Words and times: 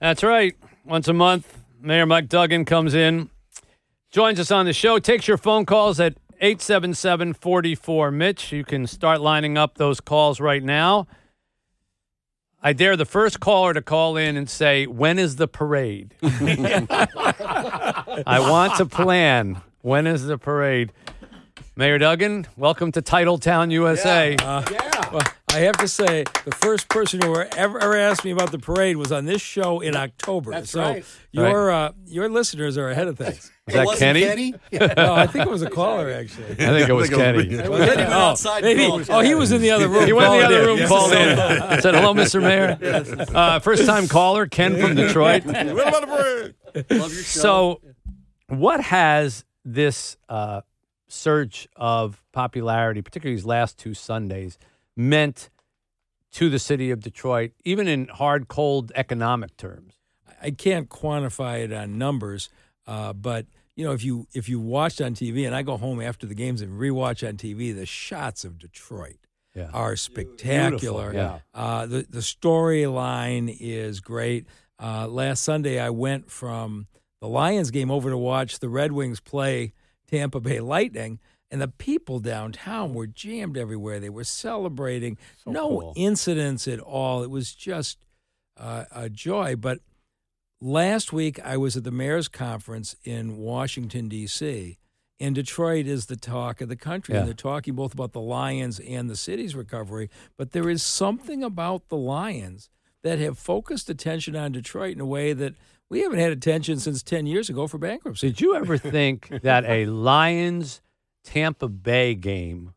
That's 0.00 0.22
right. 0.22 0.56
Once 0.84 1.08
a 1.08 1.12
month, 1.12 1.58
Mayor 1.80 2.06
Mike 2.06 2.28
Duggan 2.28 2.64
comes 2.64 2.94
in, 2.94 3.30
joins 4.10 4.38
us 4.38 4.50
on 4.50 4.64
the 4.64 4.72
show, 4.72 4.98
takes 4.98 5.26
your 5.26 5.36
phone 5.36 5.66
calls 5.66 5.98
at 5.98 6.14
877 6.40 7.34
44 7.34 8.10
Mitch. 8.12 8.52
You 8.52 8.64
can 8.64 8.86
start 8.86 9.20
lining 9.20 9.58
up 9.58 9.76
those 9.76 10.00
calls 10.00 10.40
right 10.40 10.62
now. 10.62 11.08
I 12.62 12.72
dare 12.72 12.96
the 12.96 13.04
first 13.04 13.40
caller 13.40 13.74
to 13.74 13.82
call 13.82 14.16
in 14.16 14.36
and 14.36 14.48
say, 14.48 14.86
When 14.86 15.18
is 15.18 15.36
the 15.36 15.48
parade? 15.48 16.14
I 16.22 17.46
want 18.40 18.76
to 18.76 18.86
plan. 18.86 19.62
When 19.80 20.06
is 20.06 20.26
the 20.26 20.38
parade? 20.38 20.92
Mayor 21.78 21.96
Duggan, 21.96 22.48
welcome 22.56 22.90
to 22.90 23.00
Titletown, 23.00 23.70
USA. 23.70 24.34
Yeah. 24.40 24.64
Well, 25.12 25.22
I 25.52 25.60
have 25.60 25.76
to 25.76 25.86
say, 25.86 26.24
the 26.44 26.50
first 26.50 26.88
person 26.88 27.22
who 27.22 27.40
ever, 27.40 27.78
ever 27.78 27.96
asked 27.96 28.24
me 28.24 28.32
about 28.32 28.50
the 28.50 28.58
parade 28.58 28.96
was 28.96 29.12
on 29.12 29.26
this 29.26 29.40
show 29.40 29.78
in 29.78 29.94
October. 29.94 30.50
That's 30.50 30.72
so 30.72 30.80
right. 30.80 31.04
your 31.30 31.70
uh, 31.70 31.92
your 32.04 32.28
listeners 32.28 32.76
are 32.78 32.90
ahead 32.90 33.06
of 33.06 33.16
things. 33.16 33.52
Is 33.68 33.74
that 33.74 33.86
Wasn't 33.86 34.16
Kenny? 34.16 34.54
no, 34.72 35.14
I 35.14 35.28
think 35.28 35.46
it 35.46 35.50
was 35.50 35.62
a 35.62 35.70
caller 35.80 36.10
actually. 36.10 36.50
I 36.50 36.76
think 36.76 36.88
it 36.88 36.94
was 36.94 37.10
Kenny. 37.10 37.60
oh, 37.62 38.34
maybe- 38.60 39.04
oh, 39.08 39.20
he 39.20 39.36
was 39.36 39.52
in 39.52 39.60
the 39.60 39.70
other 39.70 39.86
room. 39.86 40.04
He 40.04 40.12
went 40.12 40.34
in 40.34 40.40
the 40.40 40.46
other 40.46 40.66
room, 40.66 40.78
Yes. 40.78 40.88
called 40.88 41.12
in, 41.12 41.36
said, 41.80 41.94
"Hello, 41.94 42.12
Mr. 42.12 42.42
Mayor." 42.42 42.76
Uh, 43.32 43.60
first 43.60 43.86
time 43.86 44.08
caller, 44.08 44.48
Ken 44.48 44.80
from 44.80 44.96
Detroit. 44.96 45.44
What 45.46 45.54
about 45.64 46.00
the 46.00 46.06
parade? 46.08 46.90
Love 46.90 47.12
your 47.14 47.22
show. 47.22 47.40
So, 47.40 47.80
what 48.48 48.80
has 48.80 49.44
this 49.64 50.16
uh, 50.28 50.62
surge 51.08 51.68
of 51.76 52.22
popularity, 52.32 53.02
particularly 53.02 53.36
these 53.36 53.44
last 53.46 53.78
two 53.78 53.94
Sundays, 53.94 54.58
meant 54.96 55.50
to 56.32 56.50
the 56.50 56.58
city 56.58 56.90
of 56.90 57.00
Detroit, 57.00 57.52
even 57.64 57.88
in 57.88 58.08
hard, 58.08 58.48
cold 58.48 58.92
economic 58.94 59.56
terms? 59.56 59.94
I 60.42 60.50
can't 60.50 60.88
quantify 60.88 61.64
it 61.64 61.72
on 61.72 61.98
numbers, 61.98 62.48
uh, 62.86 63.12
but 63.12 63.46
you 63.74 63.84
know, 63.84 63.92
if 63.92 64.04
you 64.04 64.26
if 64.34 64.48
you 64.48 64.58
watched 64.60 65.00
on 65.00 65.14
TV, 65.14 65.46
and 65.46 65.54
I 65.54 65.62
go 65.62 65.76
home 65.76 66.00
after 66.00 66.26
the 66.26 66.34
games 66.34 66.60
and 66.62 66.78
rewatch 66.80 67.26
on 67.26 67.36
TV, 67.36 67.74
the 67.74 67.86
shots 67.86 68.44
of 68.44 68.58
Detroit 68.58 69.16
Yeah. 69.54 69.70
are 69.72 69.94
spectacular. 69.96 71.12
yeah. 71.14 71.38
Uh, 71.54 71.86
the 71.86 72.06
the 72.08 72.18
storyline 72.20 73.56
is 73.60 74.00
great. 74.00 74.46
Uh, 74.80 75.08
last 75.08 75.42
Sunday, 75.42 75.78
I 75.80 75.90
went 75.90 76.30
from 76.30 76.86
the 77.20 77.28
Lions 77.28 77.70
game 77.70 77.90
over 77.90 78.10
to 78.10 78.18
watch 78.18 78.58
the 78.60 78.68
Red 78.68 78.92
Wings 78.92 79.20
play 79.20 79.72
Tampa 80.08 80.40
Bay 80.40 80.60
Lightning, 80.60 81.18
and 81.50 81.60
the 81.60 81.68
people 81.68 82.18
downtown 82.18 82.94
were 82.94 83.06
jammed 83.06 83.56
everywhere. 83.56 84.00
They 84.00 84.10
were 84.10 84.24
celebrating. 84.24 85.16
no 85.46 85.68
cool. 85.68 85.92
incidents 85.96 86.68
at 86.68 86.80
all. 86.80 87.22
It 87.22 87.30
was 87.30 87.54
just 87.54 87.98
uh, 88.58 88.84
a 88.90 89.08
joy. 89.08 89.56
But 89.56 89.80
last 90.60 91.12
week, 91.12 91.40
I 91.44 91.56
was 91.56 91.76
at 91.76 91.84
the 91.84 91.90
mayor's 91.90 92.28
conference 92.28 92.96
in 93.04 93.38
Washington, 93.38 94.08
D.C., 94.08 94.78
and 95.20 95.34
Detroit 95.34 95.86
is 95.86 96.06
the 96.06 96.16
talk 96.16 96.60
of 96.60 96.68
the 96.68 96.76
country. 96.76 97.14
Yeah. 97.14 97.20
And 97.20 97.28
they're 97.28 97.34
talking 97.34 97.74
both 97.74 97.92
about 97.92 98.12
the 98.12 98.20
Lions 98.20 98.78
and 98.78 99.10
the 99.10 99.16
city's 99.16 99.54
recovery. 99.54 100.10
But 100.36 100.52
there 100.52 100.68
is 100.68 100.82
something 100.82 101.42
about 101.42 101.88
the 101.88 101.96
Lions 101.96 102.70
that 103.02 103.18
have 103.18 103.38
focused 103.38 103.90
attention 103.90 104.36
on 104.36 104.52
Detroit 104.52 104.94
in 104.94 105.00
a 105.00 105.06
way 105.06 105.32
that 105.32 105.54
we 105.90 106.02
haven't 106.02 106.18
had 106.18 106.32
attention 106.32 106.78
since 106.78 107.02
10 107.02 107.26
years 107.26 107.48
ago 107.48 107.66
for 107.66 107.78
bankruptcy. 107.78 108.28
Did 108.28 108.40
you 108.40 108.54
ever 108.54 108.76
think 108.76 109.28
that 109.42 109.64
a 109.64 109.86
Lions 109.86 110.80
Tampa 111.24 111.68
Bay 111.68 112.14
game, 112.14 112.74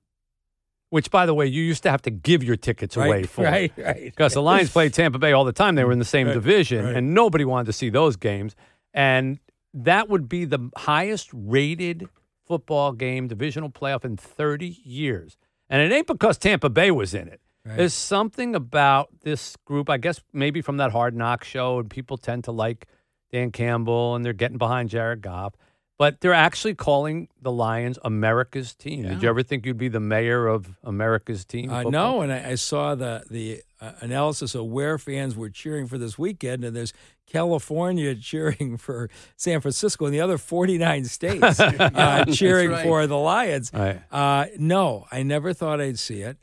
which 0.89 1.11
by 1.11 1.25
the 1.25 1.33
way, 1.33 1.45
you 1.47 1.61
used 1.63 1.83
to 1.83 1.91
have 1.91 2.01
to 2.03 2.09
give 2.11 2.43
your 2.43 2.55
tickets 2.55 2.95
away 2.97 3.23
for, 3.33 3.43
right, 3.43 3.71
right. 3.77 4.03
because 4.05 4.33
the 4.33 4.41
Lions 4.41 4.69
played 4.71 4.93
Tampa 4.93 5.19
Bay 5.19 5.31
all 5.33 5.43
the 5.45 5.53
time. 5.53 5.75
They 5.75 5.83
were 5.83 5.91
in 5.91 5.99
the 5.99 6.05
same 6.05 6.27
Right, 6.27 6.33
division, 6.33 6.85
right. 6.85 6.95
and 6.95 7.13
nobody 7.13 7.45
wanted 7.45 7.65
to 7.67 7.73
see 7.73 7.89
those 7.89 8.15
games. 8.15 8.55
And 8.93 9.39
that 9.73 10.09
would 10.09 10.27
be 10.27 10.43
the 10.45 10.69
highest 10.77 11.29
rated 11.33 12.07
football 12.45 12.91
game, 12.91 13.27
divisional 13.29 13.69
playoff 13.69 14.03
in 14.03 14.17
30 14.17 14.67
years. 14.83 15.37
And 15.69 15.81
it 15.81 15.95
ain't 15.95 16.07
because 16.07 16.37
Tampa 16.37 16.69
Bay 16.69 16.91
was 16.91 17.13
in 17.13 17.29
it. 17.29 17.39
Right. 17.65 17.77
There's 17.77 17.93
something 17.93 18.55
about 18.55 19.07
this 19.21 19.55
group, 19.65 19.89
I 19.89 19.97
guess 19.97 20.19
maybe 20.33 20.61
from 20.61 20.77
that 20.77 20.91
hard 20.91 21.15
knock 21.15 21.45
show, 21.45 21.79
and 21.79 21.89
people 21.89 22.17
tend 22.17 22.43
to 22.45 22.51
like 22.51 22.87
Dan 23.31 23.51
Campbell 23.51 24.15
and 24.15 24.25
they're 24.25 24.33
getting 24.33 24.57
behind 24.57 24.89
Jared 24.89 25.21
Goff. 25.21 25.55
But 25.97 26.19
they're 26.19 26.33
actually 26.33 26.73
calling 26.73 27.27
the 27.39 27.51
Lions 27.51 27.99
America's 28.03 28.73
team. 28.73 29.03
Did 29.03 29.21
you 29.21 29.29
ever 29.29 29.43
think 29.43 29.67
you'd 29.67 29.77
be 29.77 29.87
the 29.87 29.99
mayor 29.99 30.47
of 30.47 30.75
America's 30.83 31.45
team? 31.45 31.69
Uh, 31.69 31.83
football? 31.83 31.91
no, 31.91 32.21
and 32.21 32.33
I, 32.33 32.49
I 32.49 32.55
saw 32.55 32.95
the 32.95 33.23
the 33.29 33.61
uh, 33.79 33.91
analysis 33.99 34.55
of 34.55 34.65
where 34.65 34.97
fans 34.97 35.35
were 35.35 35.51
cheering 35.51 35.85
for 35.85 35.99
this 35.99 36.17
weekend, 36.17 36.63
and 36.63 36.75
there's 36.75 36.91
California 37.27 38.15
cheering 38.29 38.77
for 38.77 39.11
San 39.37 39.61
Francisco, 39.61 40.05
and 40.05 40.13
the 40.13 40.21
other 40.21 40.39
49 40.39 41.05
states 41.05 41.59
uh, 41.59 42.25
cheering 42.33 42.71
right. 42.71 42.83
for 42.83 43.05
the 43.05 43.17
Lions. 43.17 43.69
Right. 43.71 44.01
Uh, 44.11 44.47
no, 44.57 45.05
I 45.11 45.21
never 45.21 45.53
thought 45.53 45.79
I'd 45.79 45.99
see 45.99 46.21
it. 46.21 46.37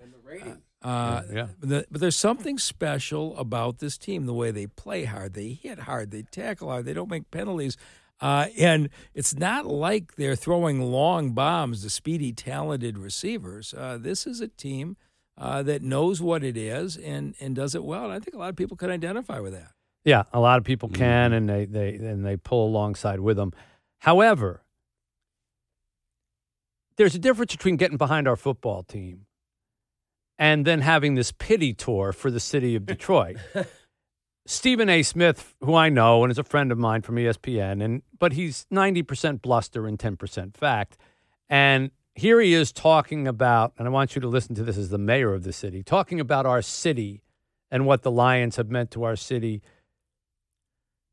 Uh, 0.82 1.22
Yeah. 1.32 1.48
but, 1.58 1.68
the- 1.68 1.86
but 1.90 2.00
there's 2.00 2.16
something 2.16 2.58
special 2.58 3.36
about 3.36 3.78
this 3.78 3.98
team, 3.98 4.26
the 4.26 4.34
way 4.34 4.50
they 4.50 4.66
play 4.66 5.04
hard, 5.04 5.34
they 5.34 5.48
hit 5.50 5.80
hard, 5.80 6.10
they 6.12 6.22
tackle 6.22 6.68
hard, 6.68 6.84
they 6.84 6.92
don't 6.94 7.10
make 7.10 7.30
penalties. 7.30 7.76
Uh, 8.20 8.46
and 8.58 8.88
it's 9.14 9.34
not 9.34 9.66
like 9.66 10.16
they're 10.16 10.34
throwing 10.36 10.80
long 10.80 11.32
bombs 11.32 11.82
to 11.82 11.90
speedy, 11.90 12.32
talented 12.32 12.98
receivers. 12.98 13.72
Uh, 13.74 13.96
this 14.00 14.26
is 14.26 14.40
a 14.40 14.48
team 14.48 14.96
uh, 15.36 15.62
that 15.62 15.82
knows 15.82 16.20
what 16.20 16.42
it 16.42 16.56
is 16.56 16.96
and, 16.96 17.34
and 17.40 17.54
does 17.54 17.74
it 17.76 17.84
well. 17.84 18.04
And 18.04 18.12
I 18.12 18.18
think 18.18 18.34
a 18.34 18.38
lot 18.38 18.48
of 18.50 18.56
people 18.56 18.76
can 18.76 18.90
identify 18.90 19.38
with 19.38 19.52
that. 19.52 19.70
Yeah, 20.04 20.24
a 20.32 20.40
lot 20.40 20.58
of 20.58 20.64
people 20.64 20.88
can, 20.88 21.32
and 21.32 21.48
they 21.48 21.64
they 21.66 21.94
and 21.96 22.24
they 22.24 22.36
pull 22.36 22.66
alongside 22.68 23.20
with 23.20 23.36
them. 23.36 23.52
However, 23.98 24.62
there's 26.96 27.14
a 27.14 27.18
difference 27.18 27.52
between 27.52 27.76
getting 27.76 27.98
behind 27.98 28.26
our 28.26 28.36
football 28.36 28.82
team 28.82 29.26
and 30.38 30.64
then 30.64 30.80
having 30.80 31.14
this 31.14 31.32
pity 31.32 31.74
tour 31.74 32.12
for 32.12 32.30
the 32.30 32.40
city 32.40 32.76
of 32.76 32.86
Detroit. 32.86 33.36
Stephen 34.46 34.88
A. 34.88 35.02
Smith, 35.02 35.54
who 35.60 35.74
I 35.74 35.90
know 35.90 36.24
and 36.24 36.30
is 36.30 36.38
a 36.38 36.44
friend 36.44 36.72
of 36.72 36.78
mine 36.78 37.02
from 37.02 37.16
ESPN, 37.16 37.84
and 37.84 38.02
but 38.18 38.32
he's 38.32 38.66
90% 38.72 39.42
bluster 39.42 39.86
and 39.86 39.98
10% 39.98 40.56
fact. 40.56 40.96
And 41.50 41.90
here 42.14 42.40
he 42.40 42.54
is 42.54 42.72
talking 42.72 43.28
about, 43.28 43.74
and 43.78 43.86
I 43.86 43.90
want 43.90 44.14
you 44.14 44.20
to 44.22 44.28
listen 44.28 44.54
to 44.54 44.64
this 44.64 44.78
as 44.78 44.88
the 44.88 44.98
mayor 44.98 45.34
of 45.34 45.42
the 45.42 45.52
city, 45.52 45.82
talking 45.82 46.18
about 46.18 46.46
our 46.46 46.62
city 46.62 47.22
and 47.70 47.84
what 47.84 48.02
the 48.02 48.10
Lions 48.10 48.56
have 48.56 48.70
meant 48.70 48.90
to 48.92 49.04
our 49.04 49.16
city 49.16 49.62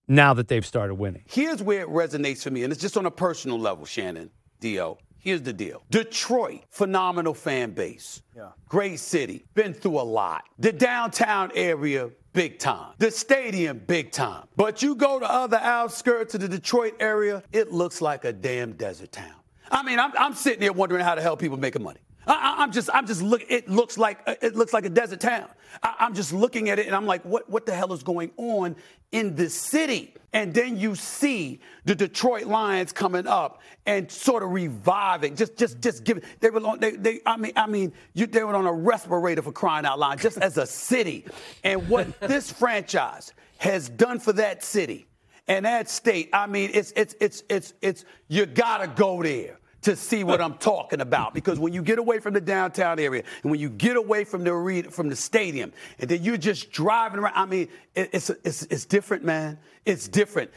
now 0.07 0.33
that 0.33 0.47
they've 0.47 0.65
started 0.65 0.95
winning. 0.95 1.23
Here's 1.27 1.61
where 1.61 1.81
it 1.81 1.89
resonates 1.89 2.43
for 2.43 2.51
me, 2.51 2.63
and 2.63 2.71
it's 2.71 2.81
just 2.81 2.95
on 2.95 3.05
a 3.05 3.11
personal 3.11 3.59
level, 3.59 3.85
Shannon, 3.85 4.29
Dio. 4.59 4.97
Here's 5.25 5.41
the 5.41 5.53
deal 5.53 5.81
Detroit, 5.89 6.61
phenomenal 6.69 7.33
fan 7.33 7.71
base. 7.71 8.21
Yeah. 8.35 8.49
Great 8.69 8.99
city. 8.99 9.43
Been 9.55 9.73
through 9.73 9.99
a 9.99 10.03
lot. 10.03 10.43
The 10.59 10.71
downtown 10.71 11.51
area, 11.55 12.11
big 12.31 12.59
time. 12.59 12.93
The 12.99 13.09
stadium, 13.09 13.79
big 13.79 14.11
time. 14.11 14.47
But 14.55 14.83
you 14.83 14.95
go 14.95 15.19
to 15.19 15.29
other 15.29 15.57
outskirts 15.57 16.35
of 16.35 16.41
the 16.41 16.47
Detroit 16.47 16.93
area, 16.99 17.41
it 17.51 17.73
looks 17.73 18.01
like 18.01 18.23
a 18.23 18.31
damn 18.31 18.73
desert 18.73 19.11
town. 19.11 19.33
I 19.71 19.81
mean, 19.81 19.97
I'm, 19.97 20.11
I'm 20.15 20.35
sitting 20.35 20.61
here 20.61 20.71
wondering 20.71 21.03
how 21.03 21.15
the 21.15 21.23
hell 21.23 21.35
people 21.35 21.57
making 21.57 21.81
money. 21.81 21.99
I, 22.27 22.55
I'm 22.59 22.71
just, 22.71 22.89
I'm 22.93 23.05
just 23.05 23.21
look. 23.21 23.43
It 23.49 23.69
looks 23.69 23.97
like 23.97 24.19
uh, 24.27 24.35
it 24.41 24.55
looks 24.55 24.73
like 24.73 24.85
a 24.85 24.89
desert 24.89 25.19
town. 25.19 25.47
I, 25.83 25.95
I'm 25.99 26.13
just 26.13 26.33
looking 26.33 26.69
at 26.69 26.79
it 26.79 26.87
and 26.87 26.95
I'm 26.95 27.05
like, 27.05 27.23
what, 27.23 27.49
what 27.49 27.65
the 27.65 27.73
hell 27.73 27.93
is 27.93 28.03
going 28.03 28.31
on 28.37 28.75
in 29.11 29.35
this 29.35 29.53
city? 29.53 30.13
And 30.33 30.53
then 30.53 30.77
you 30.77 30.95
see 30.95 31.61
the 31.85 31.95
Detroit 31.95 32.43
Lions 32.43 32.91
coming 32.91 33.25
up 33.25 33.61
and 33.85 34.11
sort 34.11 34.43
of 34.43 34.51
reviving, 34.51 35.35
just, 35.35 35.55
just, 35.55 35.79
just 35.79 36.03
giving. 36.03 36.23
They 36.41 36.49
were 36.49 36.59
on, 36.59 36.79
they, 36.79 36.91
they, 36.91 37.21
I 37.25 37.37
mean, 37.37 37.53
I 37.55 37.67
mean, 37.67 37.93
you, 38.13 38.27
they 38.27 38.43
were 38.43 38.53
on 38.53 38.65
a 38.65 38.73
respirator 38.73 39.41
for 39.41 39.53
crying 39.53 39.85
out 39.85 39.97
loud, 39.97 40.19
just 40.19 40.37
as 40.37 40.57
a 40.57 40.65
city. 40.65 41.25
And 41.63 41.87
what 41.87 42.19
this 42.19 42.51
franchise 42.51 43.33
has 43.59 43.87
done 43.87 44.19
for 44.19 44.33
that 44.33 44.63
city 44.63 45.07
and 45.47 45.65
that 45.65 45.89
state, 45.89 46.29
I 46.33 46.47
mean, 46.47 46.71
it's, 46.73 46.91
it's, 46.97 47.15
it's, 47.21 47.43
it's, 47.49 47.73
it's. 47.81 48.03
You 48.27 48.45
gotta 48.45 48.87
go 48.87 49.23
there 49.23 49.59
to 49.85 49.95
see 49.95 50.23
what 50.23 50.41
I'm 50.41 50.55
talking 50.55 50.99
about. 50.99 51.35
Because 51.35 51.59
when 51.59 51.71
you 51.71 51.83
get 51.83 51.99
away 51.99 52.19
from 52.19 52.33
the 52.33 52.41
downtown 52.41 52.99
area 52.99 53.23
and 53.43 53.51
when 53.51 53.59
you 53.59 53.69
get 53.69 53.95
away 53.95 54.23
from 54.23 54.43
the 54.43 54.51
arena, 54.51 54.89
from 54.89 55.09
the 55.09 55.15
stadium, 55.15 55.71
and 55.99 56.09
then 56.09 56.23
you're 56.23 56.37
just 56.37 56.71
driving 56.71 57.19
around, 57.19 57.33
I 57.35 57.45
mean, 57.45 57.69
it, 57.93 58.09
it's, 58.11 58.29
it's, 58.43 58.63
it's 58.63 58.85
different, 58.85 59.23
man. 59.23 59.59
It's 59.85 60.07
different. 60.07 60.49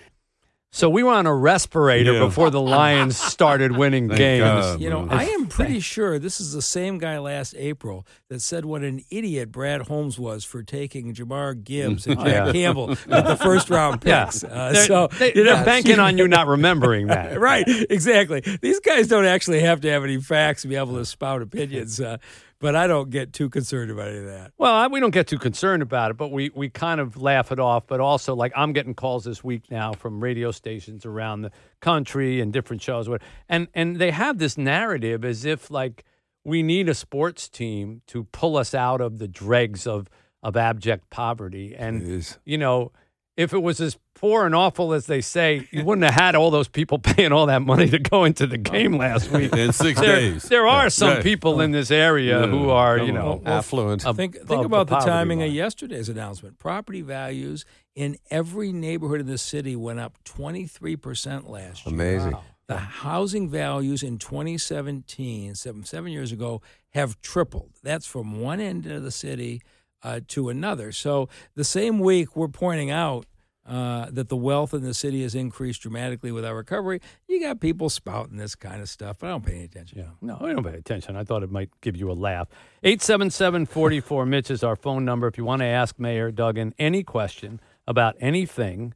So 0.70 0.90
we 0.90 1.02
were 1.02 1.12
on 1.12 1.26
a 1.26 1.34
respirator 1.34 2.12
Yeah. 2.12 2.18
before 2.20 2.50
the 2.50 2.60
Lions 2.60 3.16
started 3.16 3.72
winning 3.72 4.06
games. 4.06 4.42
God. 4.44 4.80
You 4.80 4.90
know, 4.90 5.08
I 5.10 5.24
am 5.24 5.46
pretty 5.46 5.80
sure 5.80 6.18
this 6.18 6.42
is 6.42 6.52
the 6.52 6.60
same 6.60 6.98
guy 6.98 7.18
last 7.18 7.54
April 7.56 8.06
that 8.28 8.42
said 8.42 8.66
what 8.66 8.82
an 8.82 9.00
idiot 9.10 9.50
Brad 9.50 9.88
Holmes 9.88 10.18
was 10.18 10.44
for 10.44 10.62
taking 10.62 11.14
Jahmyr 11.14 11.64
Gibbs 11.64 12.06
and 12.06 12.18
Jack 12.20 12.46
yeah. 12.46 12.52
Campbell 12.52 12.88
with 12.88 13.06
the 13.06 13.36
first 13.42 13.70
round 13.70 14.02
Yeah, 14.06 14.26
picks. 14.26 14.44
Uh, 14.44 14.72
they're, 14.74 14.84
so 14.86 15.08
they, 15.18 15.32
you 15.34 15.44
know, 15.44 15.54
are 15.56 15.64
banking 15.64 15.98
on 15.98 16.18
you 16.18 16.28
not 16.28 16.46
remembering 16.46 17.06
that. 17.06 17.40
right, 17.40 17.64
exactly. 17.88 18.40
These 18.60 18.80
guys 18.80 19.08
don't 19.08 19.24
actually 19.24 19.60
have 19.60 19.80
to 19.80 19.90
have 19.90 20.04
any 20.04 20.20
facts 20.20 20.62
to 20.62 20.68
be 20.68 20.76
able 20.76 20.96
to 20.98 21.06
spout 21.06 21.40
opinions. 21.40 21.98
Uh, 21.98 22.18
but 22.60 22.74
I 22.74 22.86
don't 22.86 23.10
get 23.10 23.32
too 23.32 23.48
concerned 23.48 23.90
about 23.90 24.08
any 24.08 24.18
of 24.18 24.26
that. 24.26 24.52
Well, 24.58 24.72
I, 24.72 24.86
we 24.88 25.00
don't 25.00 25.12
get 25.12 25.26
too 25.26 25.38
concerned 25.38 25.82
about 25.82 26.10
it, 26.10 26.16
but 26.16 26.32
we, 26.32 26.50
we 26.54 26.68
kind 26.68 27.00
of 27.00 27.16
laugh 27.16 27.52
it 27.52 27.60
off. 27.60 27.86
But 27.86 28.00
also, 28.00 28.34
like, 28.34 28.52
I'm 28.56 28.72
getting 28.72 28.94
calls 28.94 29.24
this 29.24 29.44
week 29.44 29.70
now 29.70 29.92
from 29.92 30.20
radio 30.20 30.50
stations 30.50 31.06
around 31.06 31.42
the 31.42 31.52
country 31.80 32.40
and 32.40 32.52
different 32.52 32.82
shows. 32.82 33.08
And, 33.48 33.68
and 33.74 33.96
they 33.96 34.10
have 34.10 34.38
this 34.38 34.58
narrative 34.58 35.24
as 35.24 35.44
if, 35.44 35.70
like, 35.70 36.04
we 36.44 36.62
need 36.62 36.88
a 36.88 36.94
sports 36.94 37.48
team 37.48 38.02
to 38.08 38.24
pull 38.24 38.56
us 38.56 38.74
out 38.74 39.00
of 39.00 39.18
the 39.18 39.28
dregs 39.28 39.86
of, 39.86 40.08
of 40.42 40.56
abject 40.56 41.10
poverty. 41.10 41.74
And, 41.76 42.26
you 42.44 42.58
know, 42.58 42.92
if 43.38 43.54
it 43.54 43.58
was 43.62 43.80
as 43.80 43.96
poor 44.14 44.44
and 44.44 44.54
awful 44.54 44.92
as 44.92 45.06
they 45.06 45.20
say, 45.20 45.66
you 45.70 45.84
wouldn't 45.84 46.04
have 46.04 46.14
had 46.20 46.34
all 46.34 46.50
those 46.50 46.66
people 46.68 46.98
paying 47.14 47.30
all 47.32 47.46
that 47.46 47.62
money 47.62 47.88
to 47.88 47.98
go 47.98 48.24
into 48.24 48.46
the 48.46 48.58
game 48.58 48.96
last 48.98 49.30
week. 49.30 49.54
In 49.56 49.72
six 49.72 50.00
there, 50.00 50.16
days. 50.16 50.42
There 50.42 50.66
are 50.66 50.90
some 50.90 51.10
Right. 51.10 51.22
people 51.22 51.60
in 51.60 51.70
this 51.70 51.90
area 51.92 52.46
who 52.48 52.68
are, 52.70 52.98
you 52.98 53.12
know, 53.12 53.40
affluent. 53.46 54.04
ab- 54.04 54.16
Think 54.16 54.34
think 54.46 54.64
about 54.66 54.88
the, 54.88 54.96
poverty 54.96 55.10
timing 55.10 55.38
line. 55.38 55.48
of 55.48 55.54
yesterday's 55.54 56.08
announcement. 56.08 56.58
Property 56.58 57.00
values 57.00 57.64
in 57.94 58.16
every 58.30 58.72
neighborhood 58.72 59.20
in 59.20 59.26
the 59.26 59.38
city 59.38 59.74
went 59.76 60.00
up 60.00 60.18
23% 60.24 61.48
last 61.48 61.86
year. 61.86 61.94
Amazing. 61.94 62.36
The 62.66 62.76
housing 62.76 63.48
values 63.48 64.02
in 64.02 64.18
2017, 64.18 65.54
seven, 65.54 65.84
seven 65.84 66.12
years 66.12 66.32
ago, 66.32 66.60
have 66.90 67.20
tripled. 67.22 67.70
That's 67.82 68.04
from 68.06 68.40
one 68.40 68.60
end 68.60 68.84
of 68.86 69.02
the 69.02 69.10
city 69.10 69.62
uh, 70.02 70.20
to 70.28 70.48
another. 70.48 70.92
So 70.92 71.28
the 71.54 71.64
same 71.64 71.98
week 71.98 72.36
we're 72.36 72.48
pointing 72.48 72.90
out 72.90 73.26
uh, 73.66 74.06
that 74.10 74.30
the 74.30 74.36
wealth 74.36 74.72
in 74.72 74.82
the 74.82 74.94
city 74.94 75.22
has 75.22 75.34
increased 75.34 75.82
dramatically 75.82 76.32
with 76.32 76.42
our 76.44 76.54
recovery. 76.56 77.00
You 77.28 77.38
got 77.40 77.60
people 77.60 77.90
spouting 77.90 78.38
this 78.38 78.54
kind 78.54 78.80
of 78.80 78.88
stuff, 78.88 79.18
but 79.20 79.26
I 79.26 79.30
don't 79.30 79.44
pay 79.44 79.56
any 79.56 79.64
attention. 79.64 79.98
Yeah. 79.98 80.06
No, 80.22 80.38
I 80.40 80.54
don't 80.54 80.64
pay 80.64 80.74
attention. 80.74 81.16
I 81.16 81.24
thought 81.24 81.42
it 81.42 81.50
might 81.50 81.68
give 81.82 81.94
you 81.94 82.10
a 82.10 82.14
laugh. 82.14 82.48
877 82.82 83.66
44 83.66 84.24
Mitch 84.26 84.50
is 84.50 84.64
our 84.64 84.74
phone 84.76 85.04
number. 85.04 85.26
If 85.26 85.36
you 85.36 85.44
want 85.44 85.60
to 85.60 85.66
ask 85.66 85.98
Mayor 85.98 86.30
Duggan 86.30 86.72
any 86.78 87.02
question 87.02 87.60
about 87.86 88.16
anything, 88.20 88.94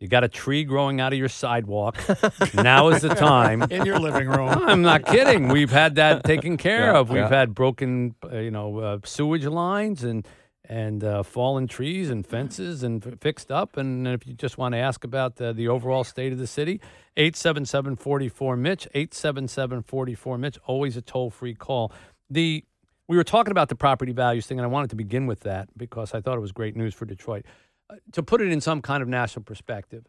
you 0.00 0.08
got 0.08 0.24
a 0.24 0.28
tree 0.28 0.64
growing 0.64 1.00
out 1.00 1.12
of 1.12 1.18
your 1.18 1.28
sidewalk. 1.28 1.96
now 2.54 2.88
is 2.88 3.02
the 3.02 3.10
time. 3.14 3.62
in 3.70 3.84
your 3.86 4.00
living 4.00 4.28
room. 4.28 4.48
I'm 4.66 4.82
not 4.82 5.04
kidding. 5.06 5.48
We've 5.48 5.70
had 5.70 5.94
that 5.96 6.24
taken 6.24 6.56
care 6.56 6.92
Yeah, 6.92 6.98
of. 6.98 7.10
We've 7.10 7.18
yeah. 7.18 7.28
had 7.28 7.54
broken, 7.54 8.14
uh, 8.24 8.38
you 8.38 8.50
know, 8.50 8.78
uh, 8.78 8.98
sewage 9.04 9.44
lines 9.44 10.02
and 10.04 10.26
and 10.68 11.02
uh, 11.02 11.22
fallen 11.22 11.66
trees 11.66 12.10
and 12.10 12.26
fences 12.26 12.82
and 12.82 13.18
fixed 13.20 13.50
up. 13.50 13.78
And 13.78 14.06
if 14.06 14.26
you 14.26 14.34
just 14.34 14.58
want 14.58 14.74
to 14.74 14.78
ask 14.78 15.02
about 15.02 15.36
the, 15.36 15.52
the 15.52 15.66
overall 15.66 16.04
state 16.04 16.30
of 16.32 16.38
the 16.38 16.46
city, 16.46 16.80
877-44 17.16 18.58
Mitch, 18.58 18.86
877-44 18.94 20.38
Mitch. 20.38 20.58
Always 20.66 20.96
a 20.96 21.02
toll 21.02 21.30
free 21.30 21.54
call. 21.54 21.92
The 22.30 22.64
we 23.08 23.16
were 23.16 23.24
talking 23.24 23.50
about 23.50 23.70
the 23.70 23.74
property 23.74 24.12
values 24.12 24.46
thing, 24.46 24.58
and 24.58 24.66
I 24.66 24.68
wanted 24.68 24.90
to 24.90 24.96
begin 24.96 25.26
with 25.26 25.40
that 25.40 25.70
because 25.78 26.12
I 26.12 26.20
thought 26.20 26.36
it 26.36 26.42
was 26.42 26.52
great 26.52 26.76
news 26.76 26.92
for 26.92 27.06
Detroit. 27.06 27.46
Uh, 27.88 27.94
to 28.12 28.22
put 28.22 28.42
it 28.42 28.52
in 28.52 28.60
some 28.60 28.82
kind 28.82 29.02
of 29.02 29.08
national 29.08 29.44
perspective, 29.44 30.04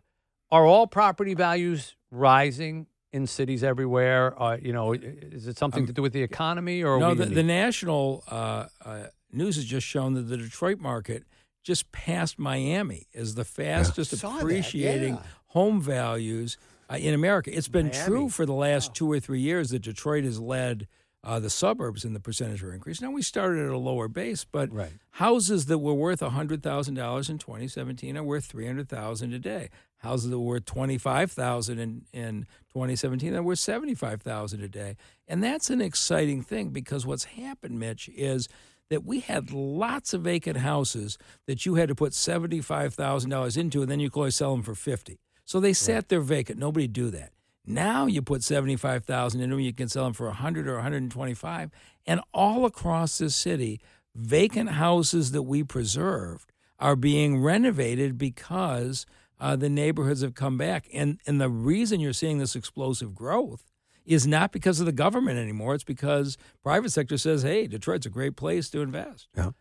are 0.51 0.65
all 0.65 0.85
property 0.85 1.33
values 1.33 1.95
rising 2.11 2.87
in 3.11 3.27
cities 3.27 3.63
everywhere? 3.63 4.41
Uh, 4.41 4.57
you 4.61 4.73
know, 4.73 4.93
is 4.93 5.47
it 5.47 5.57
something 5.57 5.85
to 5.87 5.93
do 5.93 6.01
with 6.01 6.13
the 6.13 6.23
economy 6.23 6.83
or 6.83 6.99
no, 6.99 7.13
the, 7.13 7.25
the 7.25 7.43
national 7.43 8.23
uh, 8.29 8.65
uh, 8.85 9.03
news 9.31 9.55
has 9.55 9.65
just 9.65 9.85
shown 9.87 10.13
that 10.13 10.23
the 10.23 10.37
Detroit 10.37 10.79
market 10.79 11.23
just 11.63 11.91
passed 11.91 12.39
Miami 12.39 13.07
as 13.13 13.35
the 13.35 13.45
fastest 13.45 14.15
Saw 14.17 14.33
that, 14.33 14.41
appreciating 14.41 15.15
yeah. 15.15 15.21
home 15.47 15.81
values 15.81 16.57
uh, 16.89 16.95
in 16.95 17.13
America. 17.13 17.55
It's 17.55 17.67
been 17.67 17.91
true 17.91 18.29
for 18.29 18.45
the 18.45 18.53
last 18.53 18.93
two 18.93 19.11
or 19.11 19.19
three 19.19 19.41
years 19.41 19.69
that 19.71 19.81
Detroit 19.81 20.23
has 20.23 20.39
led 20.39 20.87
uh, 21.21 21.37
the 21.37 21.49
suburbs 21.49 22.05
in 22.05 22.13
the 22.13 22.19
percentage 22.19 22.63
of 22.63 22.73
increase. 22.73 23.01
Now 23.01 23.11
we 23.11 23.21
started 23.21 23.65
at 23.65 23.71
a 23.71 23.77
lower 23.77 24.07
base, 24.07 24.45
but 24.45 24.71
Right. 24.73 24.93
houses 25.11 25.65
that 25.65 25.79
were 25.79 25.93
worth 25.93 26.21
hundred 26.21 26.63
thousand 26.63 26.93
dollars 26.95 27.29
in 27.29 27.37
2017 27.39 28.15
are 28.15 28.23
worth 28.23 28.45
three 28.45 28.65
hundred 28.65 28.87
thousand 28.87 29.31
today. 29.31 29.69
Houses 29.99 30.29
that 30.29 30.39
were 30.39 30.45
worth 30.45 30.65
twenty 30.65 30.97
five 30.97 31.31
thousand 31.31 31.79
in 31.79 32.05
in 32.13 32.47
2017 32.73 33.33
that 33.33 33.43
were 33.43 33.55
seventy 33.55 33.93
five 33.93 34.21
thousand 34.21 34.63
a 34.63 34.69
day, 34.69 34.95
and 35.27 35.43
that's 35.43 35.69
an 35.69 35.81
exciting 35.81 36.41
thing 36.41 36.69
because 36.69 37.05
what's 37.05 37.25
happened, 37.25 37.79
Mitch, 37.79 38.09
is 38.15 38.47
that 38.89 39.05
we 39.05 39.19
had 39.19 39.51
lots 39.51 40.13
of 40.13 40.21
vacant 40.21 40.57
houses 40.57 41.17
that 41.47 41.65
you 41.65 41.75
had 41.75 41.89
to 41.89 41.95
put 41.95 42.13
seventy 42.13 42.61
five 42.61 42.93
thousand 42.93 43.29
dollars 43.29 43.57
into, 43.57 43.81
and 43.81 43.91
then 43.91 43.99
you 43.99 44.09
could 44.09 44.19
always 44.19 44.35
sell 44.35 44.51
them 44.51 44.63
for 44.63 44.73
fifty. 44.73 45.19
So 45.43 45.59
they 45.59 45.73
sat 45.73 46.09
there 46.09 46.21
vacant. 46.21 46.59
Nobody 46.59 46.87
do 46.87 47.09
that. 47.09 47.31
Now 47.65 48.05
you 48.05 48.21
put 48.21 48.43
seventy 48.43 48.77
five 48.77 49.03
thousand 49.03 49.41
into 49.41 49.55
them, 49.55 49.63
you 49.63 49.73
can 49.73 49.89
sell 49.89 50.05
them 50.05 50.13
for 50.13 50.27
a 50.27 50.33
hundred 50.33 50.67
or 50.67 50.75
one 50.75 50.83
hundred 50.83 51.03
and 51.03 51.11
twenty 51.11 51.33
five, 51.33 51.71
and 52.05 52.21
all 52.33 52.65
across 52.65 53.17
this 53.17 53.35
city, 53.35 53.81
vacant 54.15 54.69
houses 54.71 55.31
that 55.31 55.43
we 55.43 55.63
preserved 55.63 56.51
are 56.79 56.95
being 56.95 57.41
renovated 57.41 58.17
because 58.17 59.05
uh, 59.39 59.55
the 59.55 59.69
neighborhoods 59.69 60.21
have 60.21 60.35
come 60.35 60.57
back. 60.57 60.87
And 60.93 61.19
and 61.25 61.39
the 61.39 61.49
reason 61.49 61.99
you're 61.99 62.13
seeing 62.13 62.37
this 62.39 62.55
explosive 62.55 63.13
growth 63.15 63.63
is 64.05 64.25
not 64.25 64.51
because 64.51 64.79
of 64.79 64.85
the 64.85 64.91
government 64.91 65.37
anymore. 65.39 65.75
It's 65.75 65.83
because 65.83 66.37
private 66.63 66.91
sector 66.91 67.17
says, 67.17 67.43
"Hey, 67.43 67.67
Detroit's 67.67 68.05
a 68.05 68.09
great 68.09 68.35
place 68.35 68.69
to 68.71 68.81
invest." 68.81 69.27
Yeah. 69.35 69.51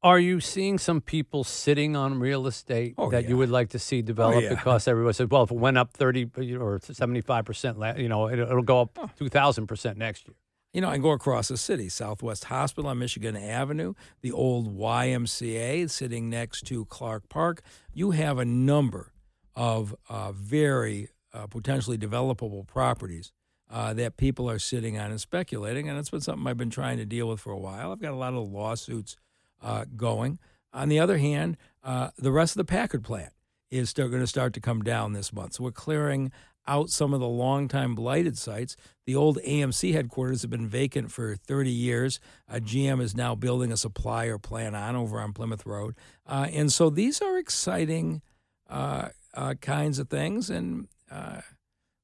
Are 0.00 0.20
you 0.20 0.38
seeing 0.38 0.78
some 0.78 1.00
people 1.00 1.42
sitting 1.42 1.96
on 1.96 2.20
real 2.20 2.46
estate 2.46 2.94
Oh, 2.96 3.10
that 3.10 3.24
yeah. 3.24 3.30
you 3.30 3.36
would 3.36 3.50
like 3.50 3.70
to 3.70 3.80
see 3.80 4.00
develop 4.00 4.44
yeah. 4.44 4.50
because 4.50 4.86
everyone 4.86 5.12
said, 5.12 5.28
well, 5.28 5.42
if 5.42 5.50
it 5.50 5.56
went 5.56 5.76
up 5.76 5.92
30 5.92 6.30
or 6.56 6.78
75%, 6.78 7.98
you 8.00 8.08
know, 8.08 8.28
it'll 8.30 8.62
go 8.62 8.82
up 8.82 8.94
2,000% 9.18 9.96
next 9.96 10.28
year? 10.28 10.36
You 10.74 10.82
know, 10.82 10.90
I 10.90 10.98
go 10.98 11.12
across 11.12 11.48
the 11.48 11.56
city, 11.56 11.88
Southwest 11.88 12.44
Hospital 12.44 12.90
on 12.90 12.98
Michigan 12.98 13.36
Avenue, 13.36 13.94
the 14.20 14.32
old 14.32 14.76
YMCA 14.76 15.88
sitting 15.88 16.28
next 16.28 16.66
to 16.66 16.84
Clark 16.84 17.30
Park. 17.30 17.62
You 17.94 18.10
have 18.10 18.38
a 18.38 18.44
number 18.44 19.12
of 19.56 19.96
uh, 20.10 20.32
very 20.32 21.08
uh, 21.32 21.46
potentially 21.46 21.96
developable 21.96 22.66
properties 22.66 23.32
uh, 23.70 23.94
that 23.94 24.18
people 24.18 24.48
are 24.48 24.58
sitting 24.58 24.98
on 24.98 25.10
and 25.10 25.20
speculating, 25.20 25.88
and 25.88 25.98
it's 25.98 26.10
been 26.10 26.20
something 26.20 26.46
I've 26.46 26.58
been 26.58 26.70
trying 26.70 26.98
to 26.98 27.06
deal 27.06 27.28
with 27.28 27.40
for 27.40 27.52
a 27.52 27.58
while. 27.58 27.90
I've 27.90 28.00
got 28.02 28.12
a 28.12 28.16
lot 28.16 28.34
of 28.34 28.50
lawsuits 28.50 29.16
uh, 29.62 29.86
going. 29.96 30.38
On 30.74 30.90
the 30.90 31.00
other 31.00 31.16
hand, 31.16 31.56
uh, 31.82 32.10
the 32.18 32.30
rest 32.30 32.52
of 32.52 32.58
the 32.58 32.70
Packard 32.70 33.04
plant 33.04 33.32
is 33.70 33.88
still 33.88 34.08
going 34.08 34.22
to 34.22 34.26
start 34.26 34.52
to 34.54 34.60
come 34.60 34.82
down 34.82 35.12
this 35.14 35.32
month. 35.32 35.54
So 35.54 35.64
we're 35.64 35.72
clearing 35.72 36.30
out 36.68 36.90
some 36.90 37.14
of 37.14 37.20
the 37.20 37.28
longtime 37.28 37.94
blighted 37.94 38.38
sites. 38.38 38.76
The 39.06 39.16
old 39.16 39.38
AMC 39.38 39.92
headquarters 39.94 40.42
have 40.42 40.50
been 40.50 40.68
vacant 40.68 41.10
for 41.10 41.34
30 41.34 41.70
years. 41.70 42.20
Uh, 42.48 42.56
GM 42.56 43.00
is 43.00 43.16
now 43.16 43.34
building 43.34 43.72
a 43.72 43.76
supplier 43.76 44.38
plant 44.38 44.76
on 44.76 44.94
over 44.94 45.18
on 45.18 45.32
Plymouth 45.32 45.64
Road. 45.64 45.96
Uh, 46.26 46.46
and 46.52 46.70
so 46.70 46.90
these 46.90 47.22
are 47.22 47.38
exciting 47.38 48.20
uh, 48.68 49.08
uh, 49.34 49.54
kinds 49.54 49.98
of 49.98 50.08
things. 50.10 50.50
And 50.50 50.88
uh, 51.10 51.40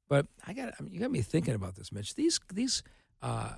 but 0.08 0.26
I 0.46 0.54
got 0.54 0.72
I 0.78 0.82
mean, 0.82 0.94
you 0.94 1.00
got 1.00 1.10
me 1.10 1.20
thinking 1.20 1.54
about 1.54 1.76
this, 1.76 1.92
Mitch. 1.92 2.14
These 2.14 2.40
these 2.52 2.82
uh, 3.22 3.56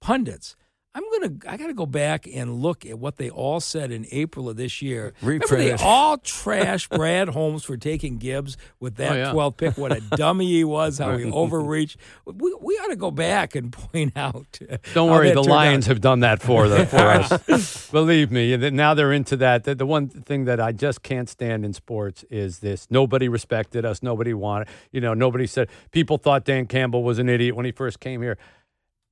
pundits. 0.00 0.56
I'm 0.98 1.04
gonna. 1.20 1.36
I 1.46 1.56
got 1.56 1.68
to 1.68 1.74
go 1.74 1.86
back 1.86 2.26
and 2.32 2.60
look 2.60 2.84
at 2.84 2.98
what 2.98 3.18
they 3.18 3.30
all 3.30 3.60
said 3.60 3.92
in 3.92 4.04
April 4.10 4.48
of 4.48 4.56
this 4.56 4.82
year. 4.82 5.12
Remember, 5.22 5.56
they 5.56 5.72
all 5.74 6.18
trashed 6.18 6.88
Brad 6.96 7.28
Holmes 7.28 7.62
for 7.62 7.76
taking 7.76 8.18
Gibbs 8.18 8.56
with 8.80 8.96
that 8.96 9.12
Oh, 9.12 9.14
yeah. 9.14 9.32
12th 9.32 9.56
pick. 9.56 9.78
What 9.78 9.92
a 9.92 10.00
dummy 10.16 10.46
he 10.48 10.64
was! 10.64 10.98
How 10.98 11.16
he 11.16 11.30
overreached. 11.30 11.98
We 12.24 12.52
we 12.60 12.74
ought 12.78 12.88
to 12.88 12.96
go 12.96 13.12
back 13.12 13.54
and 13.54 13.72
point 13.72 14.16
out. 14.16 14.58
Uh, 14.68 14.78
Don't 14.92 15.08
worry, 15.08 15.28
the 15.28 15.34
turned 15.36 15.46
out. 15.46 15.52
Lions 15.52 15.86
have 15.86 16.00
done 16.00 16.18
that 16.20 16.42
for, 16.42 16.66
the, 16.68 16.84
for 16.84 16.96
us. 16.96 17.90
Believe 17.92 18.32
me. 18.32 18.52
and 18.52 18.76
Now 18.76 18.94
they're 18.94 19.12
into 19.12 19.36
that. 19.36 19.62
The, 19.62 19.76
the 19.76 19.86
one 19.86 20.08
thing 20.08 20.46
that 20.46 20.58
I 20.60 20.72
just 20.72 21.04
can't 21.04 21.28
stand 21.28 21.64
in 21.64 21.74
sports 21.74 22.24
is 22.28 22.58
this: 22.58 22.88
nobody 22.90 23.28
respected 23.28 23.84
us. 23.84 24.02
Nobody 24.02 24.34
wanted. 24.34 24.66
You 24.90 25.00
know, 25.00 25.14
nobody 25.14 25.46
said. 25.46 25.68
People 25.92 26.18
thought 26.18 26.44
Dan 26.44 26.66
Campbell 26.66 27.04
was 27.04 27.20
an 27.20 27.28
idiot 27.28 27.54
when 27.54 27.66
he 27.66 27.70
first 27.70 28.00
came 28.00 28.20
here. 28.20 28.36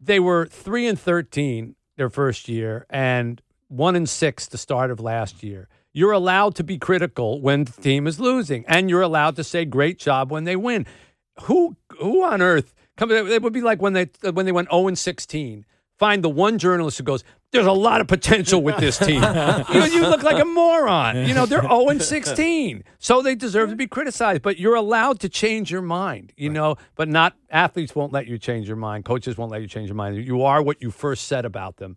They 0.00 0.18
were 0.18 0.46
three 0.46 0.86
and 0.88 0.98
thirteen 0.98 1.75
their 1.96 2.10
first 2.10 2.48
year, 2.48 2.86
and 2.90 3.40
one 3.68 3.96
and 3.96 4.08
six 4.08 4.46
the 4.46 4.58
start 4.58 4.90
of 4.90 5.00
last 5.00 5.42
year. 5.42 5.68
You're 5.92 6.12
allowed 6.12 6.54
to 6.56 6.64
be 6.64 6.78
critical 6.78 7.40
when 7.40 7.64
the 7.64 7.72
team 7.72 8.06
is 8.06 8.20
losing, 8.20 8.64
and 8.66 8.90
you're 8.90 9.02
allowed 9.02 9.36
to 9.36 9.44
say 9.44 9.64
"great 9.64 9.98
job" 9.98 10.30
when 10.30 10.44
they 10.44 10.56
win. 10.56 10.86
Who 11.42 11.76
who 11.98 12.22
on 12.22 12.42
earth? 12.42 12.74
Come, 12.96 13.10
it 13.10 13.42
would 13.42 13.52
be 13.52 13.60
like 13.60 13.80
when 13.82 13.92
they 13.94 14.10
when 14.30 14.46
they 14.46 14.52
went 14.52 14.70
zero 14.70 14.88
and 14.88 14.98
sixteen. 14.98 15.64
Find 15.98 16.22
the 16.22 16.28
one 16.28 16.58
journalist 16.58 16.98
who 16.98 17.04
goes, 17.04 17.24
"There's 17.52 17.66
a 17.66 17.72
lot 17.72 18.00
of 18.00 18.06
potential 18.06 18.60
with 18.60 18.76
this 18.76 18.98
team." 18.98 19.22
you, 19.72 19.82
you 19.84 20.02
look 20.02 20.22
like 20.22 20.38
a 20.40 20.44
moron. 20.44 21.26
You 21.26 21.34
know 21.34 21.46
they're 21.46 21.62
zero 21.62 21.88
and 21.88 22.02
sixteen, 22.02 22.84
so 22.98 23.22
they 23.22 23.34
deserve 23.34 23.70
to 23.70 23.76
be 23.76 23.86
criticized. 23.86 24.42
But 24.42 24.58
you're 24.58 24.74
allowed 24.74 25.20
to 25.20 25.28
change 25.28 25.70
your 25.70 25.82
mind. 25.82 26.32
You 26.36 26.50
know, 26.50 26.76
but 26.96 27.08
not 27.08 27.34
athletes 27.50 27.94
won't 27.94 28.12
let 28.12 28.26
you 28.26 28.38
change 28.38 28.68
your 28.68 28.76
mind. 28.76 29.04
Coaches 29.06 29.38
won't 29.38 29.50
let 29.50 29.62
you 29.62 29.68
change 29.68 29.88
your 29.88 29.96
mind. 29.96 30.16
You 30.24 30.42
are 30.42 30.62
what 30.62 30.82
you 30.82 30.90
first 30.90 31.26
said 31.28 31.44
about 31.44 31.78
them. 31.78 31.96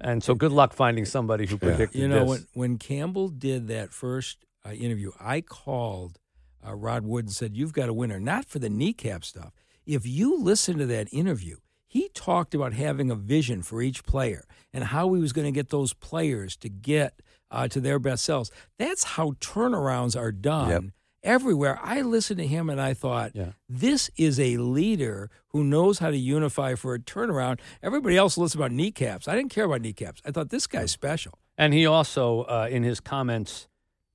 And 0.00 0.22
so, 0.22 0.34
good 0.34 0.52
luck 0.52 0.72
finding 0.72 1.04
somebody 1.04 1.46
who 1.46 1.56
predicted 1.56 2.00
You 2.00 2.06
know, 2.08 2.20
this. 2.20 2.28
when, 2.28 2.46
when 2.70 2.78
Campbell 2.78 3.28
did 3.28 3.66
that 3.68 3.92
first 3.92 4.44
uh, 4.64 4.70
interview, 4.70 5.10
I 5.18 5.40
called 5.40 6.18
uh, 6.66 6.74
Rod 6.74 7.04
Wood 7.04 7.24
and 7.24 7.32
said, 7.34 7.56
You've 7.56 7.72
got 7.72 7.88
a 7.88 7.92
winner, 7.92 8.20
not 8.20 8.44
for 8.44 8.58
the 8.58 8.68
kneecap 8.68 9.24
stuff. 9.24 9.52
If 9.86 10.06
you 10.06 10.38
listen 10.38 10.78
to 10.78 10.86
that 10.86 11.08
interview, 11.12 11.56
he 11.88 12.08
talked 12.10 12.54
about 12.54 12.74
having 12.74 13.10
a 13.10 13.14
vision 13.16 13.62
for 13.62 13.80
each 13.82 14.04
player 14.04 14.44
and 14.72 14.84
how 14.84 15.12
he 15.14 15.20
was 15.20 15.32
going 15.32 15.46
to 15.46 15.52
get 15.52 15.70
those 15.70 15.94
players 15.94 16.54
to 16.58 16.68
get 16.68 17.20
uh, 17.50 17.66
to 17.68 17.80
their 17.80 17.98
best 17.98 18.24
selves. 18.24 18.50
That's 18.78 19.02
how 19.04 19.32
turnarounds 19.40 20.14
are 20.16 20.30
done. 20.30 20.68
Yep. 20.70 20.82
Everywhere. 21.24 21.80
I 21.82 22.02
listened 22.02 22.38
to 22.38 22.46
him 22.46 22.70
and 22.70 22.80
I 22.80 22.94
thought, 22.94 23.32
Yeah. 23.34 23.52
this 23.68 24.08
is 24.16 24.38
a 24.38 24.56
leader 24.58 25.30
who 25.48 25.64
knows 25.64 25.98
how 25.98 26.10
to 26.10 26.16
unify 26.16 26.74
for 26.76 26.94
a 26.94 26.98
turnaround. 26.98 27.58
Everybody 27.82 28.16
else 28.16 28.38
listened 28.38 28.60
about 28.60 28.72
kneecaps. 28.72 29.26
I 29.26 29.34
didn't 29.34 29.50
care 29.50 29.64
about 29.64 29.80
kneecaps. 29.80 30.22
I 30.24 30.30
thought 30.30 30.50
this 30.50 30.66
guy's 30.66 30.92
special. 30.92 31.38
And 31.56 31.74
he 31.74 31.86
also, 31.86 32.42
uh, 32.42 32.68
in 32.70 32.84
his 32.84 33.00
comments 33.00 33.66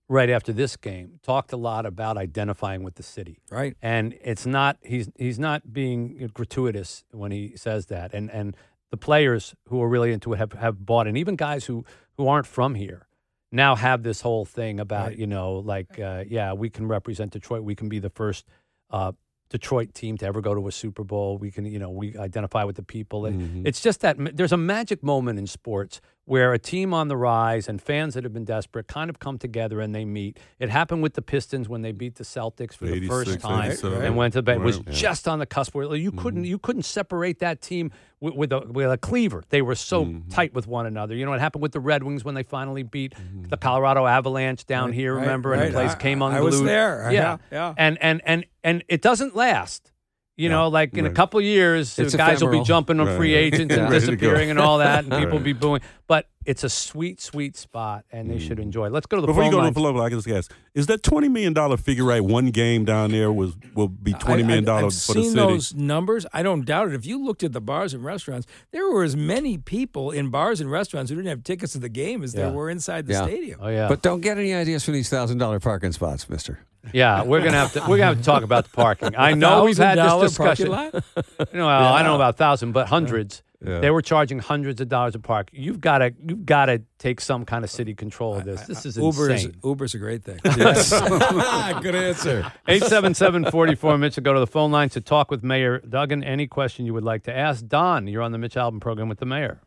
right 0.10 0.30
after 0.30 0.52
this 0.54 0.76
game, 0.78 1.20
talked 1.24 1.52
a 1.54 1.58
lot 1.58 1.86
about 1.86 2.18
identifying 2.18 2.84
with 2.84 2.96
the 2.96 3.04
city. 3.04 3.40
Right. 3.50 3.76
And 3.82 4.16
it's 4.24 4.46
not 4.46 4.78
he's 4.82 5.10
he's 5.18 5.40
not 5.40 5.74
being 5.74 6.30
gratuitous 6.34 7.04
when 7.12 7.32
he 7.32 7.54
says 7.56 7.88
that. 7.88 8.14
And 8.14 8.30
and 8.32 8.56
the 8.92 8.98
players 8.98 9.56
who 9.70 9.82
are 9.82 9.90
really 9.90 10.12
into 10.12 10.34
it 10.34 10.38
have, 10.38 10.54
have 10.54 10.86
bought 10.86 11.08
and 11.08 11.18
Even 11.18 11.36
guys 11.36 11.66
who 11.66 11.84
who 12.18 12.28
aren't 12.28 12.46
from 12.48 12.76
here 12.76 13.08
now 13.52 13.76
have 13.76 14.04
this 14.04 14.22
whole 14.22 14.46
thing 14.46 14.80
about 14.80 15.08
Right. 15.10 15.18
you 15.18 15.28
know 15.28 15.54
like 15.56 16.00
uh, 16.00 16.24
yeah 16.28 16.54
we 16.54 16.70
can 16.70 16.88
represent 16.88 17.32
Detroit. 17.32 17.64
We 17.64 17.76
can 17.76 17.90
be 17.90 18.00
the 18.00 18.10
first. 18.12 18.46
Uh, 18.90 19.14
Detroit 19.50 19.94
team 19.94 20.18
to 20.18 20.26
ever 20.26 20.42
go 20.42 20.56
to 20.56 20.68
a 20.68 20.72
Super 20.72 21.04
Bowl. 21.04 21.38
We 21.38 21.52
can, 21.52 21.66
you 21.66 21.78
know, 21.78 21.92
we 21.92 22.18
identify 22.18 22.64
with 22.64 22.76
the 22.76 22.82
people. 22.82 23.28
It- 23.28 23.36
It's 23.68 23.82
just 23.82 24.02
that 24.02 24.18
there's 24.36 24.52
a 24.52 24.58
magic 24.58 25.04
moment 25.04 25.38
in 25.38 25.46
sports 25.46 26.02
where 26.26 26.54
a 26.54 26.60
team 26.60 26.94
on 26.94 27.10
the 27.10 27.18
rise 27.18 27.68
and 27.68 27.82
fans 27.82 28.14
that 28.14 28.24
have 28.24 28.34
been 28.34 28.46
desperate 28.46 28.88
kind 28.88 29.10
of 29.10 29.20
come 29.20 29.38
together 29.38 29.82
and 29.82 29.94
they 29.94 30.06
meet. 30.06 30.40
It 30.58 30.70
happened 30.70 31.04
with 31.04 31.16
the 31.16 31.22
Pistons 31.22 31.68
when 31.68 31.82
they 31.82 31.92
beat 31.92 32.16
the 32.16 32.24
Celtics 32.24 32.76
for 32.76 32.86
the 32.86 33.08
first 33.08 33.40
time 33.42 33.72
87. 33.72 34.02
and 34.04 34.16
went 34.16 34.34
to 34.34 34.42
bed. 34.42 34.58
It 34.58 34.64
was 34.64 34.78
Right. 34.78 34.92
just 34.92 35.28
on 35.28 35.40
the 35.40 35.46
cusp 35.46 35.76
where 35.76 35.94
you 35.96 36.12
couldn't 36.12 36.42
mm-hmm. 36.44 36.50
you 36.50 36.60
couldn't 36.60 36.84
separate 36.84 37.40
that 37.40 37.62
team 37.62 37.92
with, 38.22 38.36
with 38.36 38.52
a 38.54 38.62
with 38.62 38.90
a 38.90 38.98
cleaver. 38.98 39.44
They 39.50 39.62
were 39.62 39.76
so 39.76 40.06
mm-hmm. 40.06 40.30
tight 40.30 40.54
with 40.54 40.66
one 40.66 40.86
another. 40.86 41.14
You 41.16 41.26
know 41.26 41.32
what 41.32 41.42
happened 41.42 41.62
with 41.62 41.74
the 41.74 41.82
Red 41.82 42.04
Wings 42.04 42.24
when 42.24 42.36
they 42.36 42.44
finally 42.44 42.84
beat 42.84 43.14
mm-hmm. 43.16 43.44
the 43.50 43.58
Colorado 43.58 44.06
Avalanche 44.06 44.66
down 44.66 44.88
Right, 44.90 44.96
here. 44.96 45.16
right, 45.16 45.22
remember, 45.22 45.54
and 45.54 45.62
right. 45.62 45.72
the 45.72 45.78
place 45.78 45.92
I- 45.92 45.96
came 46.00 46.22
I- 46.24 46.28
I 46.28 46.30
unglued. 46.38 46.52
was 46.54 46.62
there. 46.64 47.12
Yeah, 47.12 47.12
Yeah, 47.12 47.38
yeah. 47.52 47.74
And 47.78 47.98
and 48.02 48.22
and 48.26 48.46
and 48.64 48.84
it 48.88 49.02
doesn't 49.02 49.36
last. 49.36 49.92
You 50.36 50.50
know, 50.50 50.68
like 50.68 50.98
in 50.98 51.06
a 51.06 51.12
couple 51.12 51.40
years, 51.42 52.00
It's 52.00 52.16
guys 52.16 52.44
will 52.44 52.50
be 52.52 52.64
jumping 52.64 53.00
on 53.00 53.06
Right. 53.06 53.18
free 53.18 53.36
agents 53.36 53.76
and 53.76 53.84
Ready 53.92 54.00
to 54.00 54.06
go. 54.08 54.16
disappearing 54.18 54.50
and 54.50 54.58
all 54.60 54.80
that, 54.80 55.04
and 55.04 55.14
people 55.14 55.38
Right. 55.38 55.44
be 55.44 55.54
booing. 55.54 55.82
But 56.08 56.26
it's 56.44 56.64
a 56.64 56.70
sweet, 56.70 57.22
sweet 57.22 57.56
spot, 57.56 58.06
and 58.12 58.32
they 58.32 58.40
should 58.40 58.58
mm. 58.58 58.64
enjoy. 58.64 58.88
it. 58.88 58.94
Let's 58.94 59.06
go 59.06 59.18
to 59.18 59.22
the 59.22 59.28
Before 59.28 59.44
you 59.44 59.52
phone 59.52 59.62
go 59.62 59.68
to 59.68 59.74
the 59.74 59.80
level, 59.80 60.02
I 60.02 60.10
can 60.10 60.18
just 60.20 60.28
ask: 60.28 60.52
Is 60.74 60.88
that 60.88 61.04
twenty 61.04 61.30
million 61.30 61.54
dollar 61.54 61.78
figure 61.78 62.04
right? 62.04 62.20
One 62.24 62.48
game 62.48 62.84
down 62.84 63.12
there 63.12 63.32
was 63.32 63.54
will 63.76 63.88
be 63.90 64.14
twenty 64.14 64.42
million 64.42 64.64
dollars 64.64 65.08
I've 65.08 65.16
for 65.16 65.22
the 65.22 65.26
city. 65.28 65.36
those 65.36 65.76
numbers. 65.76 66.26
I 66.34 66.42
don't 66.42 66.66
doubt 66.66 66.88
it. 66.90 66.96
If 66.96 67.06
you 67.06 67.24
looked 67.24 67.44
at 67.44 67.54
the 67.54 67.62
bars 67.62 67.94
and 67.94 68.04
restaurants, 68.04 68.48
there 68.72 68.88
were 68.90 69.04
as 69.04 69.16
many 69.16 69.60
people 69.60 70.10
in 70.10 70.30
bars 70.32 70.60
and 70.60 70.72
restaurants 70.72 71.12
who 71.12 71.16
didn't 71.16 71.30
have 71.30 71.44
tickets 71.44 71.74
to 71.74 71.80
the 71.80 71.90
game 71.90 72.24
as 72.24 72.34
Yeah. 72.34 72.46
there 72.46 72.52
were 72.54 72.72
inside 72.72 73.06
the 73.06 73.14
Yeah. 73.14 73.24
stadium. 73.28 73.60
Oh 73.62 73.70
yeah, 73.70 73.88
But 73.88 74.02
don't 74.02 74.22
get 74.22 74.40
any 74.40 74.56
ideas 74.56 74.84
for 74.84 74.92
these 74.92 75.10
thousand 75.10 75.38
dollar 75.38 75.60
parking 75.60 75.92
spots, 75.92 76.28
Mister. 76.28 76.58
Yeah, 76.92 77.24
we're 77.24 77.40
gonna 77.40 77.52
have 77.58 77.74
to 77.74 77.80
we're 77.82 77.98
gonna 77.98 78.08
have 78.08 78.18
to 78.18 78.24
talk 78.24 78.44
about 78.44 78.66
the 78.66 78.72
parking. 78.72 79.16
I 79.18 79.34
know 79.34 79.64
we've 79.64 79.78
had 79.78 79.98
this 79.98 80.06
$1,000 80.06 80.22
discussion. 80.22 80.68
parking 80.68 80.94
lot? 80.94 81.04
No, 81.54 81.66
well, 81.68 81.94
I 81.94 82.00
don't 82.04 82.10
know 82.12 82.16
about 82.16 82.38
thousand, 82.38 82.72
but 82.74 82.88
hundreds. 82.88 83.42
Yeah. 83.66 83.80
They 83.80 83.92
were 83.92 84.02
charging 84.02 84.40
hundreds 84.40 84.82
of 84.82 84.90
dollars 84.90 85.16
a 85.16 85.20
park. 85.20 85.50
You've 85.54 85.80
got 85.80 86.00
to 86.00 86.14
you've 86.28 86.46
got 86.46 86.66
to 86.66 86.82
take 87.00 87.22
some 87.22 87.46
kind 87.46 87.64
of 87.64 87.70
city 87.70 87.94
control 87.96 88.36
of 88.36 88.44
this. 88.44 88.64
This 88.64 88.86
is 88.86 88.98
Uber 88.98 89.32
is 89.32 89.46
insane. 89.46 89.62
Uber's 89.64 89.94
a 89.94 90.00
great 90.00 90.24
thing. 90.26 90.40
Yes. 90.58 90.90
Good 91.82 91.96
answer. 91.96 92.52
877-44 92.68 94.00
Mitch. 94.00 94.22
Go 94.22 94.34
to 94.34 94.40
the 94.42 94.48
phone 94.48 94.72
line 94.72 94.90
to 94.90 95.00
talk 95.00 95.32
with 95.32 95.44
Mayor 95.44 95.80
Duggan. 95.80 96.24
Any 96.26 96.46
question 96.48 96.86
you 96.86 96.94
would 96.94 97.06
like 97.06 97.24
to 97.24 97.34
ask. 97.36 97.66
Don, 97.66 98.08
you're 98.08 98.22
on 98.22 98.34
the 98.34 98.38
Mitch 98.38 98.56
Albom 98.56 98.82
program 98.82 99.08
with 99.08 99.20
the 99.20 99.26
mayor. 99.26 99.62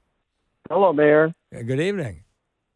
Hello, 0.69 0.93
Mayor. 0.93 1.33
Good 1.53 1.81
evening. 1.81 2.25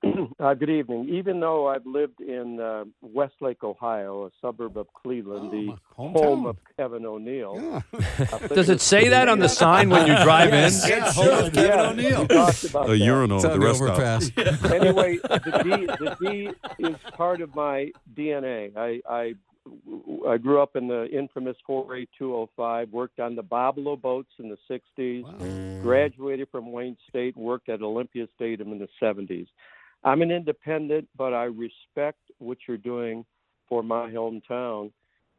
Uh, 0.40 0.54
good 0.54 0.70
evening. 0.70 1.06
Even 1.10 1.38
though 1.38 1.68
I've 1.68 1.84
lived 1.84 2.22
in 2.22 2.58
uh, 2.60 2.84
Westlake, 3.02 3.62
Ohio, 3.62 4.24
a 4.24 4.30
suburb 4.40 4.78
of 4.78 4.86
Cleveland, 4.94 5.50
the 5.52 5.66
my 5.66 5.76
home 5.94 6.46
of 6.46 6.56
Kevin 6.78 7.04
O'Neill. 7.04 7.82
Does 8.54 8.70
it 8.70 8.80
say 8.80 9.08
that 9.08 9.28
on 9.28 9.38
the 9.38 9.50
sign 9.50 9.90
when 9.90 10.06
you 10.06 10.14
drive 10.22 10.54
in? 10.54 10.72
Yeah, 10.82 11.92
we 11.92 12.10
talked 12.28 12.64
about 12.64 12.86
a 12.86 12.92
that. 12.92 12.96
urinal 12.96 13.44
at 13.44 13.52
the 13.52 13.58
the 13.58 13.60
rest 13.60 13.76
stop. 13.80 13.90
overpass. 13.90 14.30
Anyway, 14.72 15.18
the 15.18 15.60
D, 15.62 15.86
the 15.86 16.16
D 16.20 16.50
is 16.88 16.96
part 17.14 17.42
of 17.42 17.54
my 17.54 17.90
DNA. 18.16 18.74
I, 18.76 19.02
I 19.06 19.34
I 20.26 20.38
grew 20.38 20.62
up 20.62 20.74
in 20.76 20.88
the 20.88 21.06
infamous 21.10 21.56
48205, 21.66 22.90
worked 22.92 23.20
on 23.20 23.36
the 23.36 23.42
Boblo 23.42 24.00
boats 24.00 24.30
in 24.38 24.48
the 24.48 24.56
60s, 24.98 25.82
graduated 25.82 26.48
from 26.50 26.72
Wayne 26.72 26.96
State, 27.10 27.36
worked 27.36 27.68
at 27.68 27.82
Olympia 27.82 28.26
Stadium 28.36 28.72
in 28.72 28.78
the 28.78 28.88
70s. 29.02 29.46
I'm 30.02 30.22
an 30.22 30.30
independent, 30.30 31.08
but 31.16 31.34
I 31.34 31.44
respect 31.44 32.18
what 32.38 32.58
you're 32.66 32.76
doing 32.76 33.24
for 33.68 33.82
my 33.82 34.10
hometown. 34.10 34.92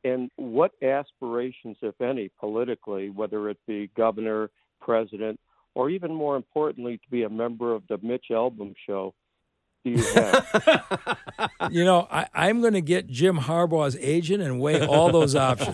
And 0.03 0.31
what 0.35 0.71
aspirations, 0.81 1.77
if 1.81 1.99
any, 2.01 2.29
politically, 2.39 3.09
whether 3.09 3.49
it 3.49 3.57
be 3.67 3.89
governor, 3.95 4.49
president, 4.79 5.39
or 5.75 5.89
even 5.89 6.13
more 6.13 6.35
importantly, 6.35 6.97
to 6.97 7.09
be 7.09 7.23
a 7.23 7.29
member 7.29 7.73
of 7.73 7.83
the 7.87 7.99
Mitch 8.01 8.25
Albom 8.31 8.73
Show, 8.87 9.13
do 9.83 9.91
you 9.91 10.03
have? 10.03 11.17
You 11.71 11.85
know, 11.85 12.07
I, 12.11 12.27
I'm 12.33 12.61
going 12.61 12.73
to 12.73 12.81
get 12.81 13.07
Jim 13.07 13.37
Harbaugh's 13.37 13.97
agent 13.99 14.43
and 14.43 14.59
weigh 14.59 14.85
all 14.85 15.11
those 15.11 15.35
options. 15.35 15.73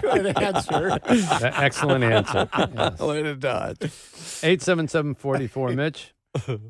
Good 0.00 0.36
answer. 0.38 0.98
Excellent 1.42 2.04
answer. 2.04 2.48
Yes. 2.74 2.98
Way 3.00 3.22
to 3.22 3.34
dodge. 3.34 3.78
877-44 3.78 5.74
Mitch. 5.74 6.14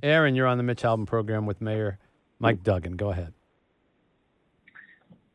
Aaron, 0.02 0.34
you're 0.34 0.46
on 0.46 0.56
the 0.56 0.64
Mitch 0.64 0.82
Albom 0.82 1.06
program 1.06 1.46
with 1.46 1.60
Mayor 1.60 1.98
Mike 2.38 2.62
Duggan. 2.62 2.96
Go 2.96 3.10
ahead. 3.10 3.34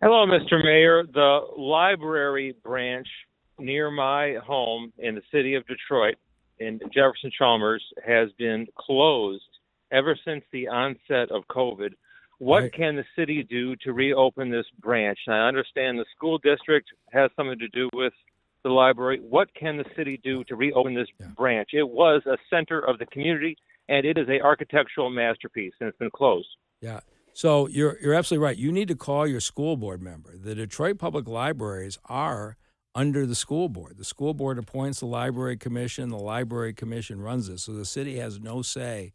Hello, 0.02 0.26
Mr. 0.26 0.62
Mayor. 0.64 1.04
The 1.04 1.40
library 1.58 2.56
branch 2.64 3.08
near 3.58 3.90
my 3.90 4.36
home 4.46 4.92
in 4.98 5.16
the 5.16 5.22
city 5.32 5.56
of 5.56 5.66
Detroit 5.68 6.16
in 6.60 6.80
Jefferson 6.94 7.32
Chalmers 7.38 7.84
has 8.06 8.30
been 8.38 8.68
closed 8.78 9.44
ever 9.92 10.18
since 10.26 10.44
the 10.52 10.68
onset 10.68 11.32
of 11.32 11.48
COVID. 11.48 11.94
What 12.38 12.64
Right. 12.64 12.74
can 12.74 12.96
the 12.96 13.06
city 13.16 13.44
do 13.44 13.76
to 13.78 13.94
reopen 13.94 14.50
this 14.50 14.66
branch? 14.80 15.20
And 15.26 15.36
I 15.36 15.48
understand 15.48 15.98
the 15.98 16.06
school 16.16 16.38
district 16.38 16.90
has 17.12 17.32
something 17.36 17.60
to 17.60 17.68
do 17.70 17.90
with 17.94 18.14
the 18.64 18.70
library. 18.70 19.20
What 19.20 19.54
can 19.54 19.78
the 19.78 19.86
city 19.96 20.18
do 20.18 20.44
to 20.46 20.56
reopen 20.56 20.96
this 20.96 21.08
Yeah. 21.20 21.28
branch? 21.38 21.70
It 21.74 21.88
was 21.88 22.26
a 22.26 22.38
center 22.50 22.80
of 22.80 22.98
the 23.00 23.06
community, 23.06 23.58
and 23.88 24.06
it 24.06 24.18
is 24.18 24.28
a 24.28 24.42
architectural 24.42 25.10
masterpiece, 25.10 25.74
and 25.80 25.88
it's 25.88 25.98
been 25.98 26.12
closed. 26.12 26.58
Yeah. 26.82 27.02
So 27.32 27.68
you're 27.68 27.98
you're 28.02 28.14
absolutely 28.14 28.44
right. 28.46 28.58
You 28.58 28.72
need 28.72 28.88
to 28.88 28.96
call 28.96 29.28
your 29.28 29.40
school 29.42 29.78
board 29.78 30.02
member. 30.02 30.36
The 30.38 30.56
Detroit 30.56 30.98
Public 30.98 31.28
Libraries 31.28 32.00
are 32.06 32.58
under 32.96 33.26
the 33.26 33.36
school 33.36 33.68
board. 33.70 33.98
The 33.98 34.06
school 34.06 34.34
board 34.34 34.58
appoints 34.58 35.02
the 35.02 35.06
library 35.06 35.58
commission. 35.58 36.10
The 36.10 36.18
library 36.18 36.74
commission 36.74 37.22
runs 37.22 37.50
it. 37.50 37.60
So 37.60 37.74
the 37.74 37.86
city 37.86 38.18
has 38.18 38.40
no 38.40 38.62
say 38.62 39.12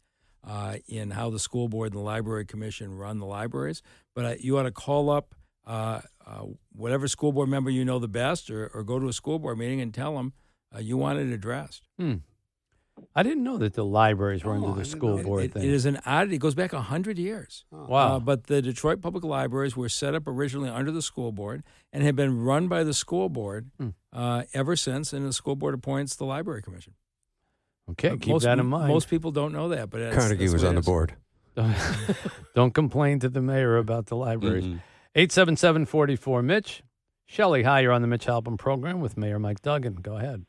uh, 0.47 0.77
in 0.87 1.11
how 1.11 1.31
the 1.31 1.39
school 1.39 1.67
board 1.67 1.91
and 1.91 1.99
the 1.99 2.05
library 2.05 2.45
commission 2.45 2.95
run 2.95 3.17
the 3.17 3.25
libraries. 3.25 3.81
But 4.13 4.25
uh, 4.25 4.35
you 4.39 4.57
ought 4.59 4.63
to 4.63 4.71
call 4.71 5.09
up 5.09 5.33
uh, 5.65 6.01
uh, 6.25 6.45
whatever 6.71 7.07
school 7.07 7.31
board 7.31 7.49
member 7.49 7.69
you 7.69 7.83
know 7.83 7.99
the 7.99 8.07
best, 8.07 8.49
or, 8.49 8.67
or 8.73 8.83
go 8.83 8.99
to 8.99 9.07
a 9.07 9.13
school 9.13 9.39
board 9.39 9.57
meeting 9.57 9.81
and 9.81 9.93
tell 9.93 10.15
them 10.15 10.33
uh, 10.75 10.79
you 10.79 10.97
want 10.97 11.19
it 11.19 11.31
addressed. 11.31 11.83
I 13.15 13.23
didn't 13.23 13.43
know 13.43 13.57
that 13.57 13.73
the 13.73 13.83
libraries 13.85 14.43
were 14.43 14.53
Oh, 14.53 14.63
under 14.63 14.79
the 14.79 14.85
school 14.85 15.17
know. 15.17 15.23
board 15.23 15.43
It- 15.45 15.53
thing. 15.53 15.63
it 15.63 15.69
is 15.69 15.85
an 15.85 15.99
oddity. 16.05 16.35
It 16.35 16.39
goes 16.39 16.55
back 16.55 16.71
hundred 16.71 17.17
years. 17.19 17.65
wow. 17.71 18.15
Uh, 18.15 18.19
but 18.19 18.45
the 18.47 18.61
Detroit 18.61 19.01
Public 19.01 19.23
Libraries 19.23 19.75
were 19.75 19.89
set 19.89 20.15
up 20.15 20.23
originally 20.27 20.69
under 20.69 20.91
the 20.91 21.01
school 21.01 21.31
board 21.31 21.63
and 21.91 22.03
have 22.03 22.15
been 22.15 22.41
run 22.43 22.67
by 22.67 22.83
the 22.83 22.93
school 22.93 23.29
board 23.29 23.71
Hmm. 23.77 23.89
uh, 24.13 24.43
ever 24.53 24.75
since. 24.75 25.13
And 25.13 25.25
the 25.25 25.33
school 25.33 25.55
board 25.55 25.73
appoints 25.73 26.15
the 26.15 26.25
library 26.25 26.61
commission. 26.61 26.93
okay, 27.89 28.09
Uh, 28.09 28.17
keep 28.17 28.29
most, 28.29 28.43
that 28.43 28.59
in 28.59 28.65
mind. 28.67 28.87
Most 28.87 29.09
people 29.09 29.31
don't 29.31 29.51
know 29.51 29.67
that, 29.69 29.89
but 29.89 30.13
Carnegie 30.13 30.45
that's 30.45 30.53
was 30.53 30.63
on 30.63 30.75
the 30.75 30.81
board. 30.81 31.15
Don't 32.55 32.73
complain 32.73 33.19
to 33.19 33.27
the 33.29 33.41
mayor 33.41 33.75
about 33.77 34.05
the 34.05 34.15
libraries. 34.15 34.65
Mhm. 34.65 34.81
877-44 35.15 36.41
Mitch. 36.41 36.81
Shelly, 37.25 37.63
hi, 37.63 37.81
you're 37.81 37.91
on 37.91 38.01
the 38.01 38.07
Mitch 38.07 38.25
Albom 38.27 38.57
program 38.57 39.01
with 39.01 39.17
Mayor 39.17 39.37
Mike 39.39 39.61
Duggan. 39.61 39.95
Go 39.95 40.15
ahead. 40.17 40.45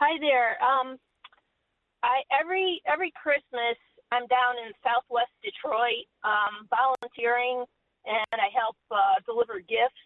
Hi 0.00 0.18
there. 0.20 0.56
Um, 0.62 0.96
I 2.06 2.22
every 2.30 2.80
every 2.86 3.10
Christmas 3.18 3.74
I'm 4.14 4.30
down 4.30 4.54
in 4.62 4.70
Southwest 4.86 5.34
Detroit, 5.42 6.06
um, 6.22 6.70
volunteering, 6.70 7.66
and 8.06 8.38
I 8.38 8.54
help 8.54 8.78
uh, 8.94 9.18
deliver 9.26 9.58
gifts 9.58 9.98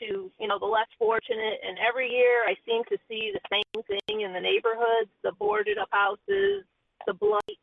to 0.00 0.32
you 0.40 0.48
know 0.48 0.58
the 0.58 0.66
less 0.66 0.88
fortunate. 0.96 1.60
And 1.60 1.76
every 1.76 2.08
year 2.08 2.48
I 2.48 2.56
seem 2.64 2.82
to 2.88 2.96
see 3.04 3.36
the 3.36 3.44
same 3.52 3.84
thing 3.84 4.24
in 4.24 4.32
the 4.32 4.40
neighborhoods: 4.40 5.12
the 5.20 5.36
boarded 5.36 5.76
up 5.76 5.92
houses, 5.92 6.64
the 7.04 7.12
blight 7.12 7.60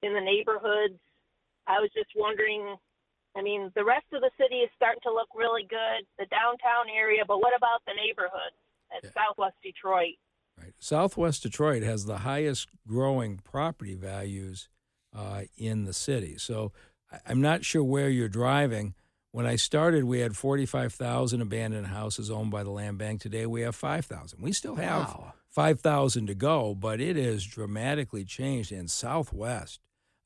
in 0.00 0.16
the 0.16 0.24
neighborhoods. 0.24 0.96
I 1.68 1.78
was 1.78 1.92
just 1.92 2.10
wondering. 2.16 2.76
I 3.38 3.46
mean, 3.46 3.70
the 3.78 3.86
rest 3.86 4.10
of 4.10 4.26
the 4.26 4.34
city 4.34 4.66
is 4.66 4.70
starting 4.74 5.06
to 5.06 5.14
look 5.14 5.30
really 5.38 5.62
good, 5.62 6.02
the 6.18 6.26
downtown 6.34 6.90
area, 6.90 7.22
but 7.22 7.38
what 7.38 7.54
about 7.54 7.78
the 7.86 7.94
neighborhoods? 7.94 8.58
at 8.90 9.06
Southwest 9.12 9.56
Detroit. 9.62 10.18
Southwest 10.80 11.42
Detroit 11.42 11.82
has 11.82 12.06
the 12.06 12.18
highest 12.18 12.68
growing 12.88 13.36
property 13.36 13.94
values 13.94 14.68
uh, 15.14 15.42
in 15.56 15.84
the 15.84 15.92
city. 15.92 16.36
So 16.38 16.72
I'm 17.26 17.42
not 17.42 17.64
sure 17.64 17.84
where 17.84 18.08
you're 18.08 18.28
driving. 18.28 18.94
When 19.30 19.46
I 19.46 19.56
started, 19.56 20.04
we 20.04 20.20
had 20.20 20.36
45,000 20.36 21.40
abandoned 21.40 21.88
houses 21.88 22.30
owned 22.30 22.50
by 22.50 22.64
the 22.64 22.70
land 22.70 22.98
bank. 22.98 23.20
Today, 23.20 23.46
we 23.46 23.60
have 23.60 23.76
5,000. 23.76 24.40
We 24.42 24.52
still 24.52 24.76
have 24.76 25.08
5,000 25.50 26.26
to 26.26 26.34
go, 26.34 26.74
but 26.74 27.00
it 27.00 27.16
has 27.16 27.44
dramatically 27.44 28.24
changed. 28.24 28.72
And 28.72 28.90
Southwest 28.90 29.80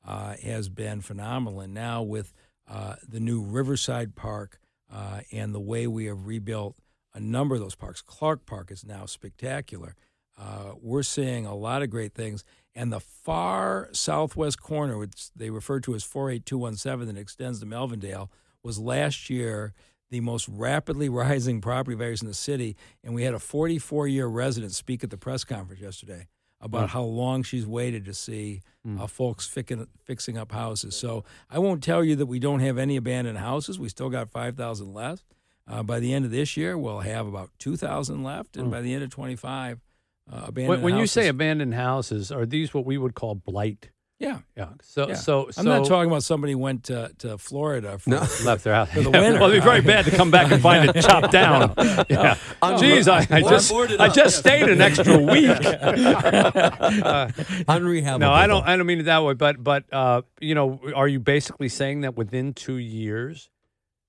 uh, 0.07 0.35
has 0.41 0.69
been 0.69 1.01
phenomenal. 1.01 1.59
And 1.59 1.73
now 1.73 2.01
with 2.01 2.33
uh, 2.67 2.95
the 3.07 3.19
new 3.19 3.41
Riverside 3.41 4.15
Park 4.15 4.59
uh, 4.91 5.21
and 5.31 5.53
the 5.53 5.59
way 5.59 5.85
we 5.85 6.05
have 6.05 6.25
rebuilt 6.25 6.77
a 7.13 7.19
number 7.19 7.55
of 7.55 7.61
those 7.61 7.75
parks, 7.75 8.01
Clark 8.01 8.45
Park 8.45 8.71
is 8.71 8.85
now 8.85 9.05
spectacular. 9.05 9.95
Uh, 10.37 10.73
we're 10.81 11.03
seeing 11.03 11.45
a 11.45 11.55
lot 11.55 11.81
of 11.81 11.89
great 11.89 12.13
things. 12.13 12.43
And 12.73 12.91
the 12.91 12.99
far 12.99 13.89
southwest 13.93 14.61
corner, 14.61 14.97
which 14.97 15.29
they 15.35 15.49
refer 15.49 15.79
to 15.81 15.95
as 15.95 16.03
48217 16.03 17.13
that 17.15 17.19
extends 17.19 17.59
to 17.61 17.65
Melvindale, 17.65 18.29
was 18.63 18.77
last 18.79 19.29
year 19.29 19.73
the 20.11 20.19
most 20.19 20.47
rapidly 20.49 21.07
rising 21.23 21.61
property 21.61 21.95
values 21.95 22.21
in 22.21 22.27
the 22.27 22.33
city. 22.33 22.75
And 23.03 23.15
we 23.15 23.23
had 23.23 23.33
a 23.33 23.39
44 23.39 24.07
year 24.07 24.27
resident 24.27 24.73
speak 24.73 25.03
at 25.03 25.09
the 25.09 25.17
press 25.17 25.43
conference 25.43 25.81
yesterday 25.81 26.27
about 26.61 26.89
how 26.89 27.03
long 27.03 27.43
she's 27.43 27.67
waited 27.67 28.05
to 28.05 28.13
see 28.13 28.61
uh, 28.99 29.07
folks 29.07 29.45
fixing, 29.47 29.87
fixing 30.03 30.37
up 30.37 30.51
houses. 30.51 30.95
So 30.95 31.23
I 31.49 31.59
won't 31.59 31.83
tell 31.83 32.03
you 32.03 32.15
that 32.15 32.25
we 32.25 32.39
don't 32.39 32.61
have 32.61 32.77
any 32.77 32.95
abandoned 32.95 33.37
houses. 33.37 33.77
We 33.77 33.89
still 33.89 34.09
got 34.09 34.29
5,000 34.29 34.93
left. 34.93 35.23
Uh, 35.67 35.83
by 35.83 35.99
the 35.99 36.13
end 36.13 36.25
of 36.25 36.31
this 36.31 36.55
year, 36.55 36.77
we'll 36.77 36.99
have 36.99 37.27
about 37.27 37.51
2,000 37.59 38.23
left. 38.23 38.57
And 38.57 38.71
by 38.71 38.81
the 38.81 38.93
end 38.93 39.03
of 39.03 39.09
25, 39.09 39.79
uh, 40.31 40.45
abandoned 40.47 40.67
When, 40.69 40.81
when 40.81 40.97
you 40.97 41.07
say 41.07 41.27
abandoned 41.27 41.73
houses, 41.73 42.31
are 42.31 42.45
these 42.45 42.73
what 42.73 42.85
we 42.85 42.97
would 42.97 43.13
call 43.15 43.35
blight? 43.35 43.91
Yeah. 44.17 44.39
Yeah. 44.55 44.69
So, 44.81 45.09
Yeah. 45.09 45.15
so, 45.15 45.49
so 45.51 45.59
I'm 45.59 45.65
not 45.65 45.85
talking 45.85 46.09
about 46.09 46.23
somebody 46.23 46.55
went 46.55 46.85
to, 46.85 47.11
to 47.17 47.37
Florida 47.37 47.99
for, 47.99 48.11
left 48.45 48.63
their 48.63 48.73
house. 48.73 48.89
For 48.91 49.01
the 49.01 49.11
Yeah, 49.11 49.19
winter. 49.21 49.39
Well, 49.41 49.49
it'd 49.49 49.61
be 49.61 49.65
very 49.65 49.81
bad 49.81 50.05
to 50.05 50.11
come 50.11 50.31
back 50.31 50.53
and 50.53 50.61
find 50.61 50.89
it 50.89 51.01
chopped 51.01 51.31
down. 51.33 51.73
Yeah. 52.09 52.37
Jeez, 52.63 53.09
I, 53.11 53.27
I 53.29 53.41
just 53.41 53.73
I 53.73 54.07
just 54.07 54.37
stayed 54.39 54.69
an 54.69 54.79
extra 54.79 55.17
week. 55.33 55.49
Unrehabable. 57.67 58.19
No, 58.19 58.31
I 58.31 58.47
don't. 58.47 58.65
I 58.65 58.77
don't 58.77 58.85
mean 58.85 58.99
it 59.01 59.03
that 59.03 59.23
way. 59.23 59.33
But 59.33 59.61
but 59.61 59.83
uh, 59.93 60.21
you 60.39 60.55
know, 60.55 60.79
are 60.95 61.07
you 61.09 61.19
basically 61.19 61.67
saying 61.69 62.01
that 62.01 62.15
within 62.15 62.53
two 62.53 62.77
years, 62.77 63.49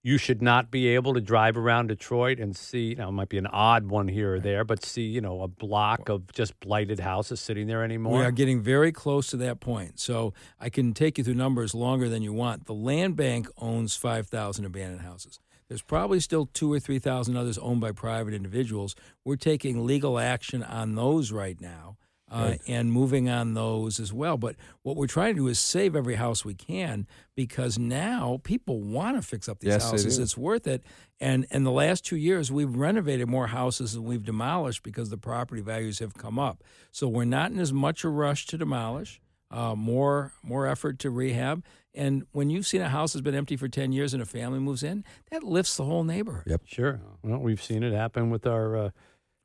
you 0.06 0.18
should 0.18 0.40
not 0.40 0.70
be 0.70 0.86
able 0.86 1.14
to 1.14 1.20
drive 1.20 1.56
around 1.56 1.88
Detroit 1.88 2.38
and 2.38 2.56
see? 2.56 2.94
Now, 2.96 3.08
it 3.08 3.12
might 3.12 3.28
be 3.28 3.38
an 3.38 3.48
odd 3.48 3.88
one 3.88 4.06
here 4.06 4.34
or 4.34 4.38
there, 4.38 4.62
but 4.62 4.84
see, 4.84 5.02
you 5.02 5.20
know, 5.20 5.42
a 5.42 5.48
block 5.48 6.08
of 6.08 6.32
just 6.32 6.58
blighted 6.60 7.00
houses 7.00 7.40
sitting 7.40 7.66
there 7.66 7.82
anymore. 7.82 8.20
We 8.20 8.25
are 8.25 8.30
getting 8.30 8.62
very 8.62 8.92
close 8.92 9.26
to 9.30 9.36
that 9.38 9.58
point. 9.58 9.98
So 9.98 10.32
I 10.60 10.68
can 10.68 10.92
take 10.92 11.18
you 11.18 11.25
through 11.25 11.34
numbers 11.34 11.75
longer 11.75 12.08
than 12.08 12.22
you 12.22 12.32
want. 12.32 12.66
The 12.66 12.72
land 12.72 13.16
bank 13.16 13.48
owns 13.58 13.96
5,000 13.96 14.64
abandoned 14.64 15.00
houses. 15.00 15.40
There's 15.66 15.82
probably 15.82 16.20
still 16.20 16.46
two 16.46 16.72
or 16.72 16.78
3,000 16.78 17.36
others 17.36 17.58
owned 17.58 17.80
by 17.80 17.90
private 17.90 18.32
individuals. 18.32 18.94
We're 19.25 19.34
taking 19.34 19.84
legal 19.84 20.20
action 20.20 20.62
on 20.62 20.94
those 20.94 21.32
right 21.32 21.60
now 21.60 21.96
uh, 22.30 22.54
and 22.66 22.92
moving 22.92 23.28
on 23.28 23.54
those 23.54 24.00
as 24.00 24.12
well. 24.12 24.37
But 24.37 24.56
what 24.83 24.97
we're 24.97 25.06
trying 25.06 25.35
to 25.35 25.42
do 25.42 25.47
is 25.49 25.59
save 25.59 25.95
every 25.95 26.16
house 26.16 26.45
we 26.45 26.54
can 26.54 27.06
because 27.37 27.78
now 27.78 28.40
people 28.42 28.80
want 28.80 29.16
to 29.16 29.23
fix 29.23 29.49
up 29.49 29.61
these 29.61 29.68
Yes, 29.75 29.90
houses. 29.90 30.18
It's 30.18 30.37
worth 30.37 30.66
it. 30.66 30.83
And 31.21 31.47
in 31.50 31.62
the 31.64 31.71
last 31.71 32.04
two 32.04 32.16
years, 32.16 32.50
we've 32.50 32.75
renovated 32.75 33.28
more 33.28 33.47
houses 33.47 33.92
than 33.92 34.04
we've 34.04 34.25
demolished 34.25 34.83
because 34.83 35.11
the 35.11 35.16
property 35.18 35.62
values 35.62 36.00
have 36.00 36.14
come 36.14 36.38
up. 36.38 36.64
So 36.90 37.06
we're 37.06 37.25
not 37.25 37.52
in 37.52 37.61
as 37.61 37.73
much 37.73 38.02
a 38.04 38.09
rush 38.09 38.47
to 38.47 38.59
demolish. 38.59 39.21
Uh, 39.49 39.76
more 39.76 40.33
more 40.42 40.66
effort 40.66 40.99
to 40.99 41.09
rehab. 41.09 41.64
And 41.95 42.26
when 42.33 42.50
you've 42.50 42.66
seen 42.66 42.80
a 42.83 42.88
house 42.88 43.12
that's 43.12 43.23
been 43.23 43.37
empty 43.37 43.56
for 43.56 43.68
ten 43.68 43.92
years 43.92 44.12
and 44.12 44.21
a 44.21 44.26
family 44.26 44.59
moves 44.59 44.83
in, 44.83 45.04
that 45.30 45.45
lifts 45.45 45.76
the 45.76 45.85
whole 45.85 46.02
neighborhood. 46.02 46.42
Yep. 46.49 46.62
Sure. 46.66 47.00
Well, 47.23 47.38
we've 47.38 47.62
seen 47.62 47.85
it 47.85 47.92
happen 47.92 48.28
with 48.28 48.45
our 48.45 48.76
uh, 48.76 48.91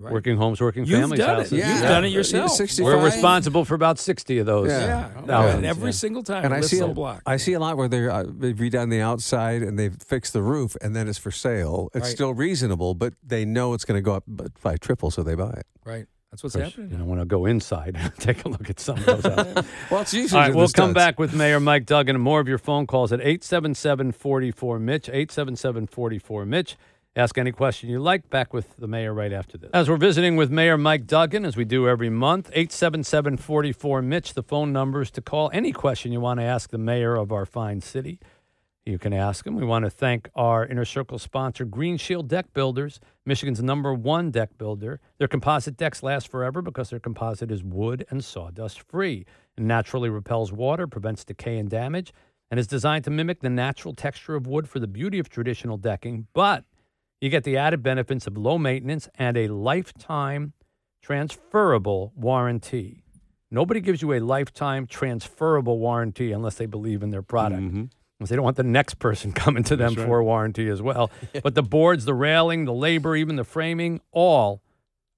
Right. 0.01 0.13
working 0.13 0.37
homes, 0.37 0.59
working 0.59 0.85
You've 0.85 0.99
families 0.99 1.19
done 1.19 1.35
houses. 1.37 1.53
it. 1.53 1.57
You've 1.57 1.81
done 1.81 2.05
it 2.05 2.09
yourself. 2.09 2.59
We're 2.79 3.03
responsible 3.03 3.65
for 3.65 3.75
about 3.75 3.99
sixty 3.99 4.39
of 4.39 4.45
those. 4.45 4.69
Yeah. 4.71 4.85
Yeah, 4.85 5.21
thousands, 5.25 5.55
and 5.57 5.65
every 5.65 5.85
yeah. 5.89 5.91
single 5.91 6.23
time, 6.23 6.43
And 6.45 6.53
I 6.53 6.61
see 6.61 6.79
a, 6.79 6.87
block. 6.87 7.21
I 7.25 7.37
see 7.37 7.53
a 7.53 7.59
lot 7.59 7.77
where 7.77 7.87
they're, 7.87 8.09
uh, 8.11 8.23
they've 8.27 8.55
redone 8.55 8.89
the 8.89 9.01
outside 9.01 9.61
and 9.61 9.77
they've 9.77 9.95
fixed 9.95 10.33
the 10.33 10.41
roof, 10.41 10.75
and 10.81 10.95
then 10.95 11.07
it's 11.07 11.19
for 11.19 11.31
sale. 11.31 11.89
It's 11.93 12.03
Right. 12.07 12.11
still 12.11 12.33
reasonable, 12.33 12.93
but 12.95 13.13
they 13.23 13.45
know 13.45 13.73
it's 13.73 13.85
going 13.85 13.97
to 13.97 14.01
go 14.01 14.13
up 14.13 14.23
by 14.27 14.77
triple, 14.77 15.11
so 15.11 15.23
they 15.23 15.35
buy 15.35 15.51
it. 15.51 15.65
right. 15.85 16.05
That's 16.31 16.43
what's 16.43 16.55
course, 16.55 16.69
happening. 16.69 16.91
You 16.91 16.97
know, 16.97 17.03
when 17.03 17.19
I 17.19 17.25
go 17.25 17.45
inside, 17.45 17.97
and 17.99 18.15
take 18.19 18.45
a 18.45 18.47
look 18.47 18.69
at 18.69 18.79
some 18.79 18.97
of 18.99 19.05
those 19.05 19.25
houses. 19.25 19.65
Well, 19.91 19.99
it's 20.01 20.13
usually 20.13 20.39
All 20.39 20.47
right, 20.47 20.55
we'll 20.55 20.69
come 20.69 20.93
back 20.93 21.19
with 21.19 21.33
Mayor 21.33 21.59
Mike 21.59 21.85
Duggan 21.85 22.15
and 22.15 22.23
more 22.23 22.39
of 22.39 22.47
your 22.47 22.57
phone 22.57 22.87
calls 22.87 23.11
at 23.11 23.19
877-44-MITCH, 23.19 25.09
877-44-MITCH. 25.09 26.77
Ask 27.13 27.37
any 27.37 27.51
question 27.51 27.89
you 27.89 27.99
like. 27.99 28.29
Back 28.29 28.53
with 28.53 28.77
the 28.77 28.87
mayor 28.87 29.13
right 29.13 29.33
after 29.33 29.57
this. 29.57 29.69
As 29.73 29.89
we're 29.89 29.97
visiting 29.97 30.37
with 30.37 30.49
Mayor 30.49 30.77
Mike 30.77 31.07
Duggan, 31.07 31.43
as 31.43 31.57
we 31.57 31.65
do 31.65 31.89
every 31.89 32.09
month, 32.09 32.49
877-44-MITCH, 32.51 34.33
the 34.33 34.43
phone 34.43 34.71
numbers 34.71 35.11
to 35.11 35.21
call. 35.21 35.49
Any 35.51 35.73
question 35.73 36.13
you 36.13 36.21
want 36.21 36.39
to 36.39 36.45
ask 36.45 36.69
the 36.69 36.77
mayor 36.77 37.17
of 37.17 37.33
our 37.33 37.45
fine 37.45 37.81
city, 37.81 38.17
you 38.85 38.97
can 38.97 39.11
ask 39.11 39.45
him. 39.45 39.57
We 39.57 39.65
want 39.65 39.83
to 39.83 39.89
thank 39.89 40.29
our 40.35 40.65
Inner 40.65 40.85
Circle 40.85 41.19
sponsor, 41.19 41.65
Green 41.65 41.97
Shield 41.97 42.29
Deck 42.29 42.53
Builders, 42.53 43.01
Michigan's 43.25 43.61
number 43.61 43.93
one 43.93 44.31
deck 44.31 44.57
builder. 44.57 45.01
Their 45.17 45.27
composite 45.27 45.75
decks 45.75 46.01
last 46.01 46.29
forever 46.29 46.61
because 46.61 46.91
their 46.91 46.99
composite 46.99 47.51
is 47.51 47.61
wood 47.61 48.05
and 48.09 48.23
sawdust 48.23 48.81
free 48.87 49.25
and 49.57 49.67
naturally 49.67 50.09
repels 50.09 50.53
water, 50.53 50.87
prevents 50.87 51.25
decay 51.25 51.57
and 51.57 51.69
damage, 51.69 52.13
and 52.49 52.57
is 52.57 52.67
designed 52.67 53.03
to 53.03 53.09
mimic 53.09 53.41
the 53.41 53.49
natural 53.49 53.93
texture 53.93 54.35
of 54.35 54.47
wood 54.47 54.69
for 54.69 54.79
the 54.79 54.87
beauty 54.87 55.19
of 55.19 55.27
traditional 55.29 55.75
decking. 55.75 56.27
But 56.33 56.63
you 57.21 57.29
get 57.29 57.43
the 57.43 57.55
added 57.55 57.83
benefits 57.83 58.27
of 58.27 58.37
low 58.37 58.57
maintenance 58.57 59.07
and 59.15 59.37
a 59.37 59.47
lifetime 59.47 60.53
transferable 61.01 62.11
warranty. 62.15 63.03
Nobody 63.51 63.79
gives 63.79 64.01
you 64.01 64.13
a 64.13 64.19
lifetime 64.19 64.87
transferable 64.87 65.77
warranty 65.77 66.31
unless 66.31 66.55
they 66.55 66.65
believe 66.65 67.03
in 67.03 67.11
their 67.11 67.21
product. 67.21 67.61
Mm-hmm. 67.61 67.83
Because 68.17 68.29
they 68.29 68.35
don't 68.35 68.45
want 68.45 68.57
the 68.57 68.63
next 68.63 68.99
person 68.99 69.31
coming 69.33 69.63
to 69.63 69.75
them 69.75 69.95
for 69.95 70.19
a 70.19 70.23
warranty 70.23 70.67
as 70.67 70.81
well. 70.81 71.11
But 71.43 71.55
the 71.55 71.63
boards, 71.63 72.05
the 72.05 72.13
railing, 72.13 72.65
the 72.65 72.73
labor, 72.73 73.15
even 73.15 73.35
the 73.35 73.43
framing, 73.43 73.99
all 74.11 74.61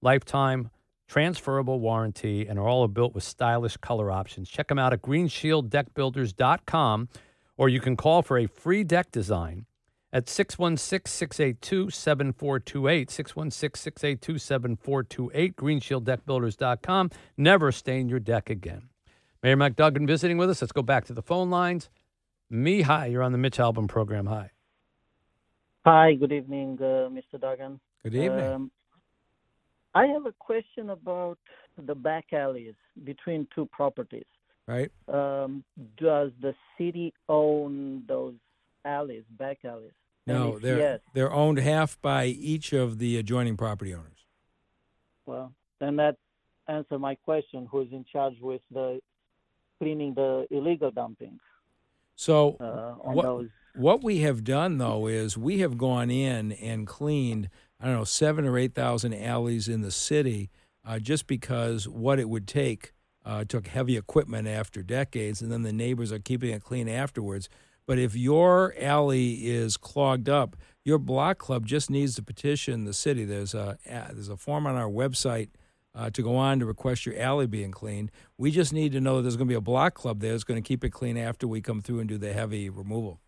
lifetime 0.01 0.69
transferable 1.07 1.79
warranty 1.79 2.47
and 2.47 2.57
are 2.57 2.67
all 2.67 2.87
built 2.87 3.13
with 3.13 3.23
stylish 3.23 3.77
color 3.77 4.11
options. 4.11 4.49
Check 4.49 4.69
them 4.69 4.79
out 4.79 4.93
at 4.93 5.01
greenshielddeckbuilders.com 5.01 7.09
or 7.55 7.69
you 7.69 7.79
can 7.79 7.95
call 7.95 8.23
for 8.23 8.37
a 8.37 8.47
free 8.47 8.83
deck 8.83 9.11
design 9.11 9.67
at 10.13 10.27
616-682-7428, 10.27 13.09
616-682-7428, 13.09 15.55
greenshielddeckbuilders.com. 15.55 17.09
Never 17.35 17.71
stain 17.71 18.07
your 18.07 18.19
deck 18.19 18.51
again. 18.51 18.89
Mayor 19.41 19.57
Mike 19.57 19.75
Duggan 19.75 20.05
visiting 20.05 20.37
with 20.37 20.51
us. 20.51 20.61
Let's 20.61 20.71
go 20.71 20.83
back 20.83 21.05
to 21.05 21.13
the 21.13 21.23
phone 21.23 21.49
lines. 21.49 21.89
Me, 22.49 22.83
hi. 22.83 23.07
You're 23.07 23.23
on 23.23 23.31
the 23.31 23.37
Mitch 23.39 23.57
Albom 23.57 23.87
program. 23.89 24.27
Hi. 24.27 24.51
Hi, 25.85 26.13
good 26.13 26.31
evening, 26.31 26.77
uh, 26.79 27.09
Mr. 27.09 27.41
Duggan. 27.41 27.79
Good 28.03 28.13
evening. 28.15 28.45
Um, 28.45 28.71
I 29.95 30.05
have 30.05 30.27
a 30.27 30.31
question 30.31 30.91
about 30.91 31.39
the 31.77 31.95
back 31.95 32.31
alleys 32.31 32.75
between 33.03 33.47
two 33.53 33.65
properties. 33.65 34.23
right. 34.67 34.91
Um, 35.07 35.63
does 35.97 36.31
the 36.39 36.53
city 36.77 37.13
own 37.27 38.03
those 38.07 38.35
alleys, 38.85 39.23
back 39.37 39.65
alleys? 39.65 39.91
No, 40.25 40.57
they're 40.57 40.79
yes. 40.79 40.99
they're 41.13 41.33
owned 41.33 41.59
half 41.59 42.01
by 42.01 42.25
each 42.25 42.73
of 42.73 42.97
the 42.99 43.17
adjoining 43.17 43.57
property 43.57 43.93
owners. 43.93 44.25
Well, 45.25 45.53
then 45.79 45.97
that 45.97 46.15
answer 46.67 46.97
my 46.97 47.15
question. 47.15 47.67
Who's 47.69 47.91
in 47.91 48.05
charge 48.11 48.35
with 48.41 48.61
the 48.71 49.01
cleaning 49.79 50.13
the 50.13 50.47
illegal 50.49 50.91
dumping 50.91 51.39
So 52.15 52.55
uh, 52.59 52.95
on 53.05 53.15
what, 53.15 53.23
those? 53.23 53.49
what 53.75 54.03
we 54.03 54.19
have 54.19 54.43
done 54.43 54.77
though 54.77 55.07
is 55.07 55.37
we 55.37 55.59
have 55.59 55.77
gone 55.77 56.09
in 56.09 56.53
and 56.53 56.87
cleaned 56.87 57.49
I 57.81 57.87
don't 57.87 57.95
know 57.95 58.03
seven 58.05 58.45
or 58.45 58.57
eight 58.57 58.73
thousand 58.73 59.13
alleys 59.13 59.67
in 59.67 59.81
the 59.81 59.91
city, 59.91 60.49
uh, 60.85 60.99
just 60.99 61.27
because 61.27 61.87
what 61.87 62.17
it 62.17 62.29
would 62.29 62.47
take 62.47 62.93
uh, 63.25 63.43
took 63.43 63.67
heavy 63.67 63.97
equipment 63.97 64.47
after 64.47 64.81
decades, 64.83 65.41
and 65.41 65.51
then 65.51 65.63
the 65.63 65.73
neighbors 65.73 66.11
are 66.11 66.19
keeping 66.19 66.51
it 66.51 66.63
clean 66.63 66.87
afterwards. 66.87 67.49
But 67.85 67.99
if 67.99 68.15
your 68.15 68.73
alley 68.79 69.47
is 69.47 69.77
clogged 69.77 70.29
up, 70.29 70.55
your 70.85 70.97
block 70.97 71.37
club 71.37 71.65
just 71.65 71.89
needs 71.89 72.15
to 72.15 72.23
petition 72.23 72.85
the 72.85 72.93
city. 72.93 73.25
There's 73.25 73.53
a 73.53 73.77
there's 73.85 74.29
a 74.29 74.37
form 74.37 74.67
on 74.67 74.75
our 74.75 74.89
website 74.89 75.49
uh, 75.95 76.09
to 76.09 76.21
go 76.21 76.35
on 76.35 76.59
to 76.59 76.65
request 76.65 77.05
your 77.05 77.17
alley 77.19 77.47
being 77.47 77.71
cleaned. 77.71 78.11
We 78.37 78.51
just 78.51 78.73
need 78.73 78.91
to 78.93 79.01
know 79.01 79.17
that 79.17 79.23
there's 79.23 79.37
going 79.37 79.47
to 79.47 79.51
be 79.51 79.55
a 79.55 79.61
block 79.61 79.93
club 79.93 80.19
there 80.19 80.31
that's 80.31 80.43
going 80.43 80.61
to 80.61 80.67
keep 80.67 80.83
it 80.83 80.89
clean 80.89 81.17
after 81.17 81.47
we 81.47 81.61
come 81.61 81.81
through 81.81 81.99
and 81.99 82.09
do 82.09 82.17
the 82.17 82.33
heavy 82.33 82.69
removal. 82.69 83.19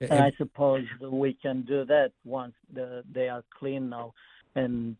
And 0.00 0.12
I 0.12 0.32
suppose 0.36 0.84
we 1.00 1.34
can 1.40 1.62
do 1.62 1.84
that 1.86 2.12
once 2.24 2.52
the, 2.72 3.02
they 3.10 3.28
are 3.28 3.42
clean 3.58 3.88
now. 3.88 4.12
And 4.54 4.96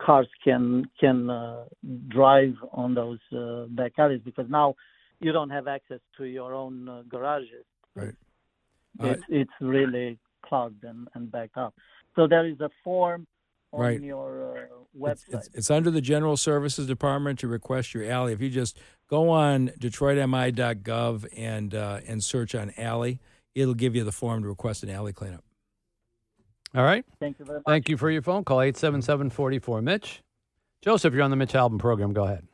cars 0.00 0.28
can 0.42 0.84
can 0.98 1.30
uh, 1.30 1.64
drive 2.08 2.54
on 2.72 2.94
those 2.94 3.18
uh, 3.36 3.66
back 3.68 3.92
alleys 3.98 4.20
because 4.24 4.46
now 4.48 4.74
you 5.20 5.32
don't 5.32 5.50
have 5.50 5.66
access 5.68 6.00
to 6.18 6.24
your 6.24 6.54
own 6.54 6.88
uh, 6.88 7.02
garages. 7.08 7.64
Right. 7.94 8.14
It's 9.00 9.22
it's 9.28 9.52
really 9.60 10.18
clogged 10.44 10.84
and, 10.84 11.08
and 11.14 11.30
backed 11.30 11.56
up. 11.56 11.74
So 12.14 12.26
there 12.26 12.46
is 12.46 12.60
a 12.60 12.70
form 12.82 13.26
on 13.72 13.80
Right. 13.80 14.00
your 14.00 14.56
uh, 14.56 15.10
It's, 15.10 15.24
website. 15.24 15.34
it's, 15.34 15.48
it's 15.54 15.70
under 15.70 15.90
the 15.90 16.00
General 16.00 16.36
Services 16.36 16.86
Department 16.86 17.38
to 17.40 17.48
request 17.48 17.92
your 17.94 18.04
alley. 18.10 18.32
If 18.32 18.40
you 18.40 18.48
just 18.48 18.78
go 19.10 19.28
on 19.28 19.68
DetroitMI.gov 19.78 21.26
and 21.36 21.74
uh, 21.74 22.00
and 22.06 22.22
search 22.24 22.54
on 22.54 22.72
alley, 22.78 23.20
it'll 23.54 23.74
give 23.74 23.94
you 23.94 24.04
the 24.04 24.12
form 24.12 24.42
to 24.42 24.48
request 24.48 24.82
an 24.82 24.90
alley 24.90 25.12
cleanup. 25.12 25.44
All 26.74 26.84
right. 26.84 27.04
Thank 27.20 27.38
you 27.38 27.44
very 27.44 27.58
much. 27.58 27.64
Thank 27.66 27.88
you 27.88 27.96
for 27.96 28.10
your 28.10 28.22
phone 28.22 28.44
call. 28.44 28.60
877 28.60 29.30
44 29.30 29.82
Mitch. 29.82 30.22
Joseph, 30.82 31.12
you're 31.14 31.22
on 31.22 31.30
the 31.30 31.36
Mitch 31.36 31.52
Albom 31.54 31.78
program. 31.78 32.12
Go 32.12 32.24
ahead. 32.24 32.46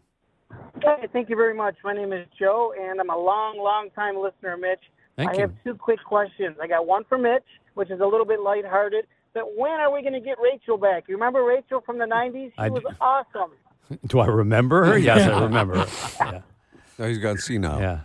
Hey, 0.82 1.06
thank 1.12 1.28
you 1.28 1.36
very 1.36 1.54
much. 1.54 1.76
My 1.84 1.92
name 1.94 2.12
is 2.12 2.26
Joe, 2.38 2.72
and 2.80 3.00
I'm 3.00 3.10
a 3.10 3.16
long, 3.16 3.58
long 3.58 3.90
time 3.94 4.16
listener, 4.16 4.56
Mitch. 4.56 4.80
Thank 5.16 5.30
I 5.30 5.34
you. 5.34 5.40
have 5.42 5.52
two 5.64 5.74
quick 5.74 6.02
questions. 6.04 6.56
I 6.62 6.66
got 6.66 6.86
one 6.86 7.04
for 7.08 7.18
Mitch, 7.18 7.44
which 7.74 7.90
is 7.90 8.00
a 8.00 8.06
little 8.06 8.26
bit 8.26 8.40
lighthearted. 8.40 9.06
But 9.34 9.56
when 9.56 9.72
are 9.72 9.92
we 9.92 10.02
going 10.02 10.14
to 10.14 10.20
get 10.20 10.38
Rachel 10.42 10.76
back? 10.76 11.04
You 11.08 11.14
remember 11.14 11.42
Rachel 11.44 11.80
from 11.84 11.98
the 11.98 12.04
90s? 12.04 12.48
She 12.48 12.52
I 12.58 12.68
was 12.68 12.82
do. 12.82 12.94
awesome. 13.00 13.52
Do 14.06 14.20
I 14.20 14.26
remember 14.26 14.84
her? 14.84 14.98
Yes, 14.98 15.28
I 15.28 15.40
remember 15.44 15.84
her. 15.84 15.86
Yeah. 16.32 16.40
No, 16.98 17.08
he's 17.08 17.18
gone 17.18 17.38
senile. 17.38 17.80
yeah. 17.80 18.00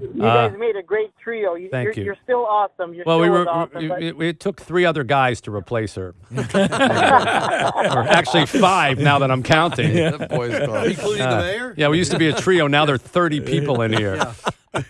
You 0.00 0.24
Uh, 0.24 0.48
guys 0.48 0.58
made 0.58 0.76
a 0.76 0.82
great 0.82 1.10
trio. 1.22 1.54
You, 1.54 1.68
thank 1.70 1.84
you're, 1.86 1.92
you. 1.94 2.04
You're 2.04 2.16
still 2.24 2.46
awesome. 2.46 2.94
You're 2.94 3.04
Well, 3.04 3.18
still 3.18 3.22
we 3.22 3.30
were. 3.30 3.48
awesome. 3.48 3.88
but- 3.88 4.02
It, 4.02 4.20
it 4.20 4.40
took 4.40 4.60
three 4.60 4.84
other 4.84 5.04
guys 5.04 5.40
to 5.42 5.54
replace 5.54 5.94
her, 5.96 6.14
or 6.36 8.08
actually 8.08 8.46
five 8.46 8.98
now 8.98 9.18
that 9.18 9.30
I'm 9.30 9.42
counting. 9.42 9.92
That 9.94 10.28
boy's 10.30 10.58
gone. 10.58 10.86
Including 10.86 11.22
Uh, 11.22 11.36
the 11.36 11.42
mayor? 11.42 11.74
Yeah, 11.76 11.88
we 11.88 11.98
used 11.98 12.12
to 12.12 12.18
be 12.18 12.28
a 12.28 12.32
trio. 12.34 12.66
Now 12.66 12.84
there 12.86 12.94
are 12.94 12.98
30 12.98 13.40
people 13.40 13.82
in 13.82 13.92
here. 13.92 14.16
All 14.74 14.82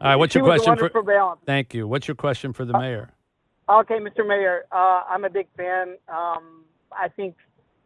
right, 0.00 0.16
what's 0.16 0.32
she 0.32 0.38
your 0.38 0.46
question 0.46 0.76
for? 0.76 0.82
wonderful 0.84 1.02
balance. 1.02 1.40
Thank 1.46 1.74
you. 1.74 1.86
What's 1.88 2.06
your 2.08 2.14
question 2.14 2.52
for 2.52 2.64
the 2.64 2.72
mayor? 2.78 3.10
Okay, 3.68 3.98
Mr. 3.98 4.26
Mayor, 4.26 4.64
uh, 4.72 5.02
I'm 5.08 5.24
a 5.24 5.30
big 5.30 5.46
fan. 5.56 5.96
Um, 6.08 6.64
I 6.92 7.08
think 7.08 7.34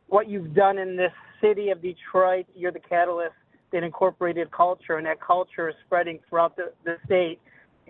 what 0.07 0.29
you've 0.29 0.55
done 0.55 0.79
in 0.79 0.97
this 0.97 1.13
city 1.41 1.71
of 1.71 1.83
Detroit, 1.83 2.47
you're 2.55 2.71
the 2.71 2.79
catalyst 2.81 3.35
that 3.73 3.83
incorporated 3.83 4.51
culture, 4.51 4.97
and 4.97 5.07
that 5.07 5.21
culture 5.21 5.69
is 5.69 5.75
spreading 5.87 6.19
throughout 6.29 6.57
the, 6.57 6.73
the 6.85 6.97
state. 7.07 7.41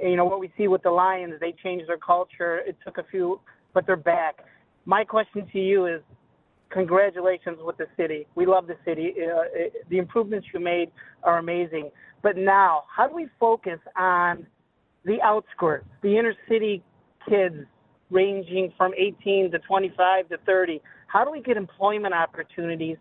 And, 0.01 0.11
you 0.11 0.16
know, 0.16 0.25
what 0.25 0.40
we 0.40 0.53
see 0.57 0.68
with 0.68 0.83
the 0.83 0.90
Lions, 0.90 1.35
they 1.40 1.55
changed 1.62 1.88
their 1.88 1.99
culture. 1.99 2.59
It 2.66 2.77
took 2.85 2.99
a 2.99 3.05
few, 3.11 3.40
but 3.75 3.87
they're 3.87 3.97
back. 3.97 4.37
My 4.85 5.05
question 5.05 5.47
to 5.53 5.59
you 5.59 5.87
is 5.87 6.01
congratulations 6.71 7.59
with 7.61 7.77
the 7.77 7.87
city. 7.97 8.27
We 8.35 8.47
love 8.47 8.66
the 8.66 8.77
city. 8.85 9.14
Uh, 9.18 9.42
it, 9.53 9.88
the 9.90 9.99
improvements 9.99 10.47
you 10.53 10.61
made 10.61 10.90
are 11.23 11.38
amazing. 11.38 11.90
But 12.23 12.37
now, 12.37 12.85
how 12.95 13.07
do 13.09 13.14
we 13.14 13.29
focus 13.38 13.79
on 13.99 14.47
the 15.05 15.21
outskirts, 15.23 15.87
the 16.03 16.16
inner 16.16 16.35
city 16.49 16.83
kids 17.29 17.57
ranging 18.11 18.73
from 18.77 18.92
18 18.97 19.51
to 19.51 19.59
25 19.59 20.29
to 20.29 20.38
30? 20.38 20.81
How 21.07 21.25
do 21.25 21.31
we 21.31 21.42
get 21.42 21.57
employment 21.57 22.14
opportunities 22.14 22.97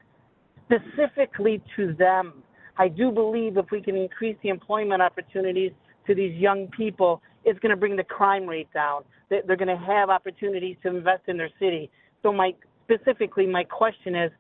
specifically 0.66 1.62
to 1.76 1.94
them? 1.94 2.44
I 2.78 2.88
do 2.88 3.12
believe 3.12 3.58
if 3.58 3.72
we 3.72 3.82
can 3.82 3.96
increase 3.96 4.38
the 4.44 4.50
employment 4.50 5.02
opportunities 5.02 5.72
to 6.08 6.16
these 6.16 6.36
young 6.36 6.68
people, 6.68 7.22
it's 7.46 7.60
going 7.60 7.70
to 7.72 7.76
bring 7.76 7.96
the 7.96 8.04
crime 8.04 8.46
rate 8.48 8.72
down. 8.74 9.04
They- 9.30 9.42
They're 9.46 9.56
going 9.58 9.68
to 9.80 9.86
have 9.86 10.10
opportunities 10.10 10.78
to 10.84 10.90
invest 10.90 11.24
in 11.28 11.38
their 11.38 11.50
city. 11.60 11.90
So 12.24 12.32
my 12.32 12.54
specifically, 12.86 13.48
my 13.48 13.64
question 13.64 14.16
is, 14.16 14.32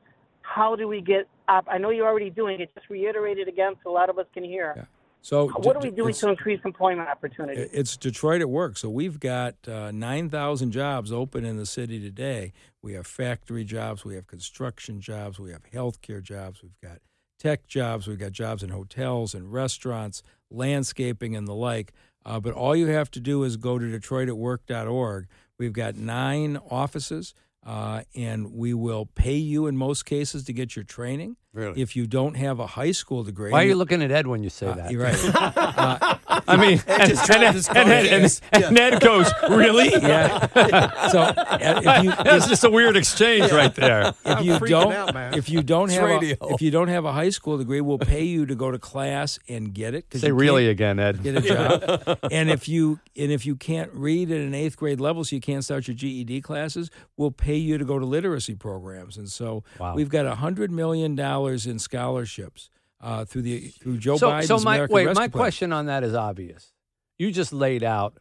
how 0.42 0.76
do 0.76 0.88
we 0.88 1.02
get 1.02 1.28
up? 1.48 1.66
I 1.70 1.78
know 1.78 1.90
you're 1.92 2.08
already 2.08 2.30
doing 2.30 2.60
it. 2.60 2.70
Just 2.76 2.90
reiterate 2.90 3.38
it 3.38 3.48
again 3.48 3.74
so 3.84 3.92
a 3.92 3.94
lot 3.94 4.10
of 4.10 4.18
us 4.18 4.26
can 4.34 4.44
hear. 4.44 4.74
Yeah. 4.76 4.84
So 5.24 5.50
What 5.50 5.76
are 5.76 5.80
we 5.80 5.92
doing 5.92 6.16
to 6.16 6.30
increase 6.30 6.60
employment 6.66 7.08
opportunities? 7.08 7.70
It's 7.72 7.96
Detroit 7.96 8.42
at 8.42 8.50
work. 8.50 8.76
So 8.76 8.90
we've 8.90 9.20
got 9.20 9.56
uh, 9.68 9.92
9,000 9.92 10.72
jobs 10.72 11.12
open 11.12 11.46
in 11.46 11.58
the 11.58 11.66
city 11.68 12.00
today. 12.00 12.54
We 12.82 12.94
have 12.94 13.06
factory 13.06 13.64
jobs, 13.64 14.04
we 14.04 14.16
have 14.16 14.26
construction 14.26 15.00
jobs, 15.00 15.40
we 15.40 15.52
have 15.52 15.62
healthcare 15.72 16.24
jobs, 16.24 16.64
we've 16.64 16.80
got 16.82 16.98
tech 17.42 17.66
jobs, 17.68 18.08
we've 18.08 18.20
got 18.20 18.32
jobs 18.32 18.62
in 18.62 18.70
hotels 18.70 19.34
and 19.34 19.52
restaurants, 19.52 20.22
landscaping 20.52 21.36
and 21.36 21.48
the 21.48 21.54
like. 21.54 21.92
Uh, 22.24 22.40
but 22.40 22.54
all 22.54 22.76
you 22.76 22.88
have 22.88 23.10
to 23.12 23.20
do 23.20 23.44
is 23.44 23.58
go 23.58 23.80
to 23.80 23.86
DetroitAtWork.org. 23.86 25.28
We've 25.58 25.74
got 25.74 25.96
nine 25.96 26.60
offices. 26.70 27.34
Uh, 27.64 28.02
and 28.16 28.54
we 28.54 28.74
will 28.74 29.06
pay 29.06 29.36
you 29.36 29.68
in 29.68 29.78
most 29.78 30.04
cases 30.04 30.44
to 30.46 30.54
get 30.54 30.76
your 30.76 30.84
training. 30.84 31.38
Really? 31.54 31.82
If 31.82 31.98
you 31.98 32.08
don't 32.08 32.36
have 32.36 32.60
a 32.62 32.68
high 32.68 32.94
school 32.94 33.24
degree, 33.24 33.52
Why 33.52 33.64
are 33.64 33.68
you 33.68 33.76
looking 33.76 34.02
at 34.02 34.10
Ed 34.10 34.26
when 34.26 34.42
you 34.42 34.50
say 34.50 34.68
Uh, 34.68 34.76
that? 34.76 34.92
You're 34.92 35.04
right. 35.04 35.18
Uh, 36.32 36.44
I 36.48 36.58
mean, 36.58 36.82
and, 36.88 37.10
just 37.10 37.30
and, 37.30 37.42
dropped 37.42 37.78
Ed- 37.78 37.82
and, 37.82 37.92
Ed- 37.92 38.40
and, 38.54 38.64
and 38.64 38.80
Ed 38.80 39.00
goes, 39.02 39.30
"Really?" 39.50 39.90
yeah. 39.92 41.08
so 41.10 41.20
uh, 41.22 41.58
if 41.62 42.04
you 42.04 42.12
That's 42.24 42.48
just 42.48 42.64
a 42.64 42.70
weird 42.70 42.96
exchange 42.98 43.52
right 43.52 43.74
there. 43.76 44.14
if 44.26 44.44
you 44.44 44.60
don't 44.60 44.94
out, 44.94 45.14
man. 45.14 45.34
if 45.36 45.50
you 45.50 45.62
don't 45.62 45.90
have 45.92 46.24
a, 46.24 46.38
if 46.54 46.62
you 46.62 46.72
don't 46.72 46.88
have 46.88 47.06
a 47.06 47.12
high 47.12 47.30
school 47.30 47.58
degree, 47.58 47.80
we'll 47.82 48.00
pay 48.00 48.24
you 48.24 48.46
to 48.46 48.56
go 48.56 48.72
to 48.72 48.80
class 48.80 49.40
and 49.50 49.74
get 49.74 49.94
it. 49.94 50.06
Say 50.14 50.32
really 50.32 50.68
again, 50.70 51.00
Ed. 51.00 51.22
Get 51.22 51.36
a 51.38 51.42
job, 51.42 52.20
and 52.32 52.50
if 52.50 52.68
you 52.68 53.00
and 53.18 53.32
if 53.32 53.46
you 53.46 53.56
can't 53.56 53.92
read 53.94 54.32
at 54.32 54.40
an 54.40 54.54
eighth 54.56 54.78
grade 54.78 55.00
level, 55.02 55.24
so 55.24 55.36
you 55.36 55.42
can't 55.42 55.64
start 55.64 55.88
your 55.88 55.96
GED 55.96 56.42
classes, 56.42 56.90
we'll 57.18 57.32
pay 57.32 57.56
you 57.58 57.78
to 57.78 57.86
go 57.86 58.00
to 58.00 58.06
literacy 58.06 58.56
programs. 58.56 59.18
And 59.18 59.30
so 59.30 59.64
Wow. 59.80 59.96
we've 59.96 60.10
got 60.10 60.26
a 60.26 60.36
hundred 60.36 60.72
million 60.72 61.16
dollars 61.16 61.41
in 61.48 61.80
scholarships 61.80 62.70
uh, 63.02 63.26
through 63.26 63.42
the 63.44 63.60
through 63.70 63.98
Joe 63.98 64.18
so, 64.18 64.30
Biden's 64.30 64.48
so 64.48 64.60
my 64.60 64.76
American 64.76 64.96
wait, 64.96 65.06
Rescue 65.08 65.22
my 65.22 65.28
Plan. 65.28 65.42
question 65.42 65.74
on 65.74 65.86
that 65.88 66.04
is 66.04 66.14
obvious. 66.14 66.72
You 67.18 67.32
just 67.32 67.54
laid 67.54 67.84
out 67.84 68.18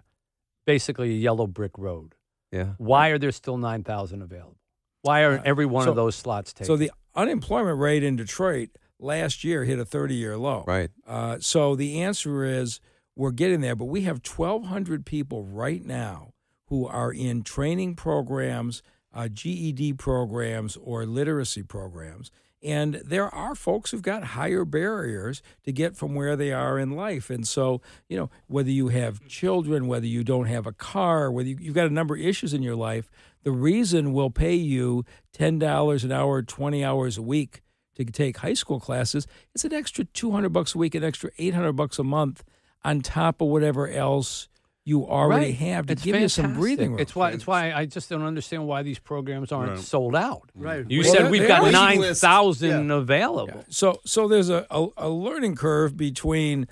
basically 0.66 1.11
a 1.11 1.14
yellow 1.16 1.46
brick 1.46 1.78
road. 1.78 2.14
Yeah. 2.52 2.74
Why 2.78 3.09
are 3.09 3.18
there 3.18 3.33
still 3.33 3.59
nine 3.59 3.85
thousand 3.85 4.22
available? 4.22 4.56
Why 5.02 5.22
are 5.22 5.40
every 5.44 5.66
one 5.66 5.85
so- 5.85 5.90
of 5.90 5.96
those 5.96 6.16
slots 6.16 6.52
taken? 6.52 6.66
So 6.66 6.76
the 6.76 6.90
unemployment 7.14 7.78
rate 7.78 8.02
in 8.02 8.16
Detroit 8.16 8.70
last 8.98 9.44
year 9.44 9.64
hit 9.64 9.78
a 9.78 9.85
30-year 9.85 10.37
low. 10.37 10.64
Right. 10.66 10.90
Uh, 11.06 11.38
so 11.40 11.74
the 11.74 12.02
answer 12.02 12.44
is 12.44 12.80
we're 13.16 13.30
getting 13.30 13.61
there, 13.61 13.74
but 13.74 13.87
we 13.87 14.02
have 14.02 14.20
1,200 14.26 15.06
people 15.06 15.44
right 15.44 15.85
now 15.85 16.35
who 16.66 16.87
are 16.87 17.12
in 17.12 17.42
training 17.42 17.96
programs, 17.96 18.83
uh, 19.12 19.28
GED 19.28 19.94
programs, 19.94 20.76
or 20.76 21.04
literacy 21.04 21.62
programs. 21.62 22.30
And 22.62 22.96
there 23.05 23.29
are 23.35 23.55
folks 23.55 23.90
who've 23.90 24.03
got 24.03 24.23
higher 24.23 24.64
barriers 24.64 25.42
to 25.64 25.73
get 25.73 25.96
from 25.96 26.14
where 26.14 26.37
they 26.37 26.53
are 26.53 26.79
in 26.79 26.90
life. 26.90 27.31
And 27.31 27.49
so, 27.49 27.81
you 28.09 28.18
know, 28.18 28.31
whether 28.49 28.70
you 28.70 28.88
have 28.88 29.27
children, 29.27 29.87
whether 29.87 30.07
you 30.07 30.23
don't 30.23 30.46
have 30.46 30.66
a 30.66 30.73
car, 30.73 31.31
whether 31.31 31.49
you, 31.49 31.57
you've 31.59 31.75
got 31.75 31.87
a 31.87 31.92
number 31.92 32.14
of 32.14 32.20
issues 32.20 32.53
in 32.53 32.62
your 32.62 32.77
life, 32.77 33.11
the 33.44 33.51
reason 33.51 34.12
we'll 34.12 34.31
pay 34.31 34.55
you 34.55 35.05
$10 35.37 36.05
an 36.05 36.12
hour, 36.12 36.42
20 36.42 36.85
hours 36.85 37.16
a 37.16 37.23
week 37.23 37.62
to 37.94 38.05
take 38.05 38.38
high 38.38 38.55
school 38.55 38.79
classes, 38.79 39.27
is 39.55 39.64
an 39.64 39.73
extra 39.73 40.05
200 40.05 40.51
bucks 40.51 40.75
a 40.75 40.79
week, 40.79 40.94
an 40.94 41.05
extra 41.05 41.31
800 41.38 41.73
bucks 41.73 41.99
a 41.99 42.05
month 42.05 42.44
on 42.85 43.01
top 43.01 43.40
of 43.40 43.49
whatever 43.49 43.88
else 43.88 44.49
you 44.90 45.07
already 45.07 45.46
Right. 45.46 45.55
have 45.57 45.87
to 45.87 45.92
It's 45.92 46.03
give 46.03 46.16
you 46.20 46.29
some 46.29 46.55
breathing 46.55 46.90
room. 46.92 47.00
It's 47.00 47.14
why 47.14 47.31
it's 47.31 47.46
why 47.46 47.72
I 47.72 47.87
just 47.87 48.11
don't 48.11 48.22
understand 48.22 48.66
why 48.66 48.83
these 48.83 48.98
programs 48.98 49.53
aren't 49.53 49.70
Right. 49.70 49.79
sold 49.81 50.16
out. 50.16 50.50
Right. 50.55 50.85
You 50.90 51.00
Well, 51.03 51.12
said 51.14 51.26
they- 51.26 51.31
we've 51.31 51.42
they 51.42 51.48
got 51.48 51.61
are. 51.61 51.64
Waiting 51.64 51.81
nine 51.81 52.00
list. 52.00 52.20
thousand 52.20 52.90
available. 52.90 53.64
So 53.68 54.00
so 54.05 54.26
there's 54.29 54.48
a, 54.50 54.66
a, 54.70 54.88
a 54.96 55.09
learning 55.09 55.55
curve 55.55 55.96
between 55.96 56.66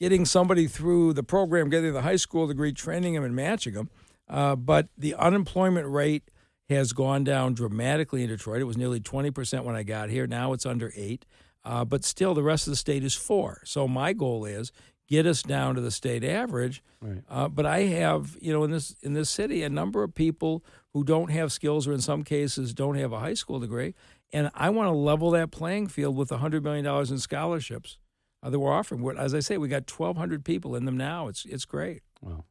getting 0.00 0.24
somebody 0.24 0.66
through 0.66 1.12
the 1.12 1.22
program, 1.22 1.70
getting 1.70 1.92
the 1.92 2.02
high 2.02 2.16
school 2.16 2.46
degree, 2.46 2.72
training 2.72 3.14
them 3.14 3.24
and 3.24 3.34
matching 3.36 3.74
them. 3.74 3.88
Uh, 4.28 4.56
but 4.56 4.88
the 4.98 5.14
unemployment 5.14 5.88
rate 5.88 6.24
has 6.68 6.92
gone 6.92 7.22
down 7.22 7.54
dramatically 7.54 8.22
in 8.24 8.28
Detroit. 8.28 8.60
It 8.60 8.64
was 8.64 8.76
nearly 8.76 8.98
20% 9.00 9.64
when 9.64 9.76
I 9.76 9.84
got 9.84 10.10
here. 10.10 10.26
Now 10.26 10.52
it's 10.52 10.66
under 10.66 10.92
8. 10.96 11.24
Uh, 11.64 11.84
but 11.84 12.04
still, 12.04 12.34
the 12.34 12.42
rest 12.42 12.66
of 12.66 12.72
the 12.72 12.76
state 12.76 13.04
is 13.04 13.14
4. 13.14 13.62
So 13.64 13.86
my 13.88 14.12
goal 14.12 14.44
is 14.44 14.72
get 15.08 15.26
us 15.26 15.42
down 15.42 15.74
to 15.74 15.80
the 15.80 15.90
state 15.90 16.24
average. 16.24 16.82
Right. 17.00 17.22
Uh, 17.28 17.48
but 17.48 17.66
I 17.66 17.82
have, 17.82 18.36
you 18.40 18.52
know, 18.52 18.64
in 18.64 18.70
this 18.70 18.96
in 19.02 19.12
this 19.12 19.30
city, 19.30 19.62
a 19.62 19.68
number 19.68 20.02
of 20.02 20.14
people 20.14 20.64
who 20.92 21.04
don't 21.04 21.30
have 21.30 21.52
skills, 21.52 21.86
or 21.86 21.92
in 21.92 22.00
some 22.00 22.22
cases, 22.22 22.74
don't 22.74 22.96
have 22.96 23.12
a 23.12 23.20
high 23.20 23.34
school 23.34 23.60
degree, 23.60 23.94
and 24.32 24.50
I 24.54 24.70
want 24.70 24.88
to 24.88 24.92
level 24.92 25.30
that 25.32 25.50
playing 25.50 25.88
field 25.88 26.16
with 26.16 26.30
hundred 26.30 26.64
million 26.64 26.84
dollars 26.84 27.10
in 27.10 27.18
scholarships 27.18 27.98
uh, 28.42 28.50
that 28.50 28.58
we're 28.58 28.72
offering. 28.72 29.06
As 29.16 29.34
I 29.34 29.40
say, 29.40 29.58
we 29.58 29.68
got 29.68 29.86
twelve 29.86 30.16
hundred 30.16 30.44
people 30.44 30.74
in 30.74 30.84
them 30.84 30.96
now. 30.96 31.28
It's 31.28 31.44
it's 31.44 31.64
great. 31.64 32.02
Wow. 32.20 32.44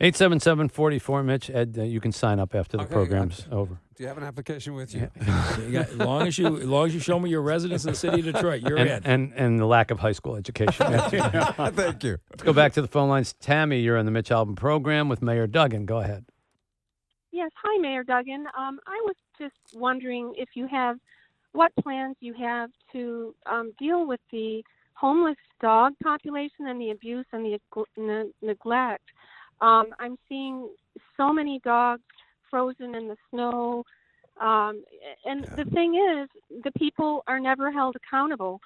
877-44 0.00 1.24
Mitch 1.24 1.48
Ed, 1.50 1.76
uh, 1.78 1.82
you 1.82 2.00
can 2.00 2.12
sign 2.12 2.38
up 2.38 2.54
after 2.54 2.76
the 2.76 2.82
Okay, 2.82 2.92
program's 2.92 3.46
over. 3.50 3.80
Do 3.94 4.02
you 4.02 4.08
have 4.08 4.18
an 4.18 4.24
application 4.24 4.74
with 4.74 4.94
you? 4.94 5.10
You 5.66 5.72
got, 5.72 5.88
as 5.88 5.96
long 5.96 6.26
as 6.26 6.36
you 6.36 6.58
as 6.58 6.66
long 6.66 6.86
as 6.86 6.92
you 6.94 7.00
show 7.00 7.18
me 7.18 7.30
your 7.30 7.40
residence 7.40 7.84
in 7.86 7.92
the 7.92 7.96
city 7.96 8.20
of 8.20 8.26
Detroit, 8.34 8.60
you're 8.62 8.76
And, 8.76 8.88
in. 8.90 9.02
and 9.04 9.32
and 9.34 9.58
the 9.58 9.64
lack 9.64 9.90
of 9.90 9.98
high 9.98 10.12
school 10.12 10.36
education. 10.36 10.86
Thank 11.10 12.04
you. 12.04 12.18
Let's 12.30 12.42
go 12.42 12.52
back 12.52 12.74
to 12.74 12.82
the 12.82 12.88
phone 12.88 13.08
lines. 13.08 13.32
Tammy, 13.40 13.80
you're 13.80 13.96
on 13.96 14.04
the 14.04 14.10
Mitch 14.10 14.28
Albom 14.28 14.54
program 14.54 15.08
with 15.08 15.22
Mayor 15.22 15.46
Duggan. 15.46 15.86
Go 15.86 15.98
ahead. 16.00 16.26
Yes, 17.32 17.50
hi, 17.62 17.78
Mayor 17.80 18.04
Duggan. 18.04 18.46
Um, 18.56 18.78
I 18.86 19.02
was 19.06 19.16
just 19.38 19.54
wondering 19.74 20.34
if 20.36 20.50
you 20.54 20.66
have 20.66 20.98
what 21.52 21.72
plans 21.82 22.16
you 22.20 22.34
have 22.34 22.68
to 22.92 23.34
um, 23.46 23.72
deal 23.78 24.06
with 24.06 24.20
the 24.30 24.62
homeless 24.92 25.36
dog 25.62 25.94
population 26.02 26.66
and 26.68 26.78
the 26.80 26.90
abuse 26.90 27.26
and 27.32 27.44
the 27.46 27.58
ne- 27.96 28.30
neglect. 28.42 29.04
Um, 29.60 29.86
I'm 29.98 30.18
seeing 30.28 30.68
so 31.16 31.32
many 31.32 31.60
dogs 31.64 32.02
frozen 32.50 32.94
in 32.94 33.08
the 33.08 33.16
snow. 33.30 33.84
Um, 34.40 34.84
and 35.24 35.44
the 35.56 35.64
thing 35.72 35.94
is, 35.94 36.28
the 36.62 36.70
people 36.72 37.22
are 37.26 37.40
never 37.40 37.72
held 37.72 37.96
accountable 37.96 38.60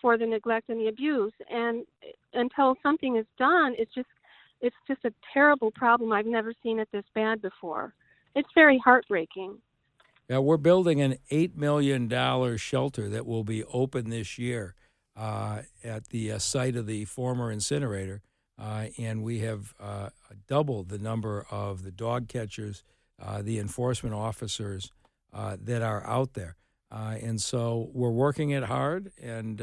for 0.00 0.18
the 0.18 0.26
neglect 0.26 0.68
and 0.68 0.80
the 0.80 0.88
abuse. 0.88 1.32
And 1.48 1.86
until 2.34 2.74
something 2.82 3.16
is 3.16 3.26
done, 3.38 3.74
it's 3.78 3.94
just 3.94 4.08
it's 4.60 4.76
just 4.86 5.04
a 5.04 5.12
terrible 5.32 5.72
problem. 5.72 6.12
I've 6.12 6.26
never 6.26 6.52
seen 6.62 6.78
it 6.78 6.88
this 6.92 7.04
bad 7.14 7.42
before. 7.42 7.94
It's 8.36 8.48
very 8.54 8.78
heartbreaking. 8.78 9.58
Yeah, 10.28 10.38
we're 10.38 10.56
building 10.56 11.00
an 11.00 11.18
eight 11.30 11.56
million 11.56 12.08
dollar 12.08 12.56
shelter 12.58 13.08
that 13.08 13.26
will 13.26 13.44
be 13.44 13.64
open 13.64 14.08
this 14.10 14.38
year 14.38 14.74
uh, 15.16 15.62
at 15.82 16.08
the 16.08 16.32
uh, 16.32 16.38
site 16.38 16.76
of 16.76 16.86
the 16.86 17.04
former 17.04 17.50
incinerator, 17.50 18.22
uh, 18.58 18.86
and 18.98 19.22
we 19.22 19.40
have 19.40 19.74
uh, 19.80 20.10
doubled 20.46 20.88
the 20.88 20.98
number 20.98 21.46
of 21.50 21.82
the 21.82 21.90
dog 21.90 22.28
catchers, 22.28 22.84
uh, 23.20 23.42
the 23.42 23.58
enforcement 23.58 24.14
officers 24.14 24.92
uh, 25.32 25.56
that 25.60 25.82
are 25.82 26.06
out 26.06 26.34
there, 26.34 26.56
and 26.90 27.40
so 27.40 27.90
we're 27.92 28.10
working 28.10 28.50
it 28.50 28.64
hard. 28.64 29.12
And 29.20 29.60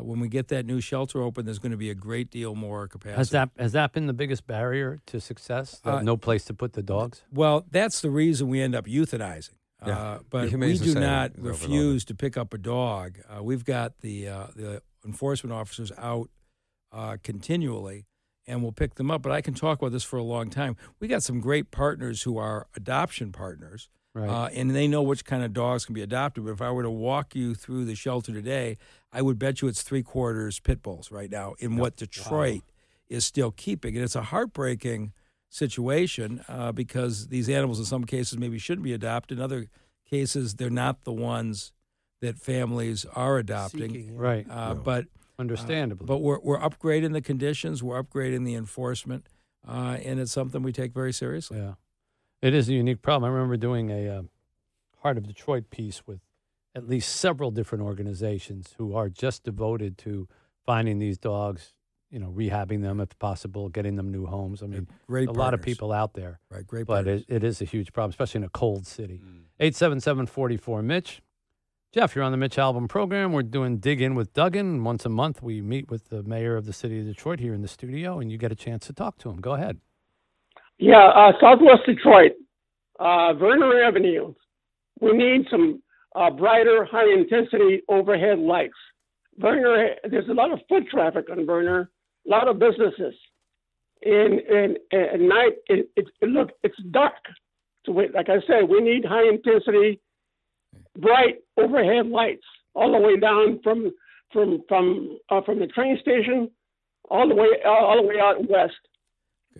when 0.00 0.20
we 0.20 0.28
get 0.28 0.48
that 0.48 0.66
new 0.66 0.80
shelter 0.80 1.22
open, 1.22 1.44
there's 1.44 1.58
going 1.58 1.72
to 1.72 1.78
be 1.78 1.90
a 1.90 1.94
great 1.94 2.30
deal 2.30 2.54
more 2.54 2.88
capacity. 2.88 3.16
Has 3.16 3.30
that 3.30 3.50
has 3.58 3.72
that 3.72 3.92
been 3.92 4.06
the 4.06 4.12
biggest 4.12 4.46
barrier 4.46 4.98
to 5.06 5.20
success? 5.20 5.80
That 5.84 6.04
no 6.04 6.16
place 6.16 6.44
to 6.46 6.54
put 6.54 6.74
the 6.74 6.82
dogs. 6.82 7.22
Well, 7.32 7.66
that's 7.70 8.00
the 8.00 8.10
reason 8.10 8.48
we 8.48 8.60
end 8.60 8.74
up 8.74 8.86
euthanizing. 8.86 9.54
Yeah. 9.86 9.98
Uh, 9.98 10.18
but 10.28 10.52
we 10.52 10.76
do 10.78 10.94
not 10.94 11.32
refuse 11.38 12.04
to 12.06 12.14
pick 12.14 12.36
up 12.36 12.52
a 12.52 12.58
dog. 12.58 13.18
Uh, 13.28 13.42
we've 13.42 13.64
got 13.64 14.00
the 14.00 14.28
uh, 14.28 14.46
the 14.56 14.82
enforcement 15.04 15.52
officers 15.54 15.92
out 15.96 16.30
uh, 16.92 17.16
continually, 17.22 18.06
and 18.46 18.62
we'll 18.62 18.72
pick 18.72 18.94
them 18.94 19.10
up. 19.10 19.22
But 19.22 19.32
I 19.32 19.40
can 19.40 19.54
talk 19.54 19.78
about 19.80 19.92
this 19.92 20.04
for 20.04 20.16
a 20.16 20.22
long 20.22 20.50
time. 20.50 20.76
We 21.00 21.08
got 21.08 21.22
some 21.22 21.40
great 21.40 21.70
partners 21.70 22.22
who 22.22 22.38
are 22.38 22.66
adoption 22.76 23.32
partners, 23.32 23.88
Right. 24.14 24.28
uh, 24.28 24.46
and 24.54 24.74
they 24.74 24.88
know 24.88 25.02
which 25.02 25.24
kind 25.24 25.44
of 25.44 25.52
dogs 25.52 25.84
can 25.84 25.94
be 25.94 26.02
adopted. 26.02 26.44
But 26.44 26.52
if 26.52 26.62
I 26.62 26.70
were 26.70 26.82
to 26.82 26.90
walk 26.90 27.34
you 27.34 27.54
through 27.54 27.84
the 27.84 27.94
shelter 27.94 28.32
today, 28.32 28.76
I 29.12 29.22
would 29.22 29.38
bet 29.38 29.60
you 29.62 29.68
it's 29.68 29.82
three 29.82 30.02
quarters 30.02 30.60
pit 30.60 30.82
bulls 30.82 31.10
right 31.12 31.30
now 31.30 31.54
in 31.58 31.76
what 31.76 31.96
Detroit 31.96 32.62
is 33.08 33.24
still 33.24 33.50
keeping, 33.52 33.94
and 33.96 34.04
it's 34.04 34.16
a 34.16 34.22
heartbreaking 34.22 35.12
situation 35.50 36.44
uh, 36.48 36.72
because 36.72 37.28
these 37.28 37.48
animals, 37.48 37.78
in 37.78 37.84
some 37.84 38.04
cases, 38.04 38.38
maybe 38.38 38.58
shouldn't 38.58 38.84
be 38.84 38.92
adopted. 38.92 39.38
In 39.38 39.44
other 39.44 39.66
cases, 40.08 40.54
they're 40.56 40.68
not 40.70 41.04
the 41.04 41.12
ones 41.12 41.72
that 42.20 42.38
families 42.38 43.04
are 43.14 43.38
adopting. 43.38 44.16
Right. 44.16 44.46
Uh, 44.50 44.74
But 44.74 45.06
Understandably. 45.38 46.06
but 46.06 46.18
we're 46.18 46.40
we're 46.40 46.58
upgrading 46.58 47.12
the 47.12 47.20
conditions, 47.20 47.82
we're 47.82 48.02
upgrading 48.02 48.44
the 48.44 48.54
enforcement, 48.54 49.26
uh, 49.66 49.96
and 50.04 50.18
it's 50.18 50.32
something 50.32 50.62
we 50.62 50.72
take 50.72 50.92
very 50.92 51.12
seriously. 51.12 51.58
Yeah, 51.58 51.74
it 52.42 52.54
is 52.54 52.68
a 52.68 52.72
unique 52.72 53.02
problem. 53.02 53.30
I 53.30 53.32
remember 53.32 53.56
doing 53.56 53.90
a 53.90 54.08
uh, 54.08 54.22
Heart 55.02 55.18
of 55.18 55.26
Detroit 55.28 55.70
piece 55.70 56.06
with 56.06 56.20
at 56.74 56.88
least 56.88 57.14
several 57.16 57.50
different 57.50 57.84
organizations 57.84 58.74
who 58.78 58.94
are 58.94 59.08
just 59.08 59.44
devoted 59.44 59.96
to 59.98 60.28
finding 60.66 60.98
these 60.98 61.18
dogs, 61.18 61.72
you 62.10 62.18
know, 62.18 62.30
rehabbing 62.30 62.82
them 62.82 63.00
if 63.00 63.16
possible, 63.18 63.68
getting 63.68 63.96
them 63.96 64.10
new 64.10 64.26
homes. 64.26 64.62
I 64.62 64.66
mean, 64.66 64.88
Great 65.06 65.28
a 65.28 65.32
lot 65.32 65.54
of 65.54 65.62
people 65.62 65.92
out 65.92 66.14
there, 66.14 66.40
Right, 66.50 66.66
great 66.66 66.86
but 66.86 67.06
it, 67.06 67.24
it 67.28 67.44
is 67.44 67.62
a 67.62 67.64
huge 67.64 67.92
problem, 67.92 68.10
especially 68.10 68.40
in 68.40 68.44
a 68.44 68.50
cold 68.50 68.86
city. 68.86 69.20
Eight 69.60 69.76
seven 69.76 70.00
seven 70.00 70.26
forty 70.26 70.56
four 70.56 70.82
Mitch. 70.82 71.22
Jeff, 71.90 72.14
you're 72.14 72.22
on 72.22 72.32
the 72.32 72.36
Mitch 72.36 72.56
Albom 72.56 72.86
program. 72.86 73.32
We're 73.32 73.42
doing 73.42 73.78
Dig 73.78 74.02
In 74.02 74.14
with 74.14 74.34
Duggan. 74.34 74.84
Once 74.84 75.06
a 75.06 75.08
month, 75.08 75.42
we 75.42 75.62
meet 75.62 75.90
with 75.90 76.10
the 76.10 76.22
mayor 76.22 76.54
of 76.54 76.66
the 76.66 76.72
city 76.74 77.00
of 77.00 77.06
Detroit 77.06 77.40
here 77.40 77.54
in 77.54 77.62
the 77.62 77.68
studio, 77.68 78.20
and 78.20 78.30
you 78.30 78.36
get 78.36 78.52
a 78.52 78.54
chance 78.54 78.86
to 78.88 78.92
talk 78.92 79.16
to 79.18 79.30
him. 79.30 79.40
Go 79.40 79.54
ahead. 79.54 79.80
Yeah, 80.76 81.06
uh, 81.06 81.32
Southwest 81.40 81.86
Detroit, 81.86 82.32
uh, 83.00 83.32
Vernor 83.32 83.88
Avenue. 83.88 84.34
We 85.00 85.12
need 85.12 85.46
some 85.50 85.82
uh, 86.14 86.30
brighter, 86.30 86.84
high 86.84 87.10
intensity 87.10 87.80
overhead 87.88 88.38
lights. 88.38 88.76
Vernor, 89.40 89.94
there's 90.10 90.28
a 90.28 90.34
lot 90.34 90.52
of 90.52 90.60
foot 90.68 90.86
traffic 90.90 91.30
on 91.30 91.46
Vernor, 91.46 91.88
a 92.26 92.30
lot 92.30 92.48
of 92.48 92.58
businesses. 92.58 93.14
And, 94.04 94.40
and, 94.40 94.78
and 94.92 95.02
at 95.14 95.20
night, 95.20 95.52
it, 95.68 95.88
it, 95.96 96.04
it 96.20 96.28
look, 96.28 96.50
it's 96.62 96.78
dark. 96.90 97.14
So, 97.86 97.92
we, 97.92 98.08
like 98.10 98.28
I 98.28 98.46
said, 98.46 98.68
we 98.68 98.82
need 98.82 99.06
high 99.06 99.26
intensity, 99.26 100.02
bright 100.98 101.36
overhead 101.56 102.06
lights 102.08 102.44
all 102.74 102.92
the 102.92 102.98
way 102.98 103.16
down 103.18 103.60
from 103.62 103.90
from 104.32 104.62
from 104.68 105.18
uh, 105.30 105.40
from 105.42 105.58
the 105.58 105.66
train 105.68 105.98
station 106.00 106.50
all 107.10 107.28
the 107.28 107.34
way 107.34 107.48
uh, 107.64 107.68
all 107.68 107.96
the 108.00 108.06
way 108.08 108.20
out 108.20 108.36
west. 108.48 108.74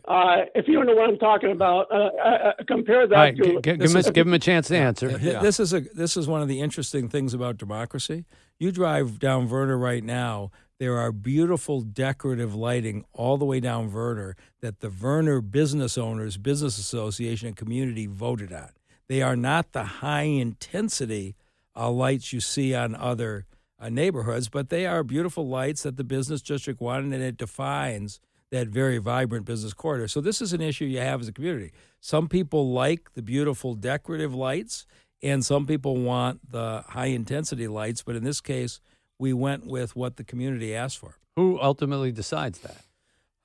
Uh, 0.07 0.43
if 0.55 0.69
you 0.69 0.75
don't 0.75 0.87
know 0.87 0.95
what 0.95 1.09
I'm 1.11 1.19
talking 1.19 1.51
about, 1.51 1.91
uh, 1.91 2.11
uh, 2.25 2.29
uh, 2.29 2.53
compare 2.69 3.09
that 3.09 3.15
All 3.17 3.21
right, 3.25 3.37
to. 3.37 3.43
gi- 3.43 3.51
gi- 3.55 3.61
give, 3.79 3.91
him 3.91 3.97
a, 3.97 4.03
give 4.13 4.27
him 4.29 4.35
a 4.35 4.39
chance 4.39 4.69
to 4.69 4.77
answer. 4.77 5.19
Th- 5.19 5.43
This 5.43 5.59
is 5.59 5.75
a 5.75 5.81
this 5.81 6.17
is 6.17 6.29
one 6.29 6.41
of 6.41 6.47
the 6.47 6.61
interesting 6.61 7.09
things 7.09 7.35
about 7.35 7.57
democracy. 7.57 8.25
You 8.61 8.71
drive 8.71 9.19
down 9.19 9.49
Vernor 9.49 9.77
right 9.81 10.05
now. 10.05 10.53
There 10.79 10.97
are 10.99 11.11
beautiful 11.11 11.81
decorative 11.81 12.55
lighting 12.55 13.05
all 13.13 13.37
the 13.39 13.45
way 13.45 13.59
down 13.59 13.91
Vernor 13.91 14.35
that 14.61 14.79
the 14.79 14.89
Vernor 14.89 15.41
Business 15.41 15.99
Owners 15.99 16.37
Business 16.37 16.79
Association 16.79 17.49
and 17.49 17.57
community 17.57 18.07
voted 18.07 18.53
on. 18.53 18.71
They 19.09 19.23
are 19.23 19.37
not 19.37 19.73
the 19.73 19.85
high 19.85 20.23
intensity 20.23 21.37
uh, 21.75 21.91
lights 21.91 22.33
you 22.33 22.41
see 22.41 22.75
on 22.75 22.95
other 22.95 23.47
uh, 23.81 23.89
neighborhoods, 23.89 24.49
but 24.49 24.69
they 24.69 24.87
are 24.87 25.03
beautiful 25.03 25.49
lights 25.49 25.83
that 25.85 25.97
the 25.97 26.05
business 26.05 26.43
district 26.43 26.81
wanted, 26.81 27.13
and 27.13 27.23
it 27.23 27.37
defines 27.37 28.21
that 28.51 28.69
very 28.69 28.99
vibrant 28.99 29.45
business 29.45 29.73
corridor. 29.73 30.09
So 30.09 30.21
this 30.21 30.41
is 30.41 30.53
an 30.53 30.61
issue 30.61 30.85
you 30.85 30.99
have 31.01 31.21
as 31.21 31.29
a 31.29 31.33
community. 31.33 31.73
Some 32.01 32.29
people 32.29 32.73
like 32.73 33.15
the 33.15 33.23
beautiful 33.23 33.75
decorative 33.75 34.35
lights, 34.35 34.87
and 35.23 35.45
some 35.45 35.67
people 35.67 35.97
want 35.97 36.51
the 36.51 36.85
high 36.89 37.07
intensity 37.07 37.69
lights. 37.69 38.03
But 38.03 38.17
in 38.17 38.25
this 38.25 38.41
case, 38.41 38.81
we 39.19 39.33
went 39.33 39.67
with 39.67 39.97
what 39.97 40.17
the 40.17 40.25
community 40.25 40.75
asked 40.75 40.99
for. 40.99 41.17
Who 41.37 41.59
ultimately 41.61 42.13
decides 42.13 42.61
that? 42.61 42.83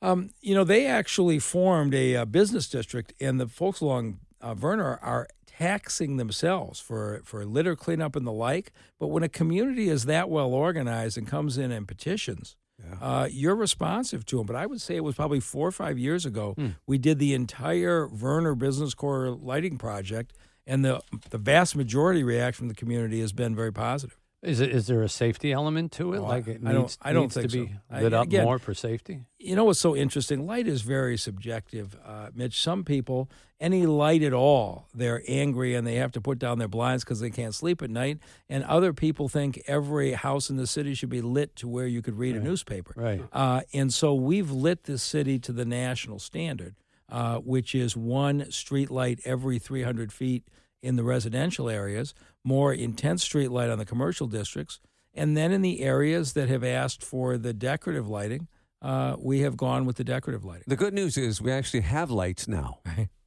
Um, 0.02 0.32
you 0.42 0.56
know, 0.56 0.64
they 0.64 0.86
actually 0.86 1.40
formed 1.40 1.94
a, 1.94 2.16
uh 2.16 2.26
business 2.26 2.68
district, 2.70 3.14
and 3.20 3.40
the 3.40 3.48
folks 3.48 3.82
along 3.82 4.20
uh, 4.42 4.54
Vernor 4.54 5.00
are 5.02 5.28
taxing 5.58 6.18
themselves 6.18 6.80
for, 6.80 7.22
for 7.24 7.46
litter 7.46 7.76
cleanup 7.76 8.16
and 8.16 8.26
the 8.26 8.32
like. 8.32 8.72
But 9.00 9.08
when 9.08 9.24
a 9.24 9.30
community 9.30 9.90
is 9.90 10.06
that 10.06 10.30
well 10.30 10.54
organized 10.54 11.18
and 11.18 11.28
comes 11.28 11.58
in 11.58 11.72
and 11.72 11.88
petitions, 11.88 12.56
uh, 13.02 13.28
you're 13.32 13.56
responsive 13.56 14.26
to 14.26 14.38
them. 14.38 14.46
But 14.48 14.56
I 14.56 14.66
would 14.66 14.82
say 14.82 14.96
it 14.96 15.04
was 15.04 15.16
probably 15.16 15.40
four 15.40 15.68
or 15.68 15.72
five 15.72 15.98
years 15.98 16.26
ago 16.26 16.56
we 16.88 16.98
did 16.98 17.20
the 17.20 17.34
entire 17.34 18.08
Vernor 18.08 18.58
Business 18.58 18.94
Core 18.94 19.30
lighting 19.30 19.78
project, 19.78 20.34
and 20.66 20.84
the 20.84 21.02
the 21.30 21.38
vast 21.38 21.76
majority 21.76 22.24
reaction 22.24 22.64
from 22.64 22.68
the 22.70 22.76
community 22.76 23.20
has 23.22 23.32
been 23.32 23.56
very 23.56 23.72
positive. 23.72 24.18
Is 24.44 24.60
it 24.60 24.72
is 24.72 24.88
there 24.88 25.02
a 25.02 25.10
safety 25.10 25.52
element 25.54 25.92
to 25.94 26.14
it? 26.14 26.18
Oh, 26.20 26.24
like 26.24 26.48
it 26.48 26.62
I 26.66 26.72
don't- 26.74 26.82
needs, 26.82 26.98
I 27.02 27.14
don't 27.14 27.24
needs 27.24 27.34
think 27.36 27.50
to 27.52 27.58
be 27.66 27.68
so. 27.68 27.74
I- 27.90 28.02
lit 28.02 28.14
up 28.14 28.28
again, 28.28 28.44
more 28.44 28.60
for 28.60 28.74
safety. 28.74 29.22
You 29.40 29.56
know 29.56 29.64
what's 29.64 29.80
so 29.80 29.96
interesting? 29.96 30.46
Light 30.46 30.68
is 30.68 30.82
very 30.82 31.18
subjective, 31.18 31.96
uh, 32.06 32.30
Mitch. 32.36 32.62
Some 32.62 32.84
people, 32.84 33.30
any 33.60 33.86
light 33.86 34.22
at 34.22 34.34
all, 34.34 34.88
they're 34.94 35.24
angry 35.28 35.76
and 35.76 35.88
they 35.88 35.96
have 35.96 36.12
to 36.14 36.22
put 36.22 36.40
down 36.40 36.60
their 36.60 36.68
blinds 36.68 37.04
because 37.06 37.22
they 37.22 37.30
can't 37.30 37.56
sleep 37.56 37.82
at 37.82 37.90
night. 37.90 38.20
And 38.50 38.64
other 38.66 38.92
people 38.92 39.30
think 39.30 39.62
every 39.68 40.12
house 40.14 40.50
in 40.50 40.58
the 40.58 40.68
city 40.68 40.94
should 40.94 41.10
be 41.10 41.22
lit 41.22 41.56
to 41.58 41.68
where 41.68 41.88
you 41.88 42.02
could 42.02 42.18
read 42.18 42.36
a 42.36 42.42
newspaper. 42.42 42.94
Right. 42.98 43.22
Uh, 43.32 43.62
and 43.74 43.94
so 43.94 44.14
we've 44.14 44.52
lit 44.52 44.84
this 44.84 45.04
city 45.04 45.40
to 45.40 45.54
the 45.54 45.66
national 45.66 46.20
standard, 46.20 46.76
uh, 47.10 47.38
which 47.38 47.74
is 47.74 47.96
one 47.96 48.52
street 48.52 48.90
light 48.92 49.20
every 49.24 49.58
300 49.60 50.12
feet 50.12 50.44
in 50.82 50.98
the 50.98 51.04
residential 51.04 51.70
areas, 51.70 52.14
more 52.44 52.74
intense 52.74 53.24
street 53.24 53.50
light 53.50 53.70
on 53.70 53.78
the 53.78 53.86
commercial 53.86 54.28
districts. 54.28 54.80
And 55.14 55.38
then 55.38 55.52
in 55.52 55.62
the 55.62 55.82
areas 55.82 56.34
that 56.34 56.50
have 56.50 56.64
asked 56.64 57.04
for 57.04 57.38
the 57.38 57.54
decorative 57.54 58.08
lighting, 58.08 58.48
uh, 58.82 59.16
we 59.20 59.42
have 59.42 59.56
gone 59.56 59.86
with 59.86 59.96
the 59.98 60.04
decorative 60.04 60.44
lighting. 60.44 60.64
The 60.68 60.76
good 60.76 60.94
news 60.94 61.18
is 61.18 61.42
we 61.42 61.52
actually 61.52 61.82
have 61.82 62.10
lights 62.12 62.48
now. 62.48 62.80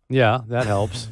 Yeah, 0.09 0.41
that 0.49 0.67
helps. 0.67 1.09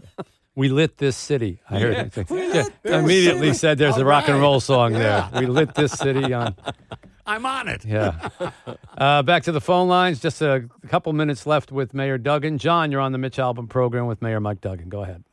we 0.54 0.68
lit 0.68 0.98
this 0.98 1.16
city. 1.16 1.60
I 1.68 1.78
heard 1.78 1.92
Yeah, 1.94 2.22
it. 2.22 2.30
we 2.30 2.38
Yeah, 2.48 2.52
lit 2.62 2.72
this 2.82 2.92
immediately 2.94 3.46
city. 3.48 3.58
said 3.58 3.78
there's 3.78 3.96
a 3.96 4.00
All 4.00 4.04
rock 4.06 4.28
and 4.28 4.40
roll 4.40 4.60
song 4.60 4.94
Yeah. 4.94 5.28
there. 5.32 5.42
We 5.42 5.46
lit 5.46 5.74
this 5.74 5.92
city 5.92 6.32
on. 6.32 6.54
I'm 7.26 7.46
on 7.46 7.68
it. 7.68 7.84
Yeah. 7.86 8.28
Uh, 8.98 9.22
back 9.22 9.44
to 9.44 9.52
the 9.52 9.60
phone 9.60 9.88
lines. 9.88 10.20
Just 10.20 10.42
a 10.42 10.68
couple 10.88 11.10
minutes 11.14 11.46
left 11.46 11.72
with 11.72 11.94
Mayor 11.94 12.18
Duggan. 12.18 12.58
John, 12.58 12.90
you're 12.92 13.00
on 13.00 13.12
the 13.12 13.18
Mitch 13.18 13.38
Albom 13.38 13.66
program 13.68 14.06
with 14.06 14.20
Mayor 14.20 14.40
Mike 14.40 14.60
Duggan. 14.60 14.90
Go 14.90 15.02
ahead. 15.02 15.24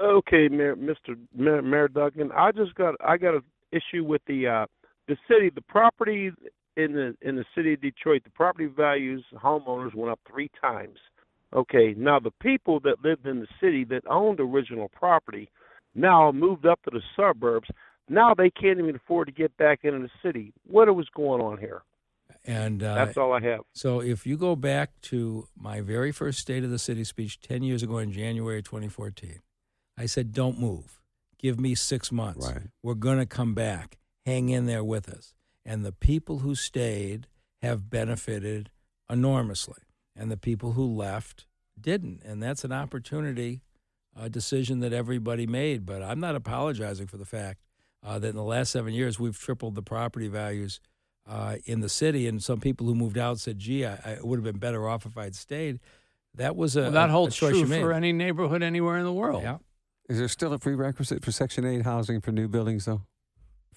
Okay, 0.00 0.48
Mayor, 0.48 0.76
Mr. 0.76 1.16
Mayor, 1.34 1.62
Mayor 1.62 1.88
Duggan, 1.88 2.30
I 2.32 2.52
just 2.52 2.74
got 2.74 2.94
I 3.00 3.16
got 3.16 3.34
an 3.34 3.42
issue 3.72 4.04
with 4.04 4.22
the 4.26 4.46
uh, 4.46 4.66
the 5.08 5.16
city, 5.28 5.50
the 5.54 5.62
property 5.62 6.30
in 6.76 6.92
the 6.92 7.16
in 7.22 7.36
the 7.36 7.44
city 7.54 7.74
of 7.74 7.80
Detroit. 7.80 8.22
The 8.24 8.30
property 8.30 8.66
values 8.66 9.24
homeowners 9.34 9.94
went 9.94 10.10
up 10.10 10.20
three 10.28 10.50
times 10.60 10.98
Okay, 11.54 11.94
now 11.96 12.18
the 12.18 12.32
people 12.42 12.80
that 12.80 13.04
lived 13.04 13.26
in 13.26 13.40
the 13.40 13.46
city 13.60 13.84
that 13.84 14.02
owned 14.10 14.40
original 14.40 14.88
property 14.88 15.48
now 15.94 16.32
moved 16.32 16.66
up 16.66 16.82
to 16.82 16.90
the 16.90 17.00
suburbs. 17.16 17.68
Now 18.08 18.34
they 18.34 18.50
can't 18.50 18.78
even 18.78 18.96
afford 18.96 19.28
to 19.28 19.32
get 19.32 19.56
back 19.56 19.80
into 19.82 20.00
the 20.00 20.10
city. 20.22 20.52
What 20.66 20.94
was 20.94 21.08
going 21.14 21.40
on 21.40 21.58
here? 21.58 21.82
And 22.44 22.82
uh, 22.82 22.94
That's 22.94 23.16
all 23.16 23.32
I 23.32 23.40
have. 23.40 23.60
So 23.72 24.00
if 24.00 24.26
you 24.26 24.36
go 24.36 24.54
back 24.54 25.00
to 25.02 25.48
my 25.56 25.80
very 25.80 26.12
first 26.12 26.38
State 26.38 26.62
of 26.62 26.70
the 26.70 26.78
City 26.78 27.04
speech 27.04 27.40
10 27.40 27.62
years 27.62 27.82
ago 27.82 27.98
in 27.98 28.12
January 28.12 28.62
2014, 28.62 29.40
I 29.98 30.06
said, 30.06 30.32
don't 30.32 30.58
move. 30.60 31.00
Give 31.38 31.58
me 31.60 31.74
six 31.74 32.10
months. 32.12 32.46
Right. 32.50 32.62
We're 32.82 32.94
going 32.94 33.18
to 33.18 33.26
come 33.26 33.54
back. 33.54 33.98
Hang 34.24 34.48
in 34.48 34.66
there 34.66 34.84
with 34.84 35.08
us. 35.08 35.34
And 35.64 35.84
the 35.84 35.92
people 35.92 36.40
who 36.40 36.54
stayed 36.54 37.26
have 37.62 37.90
benefited 37.90 38.70
enormously. 39.10 39.82
And 40.14 40.30
the 40.30 40.36
people 40.36 40.72
who 40.72 40.84
left 40.86 41.46
didn't. 41.80 42.22
And 42.24 42.42
that's 42.42 42.64
an 42.64 42.72
opportunity, 42.72 43.60
a 44.18 44.28
decision 44.30 44.80
that 44.80 44.92
everybody 44.92 45.46
made. 45.46 45.84
But 45.86 46.02
I'm 46.02 46.20
not 46.20 46.34
apologizing 46.34 47.06
for 47.06 47.16
the 47.16 47.24
fact 47.26 47.60
uh, 48.04 48.18
that 48.18 48.28
in 48.28 48.36
the 48.36 48.42
last 48.42 48.72
seven 48.72 48.94
years, 48.94 49.18
we've 49.20 49.38
tripled 49.38 49.74
the 49.74 49.82
property 49.82 50.28
values 50.28 50.80
uh, 51.28 51.56
in 51.64 51.80
the 51.80 51.88
city. 51.88 52.26
And 52.26 52.42
some 52.42 52.60
people 52.60 52.86
who 52.86 52.94
moved 52.94 53.18
out 53.18 53.38
said, 53.40 53.58
gee, 53.58 53.84
I, 53.84 53.94
I 53.94 54.18
would 54.22 54.36
have 54.38 54.44
been 54.44 54.58
better 54.58 54.88
off 54.88 55.04
if 55.06 55.18
I'd 55.18 55.34
stayed. 55.34 55.80
That 56.34 56.54
was 56.56 56.76
a, 56.76 56.82
Well, 56.82 56.90
that 56.92 57.08
a- 57.08 57.08
a 57.08 57.12
holds 57.12 57.36
choice 57.36 57.52
true 57.52 57.66
for 57.66 57.92
any 57.92 58.12
neighborhood 58.12 58.62
anywhere 58.62 58.96
in 58.98 59.04
the 59.04 59.12
world. 59.12 59.42
Yeah. 59.42 59.58
Is 60.08 60.18
there 60.18 60.28
still 60.28 60.52
a 60.52 60.58
prerequisite 60.58 61.24
for 61.24 61.32
Section 61.32 61.64
8 61.64 61.82
housing 61.82 62.20
for 62.20 62.32
new 62.32 62.48
buildings, 62.48 62.84
though? 62.84 63.02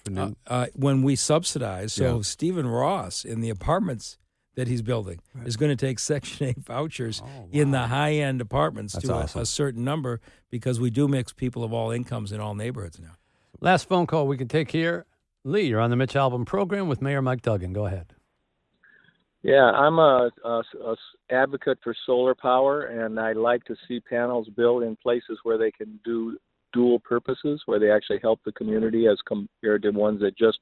For 0.04 0.10
new, 0.12 0.22
Uh, 0.22 0.30
uh, 0.46 0.66
when 0.74 1.02
we 1.02 1.16
subsidize, 1.16 1.92
so 1.92 2.16
Yeah. 2.16 2.22
Stephen 2.22 2.66
Ross 2.66 3.24
in 3.24 3.40
the 3.40 3.50
apartments 3.50 4.16
that 4.54 4.66
he's 4.68 4.82
building 4.82 5.20
is 5.44 5.56
going 5.56 5.70
to 5.76 5.76
take 5.86 5.98
Section 6.12 6.46
8 6.48 6.58
vouchers 6.58 7.22
in 7.50 7.70
the 7.72 7.86
high 7.88 8.14
end 8.14 8.40
apartments 8.40 8.94
That's 8.94 9.06
to 9.06 9.38
a, 9.38 9.42
a 9.42 9.46
certain 9.46 9.84
number 9.84 10.20
because 10.50 10.78
we 10.80 10.90
do 10.90 11.08
mix 11.08 11.32
people 11.32 11.64
of 11.64 11.72
all 11.72 11.90
incomes 11.90 12.32
in 12.32 12.40
all 12.40 12.54
neighborhoods 12.54 12.98
now. 13.00 13.12
Last 13.60 13.88
phone 13.88 14.06
call 14.06 14.26
we 14.26 14.36
can 14.36 14.48
take 14.48 14.70
here. 14.70 15.06
Lee, 15.44 15.62
you're 15.62 15.80
on 15.80 15.90
the 15.90 15.96
Mitch 15.96 16.14
Albom 16.14 16.46
program 16.46 16.88
with 16.88 17.00
Mayor 17.02 17.22
Mike 17.22 17.42
Duggan. 17.42 17.72
Go 17.72 17.86
ahead. 17.86 18.14
Yeah, 19.42 19.70
I'm 19.70 19.98
a 19.98 20.30
advocate 21.30 21.78
for 21.82 21.94
solar 22.04 22.34
power, 22.34 22.82
and 22.86 23.18
I 23.18 23.32
like 23.32 23.64
to 23.64 23.76
see 23.88 24.00
panels 24.00 24.48
built 24.54 24.82
in 24.82 24.96
places 24.96 25.38
where 25.44 25.56
they 25.56 25.70
can 25.70 25.98
do 26.04 26.38
dual 26.72 27.00
purposes, 27.00 27.62
where 27.66 27.78
they 27.78 27.90
actually 27.90 28.20
help 28.22 28.40
the 28.44 28.52
community 28.52 29.06
as 29.08 29.18
compared 29.26 29.82
to 29.82 29.90
ones 29.90 30.20
that 30.20 30.36
just 30.36 30.58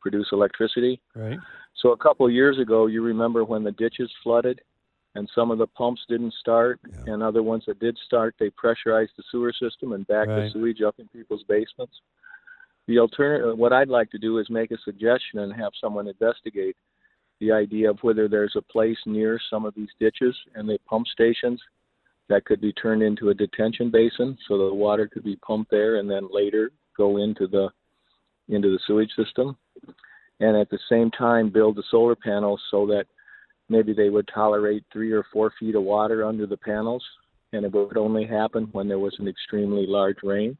produce 0.00 0.28
electricity. 0.32 1.00
Right. 1.14 1.38
So 1.80 1.92
a 1.92 1.96
couple 1.96 2.26
of 2.26 2.32
years 2.32 2.58
ago, 2.58 2.86
you 2.86 3.02
remember 3.02 3.44
when 3.44 3.62
the 3.62 3.72
ditches 3.72 4.10
flooded, 4.22 4.60
and 5.14 5.30
some 5.34 5.50
of 5.50 5.58
the 5.58 5.66
pumps 5.68 6.02
didn't 6.08 6.34
start, 6.40 6.80
and 7.06 7.22
other 7.22 7.42
ones 7.42 7.64
that 7.66 7.78
did 7.78 7.96
start, 8.04 8.34
they 8.40 8.50
pressurized 8.50 9.12
the 9.16 9.22
sewer 9.30 9.52
system 9.52 9.92
and 9.92 10.06
backed 10.06 10.28
the 10.28 10.50
sewage 10.52 10.82
up 10.82 10.96
in 10.98 11.06
people's 11.08 11.44
basements. 11.48 11.94
The 12.88 12.98
alternative, 12.98 13.56
what 13.56 13.72
I'd 13.72 13.88
like 13.88 14.10
to 14.10 14.18
do 14.18 14.38
is 14.38 14.50
make 14.50 14.72
a 14.72 14.78
suggestion 14.84 15.38
and 15.38 15.52
have 15.52 15.72
someone 15.80 16.08
investigate 16.08 16.76
the 17.42 17.52
idea 17.52 17.90
of 17.90 17.98
whether 18.02 18.28
there's 18.28 18.54
a 18.56 18.62
place 18.62 18.96
near 19.04 19.38
some 19.50 19.64
of 19.64 19.74
these 19.74 19.88
ditches 19.98 20.34
and 20.54 20.68
the 20.68 20.78
pump 20.88 21.06
stations 21.08 21.60
that 22.28 22.44
could 22.44 22.60
be 22.60 22.72
turned 22.74 23.02
into 23.02 23.30
a 23.30 23.34
detention 23.34 23.90
basin 23.90 24.38
so 24.46 24.56
the 24.56 24.72
water 24.72 25.10
could 25.12 25.24
be 25.24 25.34
pumped 25.36 25.70
there 25.70 25.96
and 25.96 26.08
then 26.08 26.28
later 26.30 26.70
go 26.96 27.16
into 27.16 27.48
the 27.48 27.68
into 28.48 28.70
the 28.70 28.78
sewage 28.86 29.10
system. 29.16 29.56
And 30.38 30.56
at 30.56 30.70
the 30.70 30.78
same 30.88 31.10
time 31.10 31.50
build 31.50 31.76
the 31.76 31.82
solar 31.90 32.14
panels 32.14 32.60
so 32.70 32.86
that 32.86 33.06
maybe 33.68 33.92
they 33.92 34.08
would 34.08 34.28
tolerate 34.32 34.84
three 34.92 35.10
or 35.10 35.24
four 35.32 35.52
feet 35.58 35.74
of 35.74 35.82
water 35.82 36.24
under 36.24 36.46
the 36.46 36.56
panels 36.56 37.04
and 37.52 37.64
it 37.64 37.72
would 37.72 37.96
only 37.96 38.24
happen 38.24 38.68
when 38.70 38.86
there 38.86 39.00
was 39.00 39.16
an 39.18 39.26
extremely 39.26 39.84
large 39.86 40.18
rain. 40.22 40.56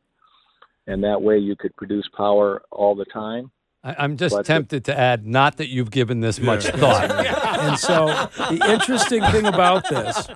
And 0.88 1.02
that 1.04 1.22
way 1.22 1.38
you 1.38 1.54
could 1.54 1.76
produce 1.76 2.08
power 2.16 2.62
all 2.72 2.96
the 2.96 3.04
time 3.04 3.52
I, 3.84 3.96
I'm 3.98 4.16
just 4.16 4.34
But- 4.34 4.46
tempted 4.46 4.84
to 4.86 4.98
add, 4.98 5.26
not 5.26 5.56
that 5.56 5.68
you've 5.68 5.90
given 5.90 6.20
this 6.20 6.38
much 6.40 6.66
thought. 6.66 7.10
and 7.60 7.78
so 7.78 8.06
the 8.50 8.66
interesting 8.70 9.22
thing 9.24 9.46
about 9.46 9.88
this 9.88 10.28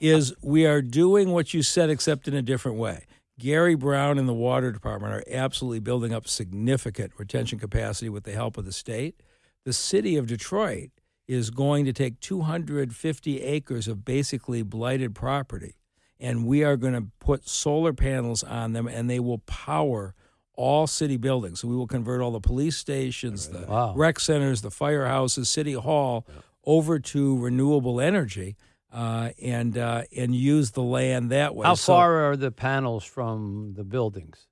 is 0.00 0.34
we 0.42 0.66
are 0.66 0.82
doing 0.82 1.30
what 1.30 1.54
you 1.54 1.62
said, 1.62 1.90
except 1.90 2.26
in 2.28 2.34
a 2.34 2.42
different 2.42 2.78
way. 2.78 3.04
Gary 3.38 3.74
Brown 3.74 4.18
and 4.18 4.28
the 4.28 4.34
water 4.34 4.70
department 4.70 5.14
are 5.14 5.24
absolutely 5.30 5.80
building 5.80 6.12
up 6.12 6.28
significant 6.28 7.12
retention 7.16 7.58
capacity 7.58 8.10
with 8.10 8.24
the 8.24 8.32
help 8.32 8.58
of 8.58 8.66
the 8.66 8.72
state. 8.72 9.22
The 9.64 9.72
city 9.72 10.16
of 10.16 10.26
Detroit 10.26 10.90
is 11.26 11.50
going 11.50 11.84
to 11.86 11.92
take 11.92 12.20
250 12.20 13.40
acres 13.40 13.88
of 13.88 14.04
basically 14.04 14.62
blighted 14.62 15.14
property, 15.14 15.76
and 16.18 16.44
we 16.44 16.64
are 16.64 16.76
going 16.76 16.92
to 16.92 17.06
put 17.18 17.48
solar 17.48 17.92
panels 17.92 18.42
on 18.42 18.72
them, 18.72 18.86
and 18.86 19.08
they 19.08 19.20
will 19.20 19.38
power 19.38 20.14
all 20.54 20.86
city 20.86 21.16
buildings. 21.16 21.60
So 21.60 21.68
we 21.68 21.76
will 21.76 21.86
convert 21.86 22.20
all 22.20 22.30
the 22.32 22.40
police 22.40 22.76
stations, 22.76 23.48
the 23.48 23.66
Wow. 23.66 23.94
rec 23.96 24.20
centers, 24.20 24.62
the 24.62 24.68
firehouses, 24.70 25.46
city 25.46 25.72
hall 25.74 26.26
over 26.64 26.98
to 26.98 27.38
renewable 27.38 28.00
energy, 28.00 28.56
uh, 28.92 29.30
and 29.40 29.78
uh, 29.78 30.02
and 30.16 30.34
use 30.34 30.72
the 30.72 30.82
land 30.82 31.30
that 31.30 31.54
way. 31.54 31.66
How 31.66 31.74
So- 31.74 31.92
far 31.94 32.30
are 32.30 32.36
the 32.36 32.50
panels 32.50 33.04
from 33.04 33.74
the 33.76 33.84
buildings? 33.84 34.46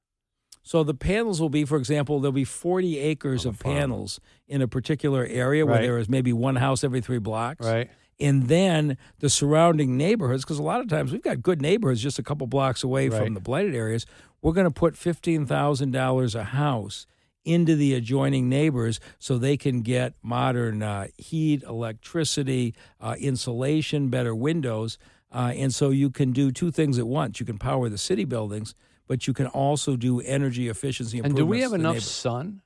so 0.63 0.85
the 0.85 0.95
panels 0.95 1.41
will 1.41 1.49
be, 1.49 1.65
for 1.65 1.79
example, 1.79 2.21
there'll 2.21 2.31
be 2.33 2.45
40 2.45 2.99
acres 2.99 3.47
of 3.47 3.59
panels 3.59 4.21
in 4.47 4.61
a 4.63 4.69
particular 4.69 5.25
area 5.25 5.65
where 5.65 5.81
there 5.81 5.97
is 5.99 6.11
maybe 6.11 6.31
one 6.33 6.57
house 6.57 6.85
every 6.85 7.01
three 7.01 7.19
blocks. 7.19 7.65
Right. 7.67 7.89
And 8.21 8.49
then 8.49 8.99
the 9.21 9.31
surrounding 9.31 9.97
neighborhoods, 9.97 10.45
because 10.45 10.59
a 10.59 10.63
lot 10.63 10.81
of 10.81 10.89
times 10.89 11.11
we've 11.13 11.23
got 11.23 11.41
good 11.41 11.63
neighborhoods 11.63 12.03
just 12.03 12.19
a 12.19 12.23
couple 12.23 12.47
blocks 12.49 12.83
away 12.83 13.09
Right. 13.09 13.25
from 13.25 13.33
the 13.35 13.41
blighted 13.41 13.75
areas. 13.75 14.05
We're 14.42 14.53
going 14.53 14.66
to 14.66 14.70
put 14.70 14.94
$15,000 14.94 16.35
a 16.35 16.44
house 16.44 17.07
into 17.44 17.74
the 17.77 17.94
adjoining 17.94 18.48
neighbors 18.48 19.01
so 19.18 19.38
they 19.38 19.57
can 19.57 19.81
get 19.81 20.14
modern 20.22 20.83
uh, 20.83 21.07
heat, 21.16 21.62
electricity, 21.62 22.74
uh, 23.01 23.16
insulation, 23.18 24.09
better 24.09 24.35
windows. 24.35 24.98
Uh, 25.33 25.53
and 25.57 25.74
so 25.74 25.90
you 25.90 26.11
can 26.11 26.33
do 26.33 26.51
two 26.53 26.70
things 26.70 26.98
at 26.98 27.07
once. 27.07 27.40
You 27.40 27.46
can 27.46 27.59
power 27.59 27.88
the 27.88 27.98
city 27.98 28.24
buildings, 28.24 28.74
but 29.07 29.27
you 29.27 29.33
can 29.33 29.46
also 29.46 29.96
do 29.96 30.20
energy 30.20 30.68
efficiency 30.68 31.18
improvements. 31.18 31.40
And 31.40 31.46
do 31.46 31.51
we 31.51 31.61
have 31.61 31.72
enough 31.72 32.01
sun 32.01 32.62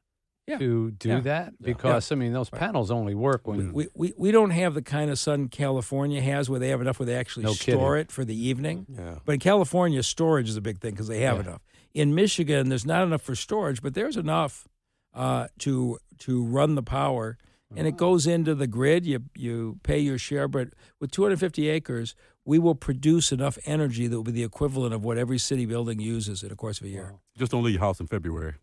Yeah. 0.53 0.59
to 0.59 0.91
do 0.93 1.09
Yeah. 1.09 1.21
that? 1.21 1.53
Yeah. 1.59 1.67
Because, 1.67 2.11
I 2.13 2.15
mean, 2.15 2.33
those 2.33 2.51
panels 2.51 2.91
only 2.91 3.15
work 3.15 3.47
when. 3.47 3.73
We, 3.73 3.89
we, 3.95 4.13
we 4.17 4.31
don't 4.33 4.51
have 4.51 4.75
the 4.75 4.83
kind 4.83 5.11
of 5.11 5.19
sun 5.19 5.49
California 5.49 6.21
has 6.21 6.49
where 6.49 6.61
they 6.61 6.69
have 6.69 6.81
enough 6.81 6.99
where 6.99 7.07
they 7.07 7.17
actually 7.17 7.45
No 7.45 7.53
store 7.53 7.95
kidding. 7.95 8.01
it 8.01 8.13
for 8.13 8.25
the 8.25 8.37
evening. 8.37 8.87
Yeah. 8.89 9.19
But 9.25 9.33
in 9.35 9.41
California, 9.41 10.03
storage 10.03 10.49
is 10.49 10.57
a 10.57 10.61
big 10.61 10.79
thing 10.81 10.93
because 10.93 11.09
they 11.09 11.21
have 11.21 11.37
Yeah. 11.37 11.43
enough. 11.43 11.63
In 11.95 12.15
Michigan, 12.15 12.69
there's 12.71 12.87
not 12.87 13.03
enough 13.05 13.23
for 13.23 13.35
storage, 13.35 13.83
but 13.83 13.95
there's 13.95 14.17
enough 14.17 14.67
uh, 15.15 15.49
to 15.59 15.99
to 16.21 16.43
run 16.43 16.75
the 16.75 16.83
power, 16.83 17.37
and 17.77 17.87
it 17.87 17.97
goes 17.99 18.27
into 18.27 18.55
the 18.55 18.67
grid. 18.67 19.05
You 19.05 19.25
you 19.37 19.79
pay 19.83 19.99
your 19.99 20.17
share, 20.17 20.49
but 20.49 20.69
with 21.01 21.11
250 21.11 21.69
acres, 21.69 22.15
we 22.47 22.59
will 22.59 22.75
produce 22.75 23.31
enough 23.31 23.59
energy 23.67 24.07
that 24.07 24.17
will 24.17 24.25
be 24.25 24.33
the 24.33 24.43
equivalent 24.43 24.95
of 24.95 25.05
what 25.05 25.19
every 25.19 25.39
city 25.39 25.67
building 25.67 26.01
uses 26.01 26.43
in 26.43 26.49
the 26.49 26.57
course 26.57 26.81
of 26.81 26.87
a 26.87 26.89
year. 26.91 27.13
Just 27.37 27.53
don't 27.53 27.63
leave 27.63 27.75
your 27.75 27.81
house 27.83 28.01
in 28.01 28.07
February. 28.07 28.55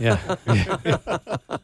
Yeah. 0.00 0.36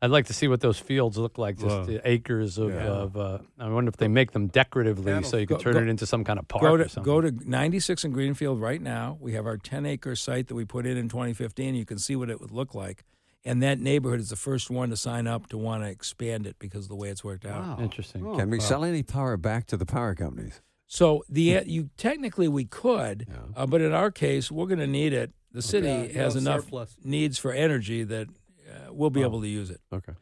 I'd 0.00 0.10
like 0.10 0.26
to 0.26 0.32
see 0.32 0.46
what 0.46 0.60
those 0.60 0.78
fields 0.78 1.18
look 1.18 1.38
like, 1.38 1.56
just 1.56 1.66
Wow. 1.66 1.84
the 1.84 2.00
acres 2.08 2.56
of. 2.56 2.70
Yeah. 2.70 2.84
of 2.86 3.16
uh, 3.16 3.38
I 3.58 3.68
wonder 3.68 3.88
if 3.88 3.96
they 3.96 4.06
make 4.06 4.30
them 4.30 4.46
decoratively 4.46 5.24
so 5.24 5.36
you 5.38 5.46
could 5.46 5.56
Go- 5.56 5.62
turn 5.64 5.72
go- 5.72 5.80
it 5.80 5.88
into 5.88 6.06
some 6.06 6.22
kind 6.22 6.38
of 6.38 6.46
park 6.46 6.62
Go 6.62 6.74
or 6.74 6.78
to 6.78 6.88
something. 6.88 7.02
go 7.02 7.20
to 7.20 7.32
96 7.50 8.04
in 8.04 8.12
Greenfield 8.12 8.60
right 8.60 8.80
now. 8.80 9.18
We 9.20 9.32
have 9.32 9.44
our 9.44 9.56
10 9.56 9.86
acre 9.86 10.14
site 10.14 10.46
that 10.48 10.54
we 10.54 10.64
put 10.64 10.86
in 10.86 10.96
in 10.96 11.08
2015. 11.08 11.74
You 11.74 11.84
can 11.84 11.98
see 11.98 12.14
what 12.14 12.30
it 12.30 12.40
would 12.40 12.52
look 12.52 12.76
like, 12.76 13.02
and 13.44 13.60
that 13.64 13.80
neighborhood 13.80 14.20
is 14.20 14.28
the 14.30 14.36
first 14.36 14.70
one 14.70 14.90
to 14.90 14.96
sign 14.96 15.26
up 15.26 15.48
to 15.48 15.58
want 15.58 15.82
to 15.82 15.88
expand 15.90 16.46
it 16.46 16.54
because 16.60 16.84
of 16.84 16.90
the 16.90 16.96
way 16.96 17.08
it's 17.08 17.24
worked 17.24 17.44
out. 17.44 17.80
Interesting. 17.80 18.22
Can 18.36 18.50
we 18.50 18.60
sell 18.60 18.84
any 18.84 19.02
power 19.02 19.36
back 19.36 19.66
to 19.66 19.76
the 19.76 19.86
power 19.86 20.14
companies? 20.14 20.60
So 20.86 21.24
the 21.28 21.62
you 21.66 21.90
technically 21.96 22.46
we 22.46 22.64
could, 22.66 23.26
uh, 23.56 23.66
but 23.66 23.80
in 23.80 23.92
our 23.92 24.12
case, 24.12 24.48
we're 24.52 24.66
going 24.66 24.78
to 24.78 24.86
need 24.86 25.12
it. 25.12 25.32
The 25.52 25.62
city 25.62 25.86
Yeah, 25.86 26.22
has 26.22 26.34
no 26.34 26.40
enough 26.40 26.64
surplus. 26.64 26.96
needs 27.04 27.38
for 27.38 27.52
energy 27.52 28.04
that 28.04 28.28
uh, 28.28 28.92
we'll 28.92 29.10
be 29.10 29.22
able 29.22 29.40
to 29.40 29.48
use 29.48 29.70
it. 29.70 29.80
Okay. 29.92 30.12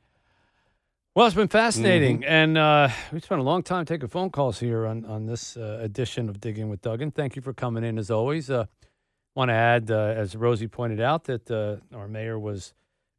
Well, 1.14 1.26
it's 1.26 1.34
been 1.34 1.48
fascinating, 1.48 2.18
Mm-hmm. 2.20 2.28
and 2.30 2.58
uh, 2.58 2.88
we 3.10 3.20
spent 3.20 3.40
a 3.40 3.44
long 3.44 3.62
time 3.62 3.86
taking 3.86 4.08
phone 4.08 4.30
calls 4.30 4.60
here 4.60 4.86
on 4.86 5.04
on 5.06 5.26
this 5.26 5.56
uh, 5.56 5.78
edition 5.80 6.28
of 6.28 6.40
Dig 6.40 6.58
In 6.58 6.68
with 6.68 6.82
Duggan. 6.82 7.10
Thank 7.10 7.36
you 7.36 7.42
for 7.42 7.52
coming 7.54 7.84
in 7.84 7.98
as 7.98 8.10
always. 8.10 8.50
Uh, 8.50 8.66
Want 9.34 9.50
to 9.50 9.54
add, 9.54 9.90
uh, 9.90 10.14
as 10.16 10.34
Rosie 10.34 10.66
pointed 10.66 10.98
out, 10.98 11.24
that 11.24 11.50
uh, 11.50 11.76
our 11.94 12.08
mayor 12.08 12.38
was 12.38 12.72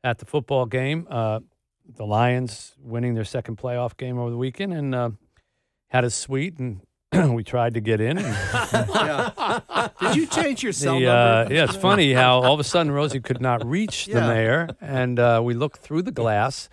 at 0.03 0.17
the 0.17 0.25
football 0.25 0.65
game. 0.65 1.05
Uh, 1.11 1.41
the 1.95 2.05
Lions 2.07 2.73
winning 2.79 3.13
their 3.13 3.23
second 3.23 3.57
playoff 3.57 3.95
game 3.97 4.17
over 4.17 4.31
the 4.31 4.37
weekend, 4.37 4.73
and 4.73 4.95
uh, 4.95 5.11
had 5.89 6.03
a 6.03 6.09
suite, 6.09 6.57
and 6.57 6.81
we 7.33 7.43
tried 7.43 7.73
to 7.75 7.79
get 7.81 7.99
in. 8.01 8.17
And 8.17 8.27
Yeah. 8.95 9.89
Did 10.01 10.15
you 10.15 10.25
change 10.27 10.63
your 10.63 10.71
cell 10.73 10.99
the, 10.99 11.05
number? 11.05 11.51
uh, 11.51 11.53
yeah, 11.53 11.63
it's 11.65 11.75
funny 11.75 12.13
how 12.13 12.39
all 12.41 12.53
of 12.53 12.59
a 12.59 12.63
sudden 12.63 12.91
Rosie 12.91 13.19
could 13.19 13.41
not 13.41 13.65
reach 13.65 14.05
the 14.07 14.21
mayor, 14.21 14.69
and 14.81 15.19
uh, 15.19 15.41
we 15.43 15.53
looked 15.53 15.79
through 15.79 16.03
the 16.03 16.11
glass, 16.11 16.69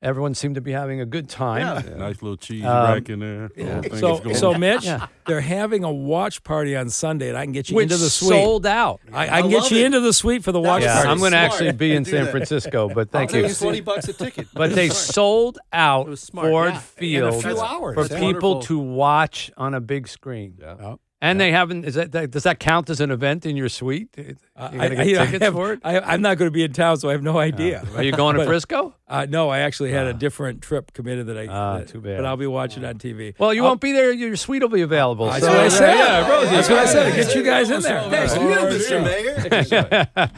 Everyone 0.00 0.32
seemed 0.32 0.54
to 0.54 0.60
be 0.60 0.70
having 0.70 1.00
a 1.00 1.04
good 1.06 1.28
time. 1.28 1.82
Nice 1.98 2.22
little 2.22 2.36
cheese 2.36 2.64
Um, 2.64 2.84
rack 2.94 3.08
in 3.08 3.18
there. 3.18 3.50
yeah. 3.56 3.72
Whole 3.72 3.82
thing 3.82 3.92
is 3.94 3.98
So, 3.98 4.18
going. 4.18 4.34
so 4.36 4.54
Mitch, 4.54 4.84
Yeah. 4.84 5.08
they're 5.26 5.40
having 5.40 5.82
a 5.82 5.92
watch 5.92 6.44
party 6.44 6.76
on 6.76 6.88
Sunday, 6.88 7.28
and 7.30 7.36
I 7.36 7.42
can 7.44 7.50
get 7.52 7.68
you 7.68 7.74
Which 7.74 7.84
into 7.90 7.96
the 7.96 8.08
suite. 8.08 8.28
sold 8.30 8.64
out. 8.64 9.00
I, 9.12 9.26
I 9.26 9.38
I 9.38 9.40
can 9.40 9.50
get 9.50 9.72
you 9.72 9.78
it. 9.78 9.86
into 9.86 9.98
the 9.98 10.12
suite 10.12 10.44
for 10.44 10.52
the 10.52 10.60
watch 10.60 10.82
Yeah, 10.84 10.94
party. 10.94 11.08
I'm 11.08 11.18
going 11.18 11.32
to 11.32 11.38
actually 11.38 11.72
be 11.72 11.96
in 11.96 12.04
San 12.04 12.26
that. 12.26 12.30
Francisco, 12.30 12.88
but 12.94 13.10
thank 13.10 13.34
I'll 13.34 13.40
you. 13.40 13.48
pay 13.48 13.54
Twenty 13.54 13.80
bucks 13.80 14.06
a 14.08 14.12
ticket. 14.12 14.46
But 14.54 14.72
they 14.76 14.88
sold 14.88 15.58
out 15.72 16.06
It 16.06 16.10
was 16.10 16.20
smart, 16.20 16.46
Ford 16.48 16.72
yeah. 16.74 16.78
Field 16.78 17.32
In 17.34 17.38
a 17.40 17.42
few 17.42 17.60
hours. 17.60 17.94
for 17.94 18.04
That's 18.04 18.14
people 18.20 18.50
wonderful. 18.54 18.62
to 18.62 18.78
watch 18.78 19.50
on 19.56 19.74
a 19.74 19.80
big 19.80 20.06
screen. 20.06 20.54
Yeah. 20.60 20.94
And 21.20 21.40
they 21.40 21.50
haven't. 21.50 21.84
Is 21.84 21.94
that, 21.94 22.12
that 22.12 22.30
does 22.30 22.44
that 22.44 22.60
count 22.60 22.88
as 22.90 23.00
an 23.00 23.10
event 23.10 23.44
in 23.44 23.56
your 23.56 23.68
suite? 23.68 24.10
You 24.16 24.36
Uh, 24.56 24.68
gonna 24.68 24.88
get 24.90 24.98
I, 25.18 25.22
I 25.22 25.26
tickets 25.26 25.44
have- 25.44 25.52
for 25.54 25.72
it? 25.72 25.80
I, 25.82 25.98
I'm 25.98 26.22
not 26.22 26.38
going 26.38 26.46
to 26.48 26.52
be 26.52 26.62
in 26.62 26.72
town, 26.72 26.96
so 26.96 27.08
I 27.08 27.12
have 27.12 27.24
no 27.24 27.38
idea. 27.38 27.84
Are 27.96 28.04
you 28.04 28.12
going 28.12 28.34
to 28.36 28.40
But, 28.42 28.46
Frisco? 28.46 28.94
Uh, 29.08 29.26
no, 29.28 29.48
I 29.48 29.60
actually 29.60 29.90
had 29.90 30.06
a 30.06 30.12
different 30.14 30.62
trip 30.62 30.92
committed 30.92 31.26
that 31.26 31.36
I. 31.36 31.46
Ah, 31.48 31.78
that- 31.78 31.88
too 31.88 32.00
bad. 32.00 32.18
But 32.18 32.24
I'll 32.26 32.36
be 32.36 32.46
watching 32.46 32.84
on 32.84 32.98
TV. 32.98 33.34
Well, 33.36 33.52
you 33.52 33.62
I'll- 33.64 33.70
won't 33.70 33.80
be 33.80 33.90
there. 33.92 34.12
Your 34.12 34.36
suite 34.36 34.62
will 34.62 34.68
be 34.68 34.82
available. 34.82 35.26
That's 35.26 35.40
so- 35.44 35.48
what 35.50 35.58
I 35.60 35.68
said. 35.68 35.94
Yeah, 35.96 36.28
Rosie. 36.30 36.50
That's 36.54 36.68
what 36.70 36.78
I 36.78 36.84
said. 36.86 37.14
Get 37.16 37.34
you 37.34 37.42
guys 37.42 37.70
in 37.70 37.80
there. 37.82 38.10
Thanks 38.10 38.34
you, 38.36 38.40
Mr. 38.42 39.02
Mayor. 39.02 40.08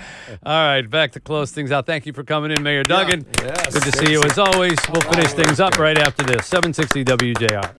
All 0.47 0.65
right, 0.67 0.89
back 0.89 1.13
to 1.13 1.21
close 1.21 1.51
things 1.51 1.73
out. 1.73 1.85
Thank 1.85 2.07
you 2.07 2.15
for 2.15 2.25
coming 2.25 2.51
in, 2.53 2.63
Mayor 2.63 2.85
Duggan. 2.85 3.21
Good 3.33 3.83
to 3.83 3.93
see 3.93 4.13
you 4.13 4.23
as 4.25 4.39
always. 4.39 4.79
We'll 4.91 5.03
finish 5.13 5.33
things 5.33 5.61
up 5.61 5.79
right 5.79 5.99
after 5.99 6.23
this. 6.23 6.47
760 6.47 7.05
WJR. 7.05 7.69